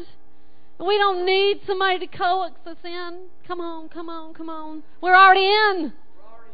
We 0.80 0.98
don't 0.98 1.26
need 1.26 1.62
somebody 1.68 2.00
to 2.00 2.08
coax 2.08 2.56
us 2.66 2.78
in. 2.84 3.28
Come 3.48 3.62
on, 3.62 3.90
come 3.90 4.10
on, 4.10 4.34
come 4.34 4.50
on. 4.50 4.84
We're 5.02 5.16
already 5.16 5.46
in. 5.46 5.94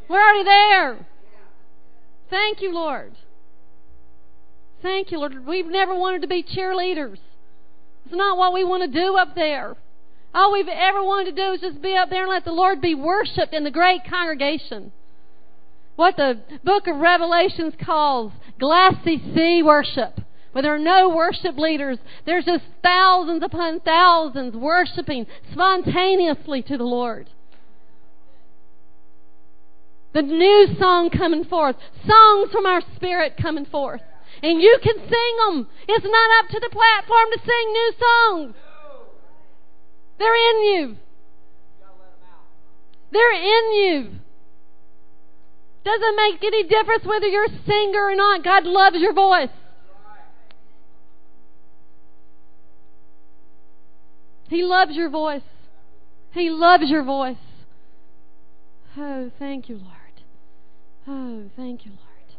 We're 0.09 0.21
already 0.21 0.43
there. 0.43 1.07
Thank 2.29 2.61
you, 2.61 2.73
Lord. 2.73 3.13
Thank 4.81 5.11
you, 5.11 5.19
Lord. 5.19 5.45
We've 5.45 5.65
never 5.65 5.95
wanted 5.95 6.21
to 6.21 6.27
be 6.27 6.43
cheerleaders. 6.43 7.17
It's 8.05 8.15
not 8.15 8.37
what 8.37 8.53
we 8.53 8.63
want 8.63 8.91
to 8.91 8.99
do 8.99 9.15
up 9.15 9.35
there. 9.35 9.75
All 10.33 10.53
we've 10.53 10.67
ever 10.67 11.03
wanted 11.03 11.35
to 11.35 11.41
do 11.41 11.53
is 11.53 11.61
just 11.61 11.81
be 11.81 11.95
up 11.95 12.09
there 12.09 12.23
and 12.23 12.29
let 12.29 12.45
the 12.45 12.51
Lord 12.51 12.81
be 12.81 12.93
worshiped 12.95 13.53
in 13.53 13.63
the 13.63 13.71
great 13.71 14.01
congregation. 14.07 14.91
What 15.95 16.17
the 16.17 16.39
book 16.63 16.87
of 16.87 16.97
Revelations 16.97 17.73
calls 17.83 18.31
glassy 18.59 19.21
sea 19.35 19.61
worship 19.63 20.19
where 20.51 20.61
there 20.63 20.73
are 20.73 20.79
no 20.79 21.09
worship 21.09 21.57
leaders. 21.57 21.97
There's 22.25 22.45
just 22.45 22.63
thousands 22.81 23.43
upon 23.43 23.81
thousands 23.81 24.55
worshiping 24.55 25.27
spontaneously 25.51 26.61
to 26.63 26.77
the 26.77 26.83
Lord. 26.83 27.29
The 30.13 30.21
new 30.23 30.75
song 30.79 31.11
coming 31.11 31.43
forth, 31.43 31.75
songs 32.07 32.51
from 32.51 32.65
our 32.65 32.81
spirit 32.95 33.35
coming 33.39 33.65
forth. 33.65 34.01
And 34.41 34.61
you 34.61 34.79
can 34.81 34.95
sing 34.95 35.35
them. 35.45 35.67
It's 35.87 36.05
not 36.05 36.43
up 36.43 36.49
to 36.49 36.59
the 36.59 36.69
platform 36.69 37.25
to 37.33 37.39
sing 37.39 37.71
new 37.71 37.91
songs. 37.99 38.55
They're 40.17 40.35
in 40.35 40.63
you. 40.63 40.97
They're 43.11 43.33
in 43.33 43.73
you. 43.73 44.19
Doesn't 45.83 46.15
make 46.15 46.43
any 46.43 46.63
difference 46.63 47.05
whether 47.05 47.27
you're 47.27 47.45
a 47.45 47.65
singer 47.65 48.03
or 48.03 48.15
not. 48.15 48.43
God 48.43 48.65
loves 48.65 48.97
your 48.97 49.13
voice. 49.13 49.49
He 54.49 54.63
loves 54.63 54.95
your 54.95 55.09
voice. 55.09 55.43
He 56.31 56.49
loves 56.49 56.89
your 56.89 57.03
voice. 57.03 57.37
Oh, 58.97 59.31
thank 59.37 59.69
you, 59.69 59.75
Lord. 59.75 59.95
Oh, 61.07 61.49
thank 61.55 61.85
you, 61.85 61.91
Lord. 61.91 62.37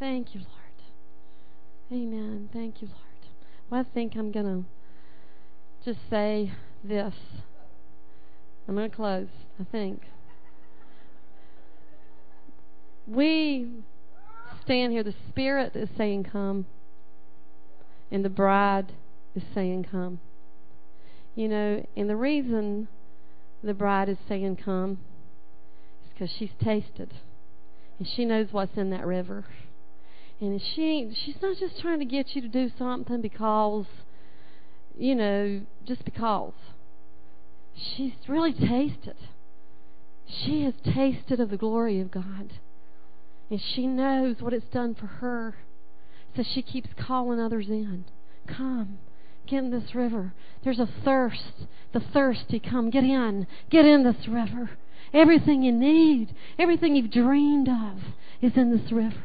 Thank 0.00 0.34
you, 0.34 0.40
Lord. 0.40 0.52
Amen. 1.92 2.48
Thank 2.52 2.80
you, 2.80 2.88
Lord. 2.88 3.00
Well, 3.70 3.80
I 3.80 3.94
think 3.94 4.14
I'm 4.16 4.32
going 4.32 4.46
to 4.46 4.64
just 5.84 6.00
say 6.10 6.52
this. 6.82 7.14
I'm 8.66 8.74
going 8.74 8.90
to 8.90 8.96
close, 8.96 9.28
I 9.60 9.64
think. 9.64 10.02
We 13.06 13.68
stand 14.64 14.92
here, 14.92 15.04
the 15.04 15.14
Spirit 15.28 15.76
is 15.76 15.88
saying, 15.96 16.24
Come, 16.24 16.66
and 18.10 18.24
the 18.24 18.30
bride 18.30 18.92
is 19.34 19.42
saying, 19.54 19.86
Come. 19.90 20.18
You 21.36 21.48
know, 21.48 21.86
and 21.94 22.08
the 22.08 22.16
reason 22.16 22.88
the 23.62 23.74
bride 23.74 24.08
is 24.08 24.16
saying 24.26 24.56
come 24.56 24.98
is 26.04 26.10
because 26.12 26.30
she's 26.36 26.50
tasted. 26.62 27.12
And 27.98 28.08
she 28.08 28.24
knows 28.24 28.48
what's 28.50 28.76
in 28.76 28.90
that 28.90 29.06
river. 29.06 29.44
And 30.40 30.60
she 30.60 31.12
she's 31.14 31.40
not 31.40 31.58
just 31.58 31.80
trying 31.80 31.98
to 31.98 32.04
get 32.04 32.34
you 32.34 32.42
to 32.42 32.48
do 32.48 32.70
something 32.78 33.20
because, 33.20 33.86
you 34.98 35.14
know, 35.14 35.62
just 35.86 36.04
because. 36.04 36.54
She's 37.74 38.12
really 38.26 38.54
tasted. 38.54 39.16
She 40.26 40.64
has 40.64 40.74
tasted 40.82 41.38
of 41.38 41.50
the 41.50 41.56
glory 41.58 42.00
of 42.00 42.10
God. 42.10 42.54
And 43.50 43.60
she 43.60 43.86
knows 43.86 44.36
what 44.40 44.54
it's 44.54 44.72
done 44.72 44.94
for 44.94 45.06
her. 45.06 45.54
So 46.34 46.42
she 46.42 46.62
keeps 46.62 46.88
calling 46.98 47.40
others 47.40 47.68
in. 47.68 48.06
Come. 48.46 48.98
Get 49.46 49.64
in 49.64 49.70
this 49.70 49.94
river. 49.94 50.32
There's 50.64 50.80
a 50.80 50.88
thirst. 51.04 51.66
The 51.92 52.00
thirsty 52.00 52.58
come. 52.58 52.90
Get 52.90 53.04
in. 53.04 53.46
Get 53.70 53.84
in 53.84 54.02
this 54.02 54.26
river. 54.28 54.70
Everything 55.12 55.62
you 55.62 55.72
need, 55.72 56.34
everything 56.58 56.96
you've 56.96 57.12
dreamed 57.12 57.68
of 57.68 57.98
is 58.42 58.52
in 58.56 58.76
this 58.76 58.90
river. 58.92 59.22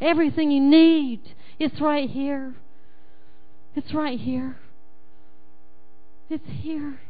Everything 0.00 0.50
you 0.50 0.60
need, 0.60 1.20
it's 1.58 1.80
right 1.80 2.08
here. 2.08 2.54
It's 3.74 3.92
right 3.92 4.18
here. 4.18 4.56
It's 6.30 6.48
here. 6.62 7.00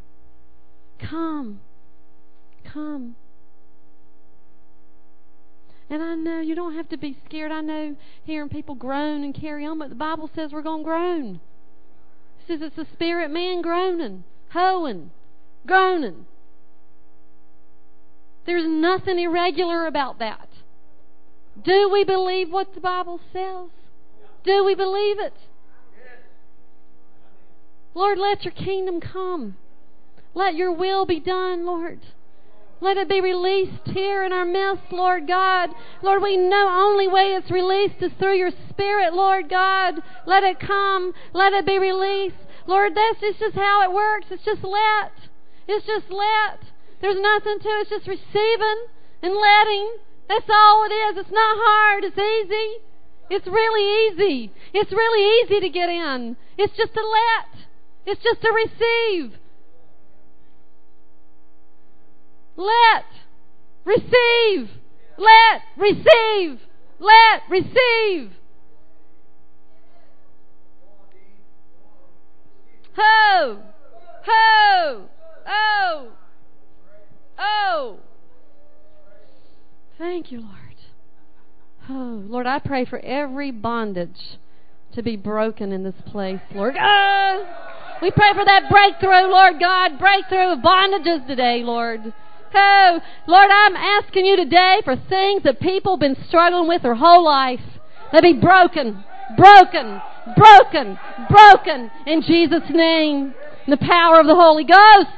Come. 0.99 1.61
Come. 2.72 3.16
And 5.88 6.03
I 6.03 6.14
know 6.14 6.41
you 6.41 6.55
don't 6.55 6.74
have 6.74 6.88
to 6.88 6.97
be 6.97 7.16
scared. 7.26 7.53
I 7.53 7.61
know 7.61 7.97
hearing 8.24 8.49
people 8.49 8.74
groan 8.74 9.24
and 9.24 9.34
carry 9.34 9.66
on, 9.66 9.78
but 9.78 9.91
the 9.91 9.95
Bible 9.95 10.30
says 10.34 10.53
we're 10.53 10.62
going 10.62 10.80
to 10.80 10.84
groan 10.84 11.41
says 12.51 12.63
it's 12.63 12.77
the 12.77 12.87
spirit 12.93 13.31
man 13.31 13.63
groaning, 13.63 14.25
hoeing, 14.53 15.11
groaning. 15.67 16.27
There's 18.45 18.67
nothing 18.67 19.21
irregular 19.21 19.87
about 19.87 20.19
that. 20.19 20.49
Do 21.65 21.89
we 21.93 22.03
believe 22.03 22.51
what 22.51 22.75
the 22.75 22.81
Bible 22.81 23.21
says? 23.33 23.69
Do 24.43 24.65
we 24.65 24.75
believe 24.75 25.21
it? 25.21 25.35
Lord, 27.95 28.19
let 28.19 28.45
your 28.45 28.55
kingdom 28.55 29.01
come. 29.01 29.57
Let 30.35 30.55
your 30.55 30.73
will 30.73 31.07
be 31.07 31.21
done, 31.21 31.65
Lord. 31.65 32.01
Let 32.81 32.97
it 32.97 33.09
be 33.09 33.20
released 33.20 33.89
here 33.93 34.24
in 34.24 34.33
our 34.33 34.47
midst, 34.47 34.91
Lord 34.91 35.26
God. 35.28 35.70
Lord, 36.03 36.22
we 36.22 36.37
know 36.37 36.68
only 36.70 37.09
way 37.09 37.37
it's 37.37 37.51
released 37.51 38.01
is 38.01 38.12
through 38.18 38.39
your 38.39 38.53
Spirit, 38.70 39.12
Lord 39.12 39.51
God. 39.51 40.01
Let 40.26 40.45
it 40.45 40.59
come. 40.59 41.12
Let 41.35 41.53
it 41.53 41.66
be 41.66 41.78
released. 41.78 42.41
Lord, 42.66 42.93
that's 42.95 43.20
just, 43.20 43.39
just 43.39 43.55
how 43.57 43.83
it 43.83 43.93
works. 43.93 44.26
It's 44.31 44.45
just 44.45 44.64
let. 44.64 45.12
It's 45.68 45.87
just 45.87 46.11
let. 46.11 46.61
There's 47.03 47.20
nothing 47.20 47.59
to 47.61 47.68
it. 47.68 47.81
It's 47.83 47.91
just 47.91 48.09
receiving 48.09 48.87
and 49.22 49.35
letting. 49.35 49.97
That's 50.28 50.49
all 50.49 50.85
it 50.85 50.93
is. 50.93 51.18
It's 51.18 51.33
not 51.33 51.57
hard. 51.61 52.05
It's 52.05 52.16
easy. 52.16 52.85
It's 53.28 53.47
really 53.47 54.09
easy. 54.09 54.53
It's 54.72 54.91
really 54.91 55.45
easy 55.45 55.61
to 55.61 55.68
get 55.68 55.89
in. 55.89 56.37
It's 56.57 56.76
just 56.76 56.95
to 56.95 57.01
let. 57.01 57.66
It's 58.07 58.22
just 58.22 58.41
to 58.41 58.51
receive. 58.53 59.39
Let. 62.57 63.05
Receive. 63.85 64.71
Let. 65.19 65.63
Receive. 65.77 66.61
Let. 66.99 67.43
Receive. 67.49 68.33
Ho! 72.97 73.63
Ho! 74.25 75.09
Oh! 75.47 76.09
Oh! 77.39 77.97
Thank 79.97 80.33
you, 80.33 80.41
Lord. 80.41 80.55
Oh, 81.89 82.23
Lord, 82.27 82.47
I 82.47 82.59
pray 82.59 82.85
for 82.85 82.99
every 83.01 83.51
bondage 83.51 84.39
to 84.95 85.03
be 85.03 85.17
broken 85.17 85.73
in 85.73 85.83
this 85.83 85.95
place, 86.07 86.41
Lord. 86.55 86.77
Oh! 86.81 87.47
We 88.03 88.11
pray 88.11 88.33
for 88.35 88.45
that 88.45 88.71
breakthrough, 88.71 89.31
Lord 89.31 89.61
God, 89.61 89.99
breakthrough 89.99 90.53
of 90.53 90.61
bondages 90.61 91.27
today, 91.27 91.63
Lord. 91.63 92.13
Lord, 92.53 93.51
I'm 93.51 93.77
asking 93.77 94.27
you 94.27 94.37
today 94.37 94.81
for 94.85 94.97
things 94.97 95.43
that 95.45 95.61
people 95.61 95.95
have 95.95 96.01
been 96.01 96.17
struggling 96.29 96.69
with 96.69 96.83
their 96.83 96.95
whole 96.95 97.25
life. 97.25 97.61
They 98.13 98.21
be 98.21 98.41
broken, 98.41 99.05
broken, 99.37 100.01
broken, 100.37 100.99
broken 101.29 101.91
in 102.07 102.23
Jesus' 102.23 102.69
name. 102.71 103.35
In 103.67 103.71
the 103.71 103.77
power 103.77 104.19
of 104.19 104.27
the 104.27 104.35
Holy 104.35 104.65
Ghost. 104.65 105.11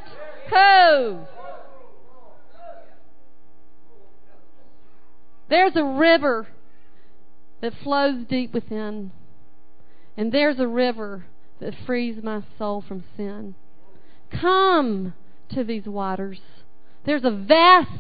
There's 5.49 5.77
a 5.77 5.85
river 5.85 6.49
that 7.61 7.73
flows 7.83 8.27
deep 8.29 8.53
within. 8.53 9.13
And 10.17 10.33
there's 10.33 10.59
a 10.59 10.67
river 10.67 11.25
that 11.61 11.75
frees 11.87 12.23
my 12.23 12.43
soul 12.59 12.85
from 12.87 13.05
sin. 13.17 13.55
Come 14.31 15.15
to 15.55 15.63
these 15.63 15.87
waters. 15.87 16.41
There's 17.05 17.25
a 17.25 17.31
vast 17.31 17.91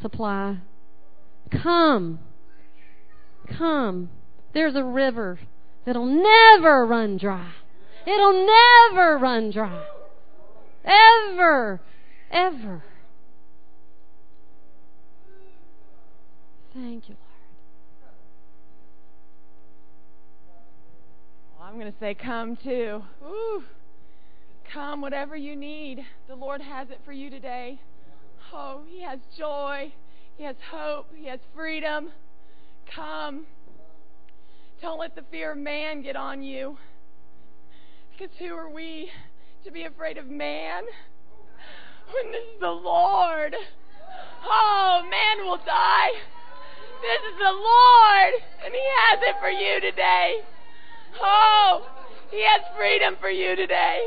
supply. 0.00 0.58
Come. 1.62 2.18
Come. 3.56 4.10
There's 4.52 4.74
a 4.74 4.84
river 4.84 5.38
that'll 5.86 6.06
never 6.06 6.86
run 6.86 7.18
dry. 7.18 7.52
It'll 8.06 8.46
never 8.92 9.18
run 9.18 9.50
dry. 9.50 9.84
Ever. 10.84 11.80
Ever. 12.30 12.82
Thank 16.74 17.08
you, 17.08 17.14
Lord. 17.14 18.14
Well, 21.58 21.68
I'm 21.68 21.78
going 21.78 21.92
to 21.92 21.98
say, 22.00 22.14
come 22.14 22.56
too. 22.56 23.02
Ooh. 23.24 23.62
Come, 24.72 25.02
whatever 25.02 25.36
you 25.36 25.54
need. 25.54 26.04
The 26.28 26.34
Lord 26.34 26.62
has 26.62 26.88
it 26.90 27.00
for 27.04 27.12
you 27.12 27.28
today. 27.28 27.78
Oh, 28.52 28.82
He 28.86 29.02
has 29.02 29.18
joy. 29.38 29.92
He 30.36 30.44
has 30.44 30.56
hope. 30.70 31.06
He 31.14 31.26
has 31.28 31.40
freedom. 31.54 32.10
Come. 32.94 33.46
Don't 34.80 34.98
let 34.98 35.14
the 35.14 35.22
fear 35.30 35.52
of 35.52 35.58
man 35.58 36.02
get 36.02 36.16
on 36.16 36.42
you. 36.42 36.76
Because 38.10 38.34
who 38.38 38.54
are 38.54 38.68
we 38.68 39.10
to 39.64 39.70
be 39.70 39.84
afraid 39.84 40.18
of 40.18 40.26
man 40.26 40.82
when 42.12 42.32
this 42.32 42.42
is 42.54 42.60
the 42.60 42.68
Lord? 42.68 43.54
Oh, 44.44 45.02
man 45.08 45.46
will 45.46 45.58
die. 45.58 46.10
This 47.00 47.32
is 47.32 47.38
the 47.38 47.52
Lord, 47.52 48.34
and 48.64 48.74
He 48.74 48.84
has 48.98 49.18
it 49.22 49.36
for 49.40 49.50
you 49.50 49.80
today. 49.80 50.36
Oh, 51.20 51.86
He 52.30 52.44
has 52.44 52.62
freedom 52.76 53.16
for 53.20 53.30
you 53.30 53.56
today. 53.56 54.00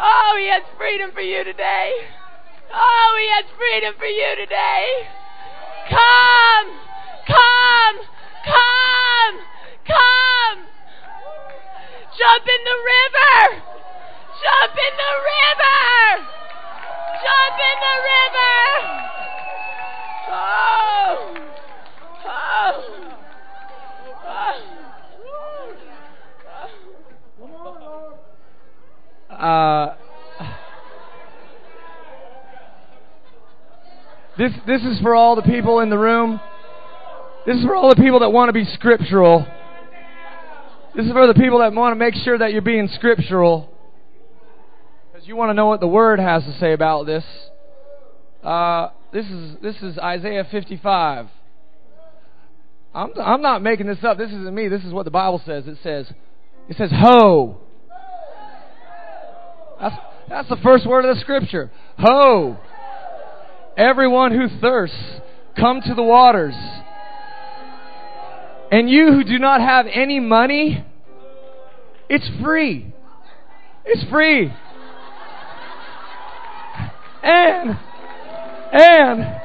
Oh, 0.00 0.36
He 0.38 0.48
has 0.48 0.62
freedom 0.78 1.10
for 1.12 1.20
you 1.20 1.44
today. 1.44 1.92
Oh, 2.74 3.16
He 3.20 3.28
has 3.36 3.44
freedom 3.58 3.94
for 3.98 4.06
you 4.06 4.34
today. 4.36 4.86
Come, 5.90 6.68
come, 7.26 7.96
come, 8.44 9.38
come. 9.86 10.58
Jump 12.16 12.46
in 12.48 12.64
the 12.64 12.76
river. 12.92 13.62
Jump 14.42 14.72
in 14.72 14.96
the 14.96 15.12
river. 15.32 16.26
Jump 17.22 17.58
in 17.60 17.78
the 17.82 17.96
river. 18.10 18.62
Oh. 20.28 21.16
Oh. 22.24 22.76
Oh. 24.24 24.58
Uh, 29.30 29.94
this 34.38 34.52
this 34.66 34.82
is 34.82 34.98
for 35.00 35.14
all 35.14 35.36
the 35.36 35.42
people 35.42 35.80
in 35.80 35.90
the 35.90 35.98
room. 35.98 36.40
This 37.46 37.56
is 37.56 37.64
for 37.64 37.74
all 37.74 37.90
the 37.90 38.00
people 38.00 38.20
that 38.20 38.30
want 38.30 38.48
to 38.48 38.52
be 38.52 38.64
scriptural. 38.64 39.46
This 40.94 41.06
is 41.06 41.12
for 41.12 41.26
the 41.26 41.34
people 41.34 41.58
that 41.58 41.72
want 41.72 41.92
to 41.92 41.96
make 41.96 42.14
sure 42.14 42.38
that 42.38 42.52
you're 42.52 42.62
being 42.62 42.88
scriptural. 42.94 43.70
Because 45.12 45.26
you 45.26 45.36
want 45.36 45.50
to 45.50 45.54
know 45.54 45.66
what 45.66 45.80
the 45.80 45.88
Word 45.88 46.18
has 46.18 46.44
to 46.44 46.58
say 46.58 46.72
about 46.72 47.06
this. 47.06 47.24
Uh, 48.42 48.88
this 49.12 49.26
is 49.26 49.56
this 49.60 49.76
is 49.82 49.98
Isaiah 49.98 50.46
55. 50.50 51.28
I'm 52.94 53.10
I'm 53.18 53.42
not 53.42 53.62
making 53.62 53.86
this 53.86 54.02
up. 54.02 54.18
This 54.18 54.28
isn't 54.28 54.54
me. 54.54 54.68
This 54.68 54.84
is 54.84 54.92
what 54.92 55.04
the 55.04 55.10
Bible 55.10 55.42
says. 55.44 55.66
It 55.66 55.78
says 55.82 56.10
it 56.68 56.76
says 56.76 56.90
ho. 56.92 57.60
That's 59.80 59.96
that's 60.28 60.48
the 60.48 60.56
first 60.56 60.86
word 60.86 61.04
of 61.04 61.16
the 61.16 61.20
scripture. 61.20 61.70
Ho. 61.98 62.58
Everyone 63.76 64.32
who 64.32 64.48
thirsts, 64.60 64.96
come 65.56 65.80
to 65.80 65.94
the 65.94 66.02
waters. 66.02 66.54
And 68.70 68.88
you 68.88 69.12
who 69.12 69.24
do 69.24 69.38
not 69.38 69.60
have 69.60 69.86
any 69.86 70.20
money, 70.20 70.84
it's 72.08 72.28
free. 72.42 72.92
It's 73.84 74.08
free. 74.10 74.52
And, 77.22 77.78
and, 78.72 79.40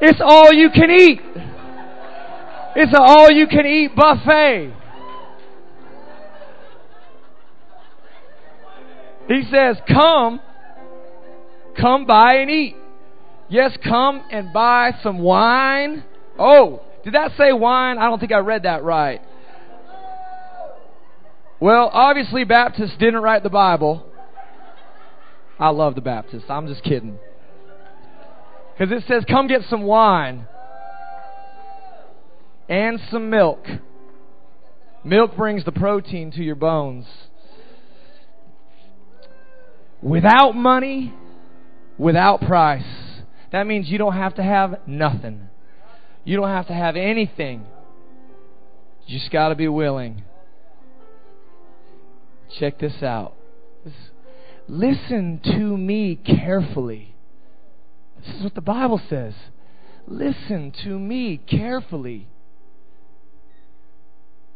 it's 0.00 0.20
all 0.22 0.52
you 0.52 0.70
can 0.70 0.90
eat. 0.90 1.20
It's 2.76 2.92
an 2.92 3.00
all 3.00 3.30
you 3.30 3.46
can 3.46 3.66
eat 3.66 3.94
buffet. 3.94 4.72
He 9.28 9.42
says, 9.50 9.76
Come, 9.88 10.40
come 11.80 12.04
buy 12.04 12.34
and 12.36 12.50
eat. 12.50 12.76
Yes, 13.54 13.70
come 13.84 14.24
and 14.32 14.52
buy 14.52 14.96
some 15.04 15.20
wine. 15.20 16.02
Oh, 16.36 16.82
did 17.04 17.14
that 17.14 17.36
say 17.38 17.52
wine? 17.52 17.98
I 17.98 18.08
don't 18.10 18.18
think 18.18 18.32
I 18.32 18.38
read 18.38 18.64
that 18.64 18.82
right. 18.82 19.20
Well, 21.60 21.88
obviously, 21.92 22.42
Baptists 22.42 22.96
didn't 22.98 23.22
write 23.22 23.44
the 23.44 23.50
Bible. 23.50 24.04
I 25.56 25.68
love 25.68 25.94
the 25.94 26.00
Baptists. 26.00 26.46
I'm 26.48 26.66
just 26.66 26.82
kidding. 26.82 27.16
Because 28.76 28.92
it 28.92 29.04
says, 29.06 29.24
come 29.30 29.46
get 29.46 29.60
some 29.70 29.84
wine 29.84 30.48
and 32.68 32.98
some 33.08 33.30
milk. 33.30 33.64
Milk 35.04 35.36
brings 35.36 35.64
the 35.64 35.70
protein 35.70 36.32
to 36.32 36.42
your 36.42 36.56
bones. 36.56 37.06
Without 40.02 40.56
money, 40.56 41.14
without 41.96 42.40
price. 42.40 42.82
That 43.54 43.68
means 43.68 43.88
you 43.88 43.98
don't 43.98 44.14
have 44.14 44.34
to 44.34 44.42
have 44.42 44.80
nothing. 44.84 45.48
You 46.24 46.36
don't 46.36 46.48
have 46.48 46.66
to 46.66 46.72
have 46.72 46.96
anything. 46.96 47.64
You 49.06 49.20
just 49.20 49.30
got 49.30 49.50
to 49.50 49.54
be 49.54 49.68
willing. 49.68 50.24
Check 52.58 52.80
this 52.80 53.00
out. 53.00 53.34
Listen 54.66 55.40
to 55.44 55.76
me 55.76 56.16
carefully. 56.16 57.14
This 58.18 58.34
is 58.34 58.42
what 58.42 58.56
the 58.56 58.60
Bible 58.60 59.00
says. 59.08 59.34
Listen 60.08 60.72
to 60.82 60.98
me 60.98 61.36
carefully. 61.36 62.26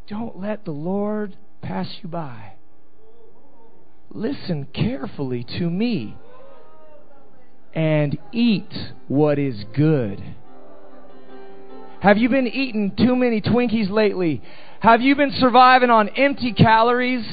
Don't 0.09 0.41
let 0.41 0.65
the 0.65 0.73
Lord 0.73 1.37
pass 1.63 1.87
you 2.03 2.09
by. 2.09 2.55
Listen 4.11 4.67
carefully 4.75 5.45
to 5.45 5.71
me 5.71 6.17
and 7.75 8.19
eat 8.33 8.73
what 9.09 9.39
is 9.39 9.65
good. 9.75 10.23
Have 12.01 12.17
you 12.17 12.29
been 12.29 12.47
eating 12.47 12.95
too 12.97 13.17
many 13.17 13.41
Twinkies 13.41 13.91
lately? 13.91 14.43
Have 14.81 15.01
you 15.01 15.17
been 15.17 15.33
surviving 15.33 15.91
on 15.91 16.09
empty 16.11 16.53
calories? 16.53 17.27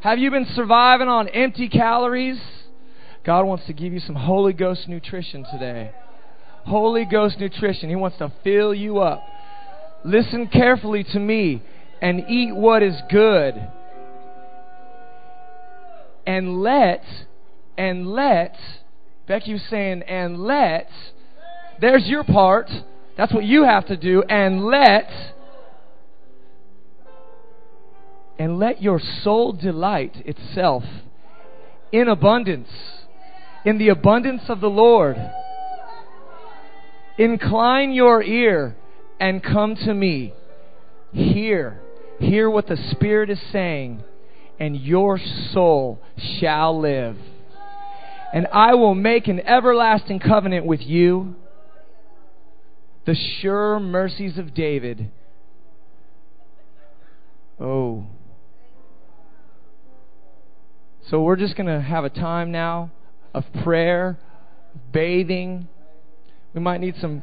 Have 0.00 0.18
you 0.18 0.30
been 0.30 0.46
surviving 0.54 1.08
on 1.08 1.28
empty 1.28 1.68
calories? 1.68 2.40
God 3.24 3.44
wants 3.44 3.66
to 3.66 3.72
give 3.72 3.92
you 3.92 3.98
some 3.98 4.14
Holy 4.14 4.52
Ghost 4.52 4.86
nutrition 4.86 5.44
today. 5.50 5.90
Holy 6.64 7.04
Ghost 7.04 7.40
nutrition. 7.40 7.88
He 7.88 7.96
wants 7.96 8.18
to 8.18 8.32
fill 8.44 8.72
you 8.72 8.98
up. 8.98 9.24
Listen 10.04 10.46
carefully 10.46 11.02
to 11.02 11.18
me 11.18 11.60
and 12.00 12.24
eat 12.28 12.54
what 12.54 12.84
is 12.84 12.94
good. 13.10 13.54
And 16.24 16.62
let, 16.62 17.02
and 17.78 18.08
let, 18.08 18.56
Becky 19.26 19.52
was 19.52 19.62
saying, 19.68 20.02
and 20.02 20.38
let, 20.38 20.88
there's 21.80 22.06
your 22.06 22.24
part. 22.24 22.70
That's 23.16 23.32
what 23.32 23.44
you 23.44 23.64
have 23.64 23.86
to 23.86 23.96
do. 23.96 24.22
And 24.22 24.64
let, 24.64 25.10
and 28.38 28.58
let 28.58 28.82
your 28.82 29.00
soul 29.22 29.52
delight 29.52 30.14
itself 30.24 30.84
in 31.92 32.08
abundance, 32.08 32.68
in 33.64 33.78
the 33.78 33.88
abundance 33.88 34.42
of 34.48 34.60
the 34.60 34.70
Lord. 34.70 35.16
Incline 37.18 37.92
your 37.92 38.22
ear 38.22 38.76
and 39.18 39.42
come 39.42 39.74
to 39.76 39.94
me. 39.94 40.34
Hear, 41.12 41.80
hear 42.18 42.50
what 42.50 42.66
the 42.66 42.76
Spirit 42.90 43.30
is 43.30 43.40
saying, 43.50 44.02
and 44.60 44.76
your 44.76 45.18
soul 45.52 45.98
shall 46.38 46.78
live. 46.78 47.16
And 48.36 48.46
I 48.52 48.74
will 48.74 48.94
make 48.94 49.28
an 49.28 49.40
everlasting 49.40 50.18
covenant 50.18 50.66
with 50.66 50.82
you, 50.82 51.36
the 53.06 53.14
sure 53.40 53.80
mercies 53.80 54.36
of 54.36 54.52
David. 54.52 55.10
Oh. 57.58 58.04
So 61.08 61.22
we're 61.22 61.36
just 61.36 61.56
going 61.56 61.66
to 61.66 61.80
have 61.80 62.04
a 62.04 62.10
time 62.10 62.52
now 62.52 62.90
of 63.32 63.44
prayer, 63.64 64.18
bathing. 64.92 65.66
We 66.52 66.60
might 66.60 66.82
need 66.82 66.96
some 67.00 67.22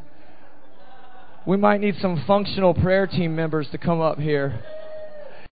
we 1.45 1.57
might 1.57 1.79
need 1.79 1.93
some 2.01 2.23
functional 2.25 2.73
prayer 2.73 3.05
team 3.05 3.35
members 3.35 3.67
to 3.71 3.77
come 3.77 4.01
up 4.01 4.17
here. 4.17 4.63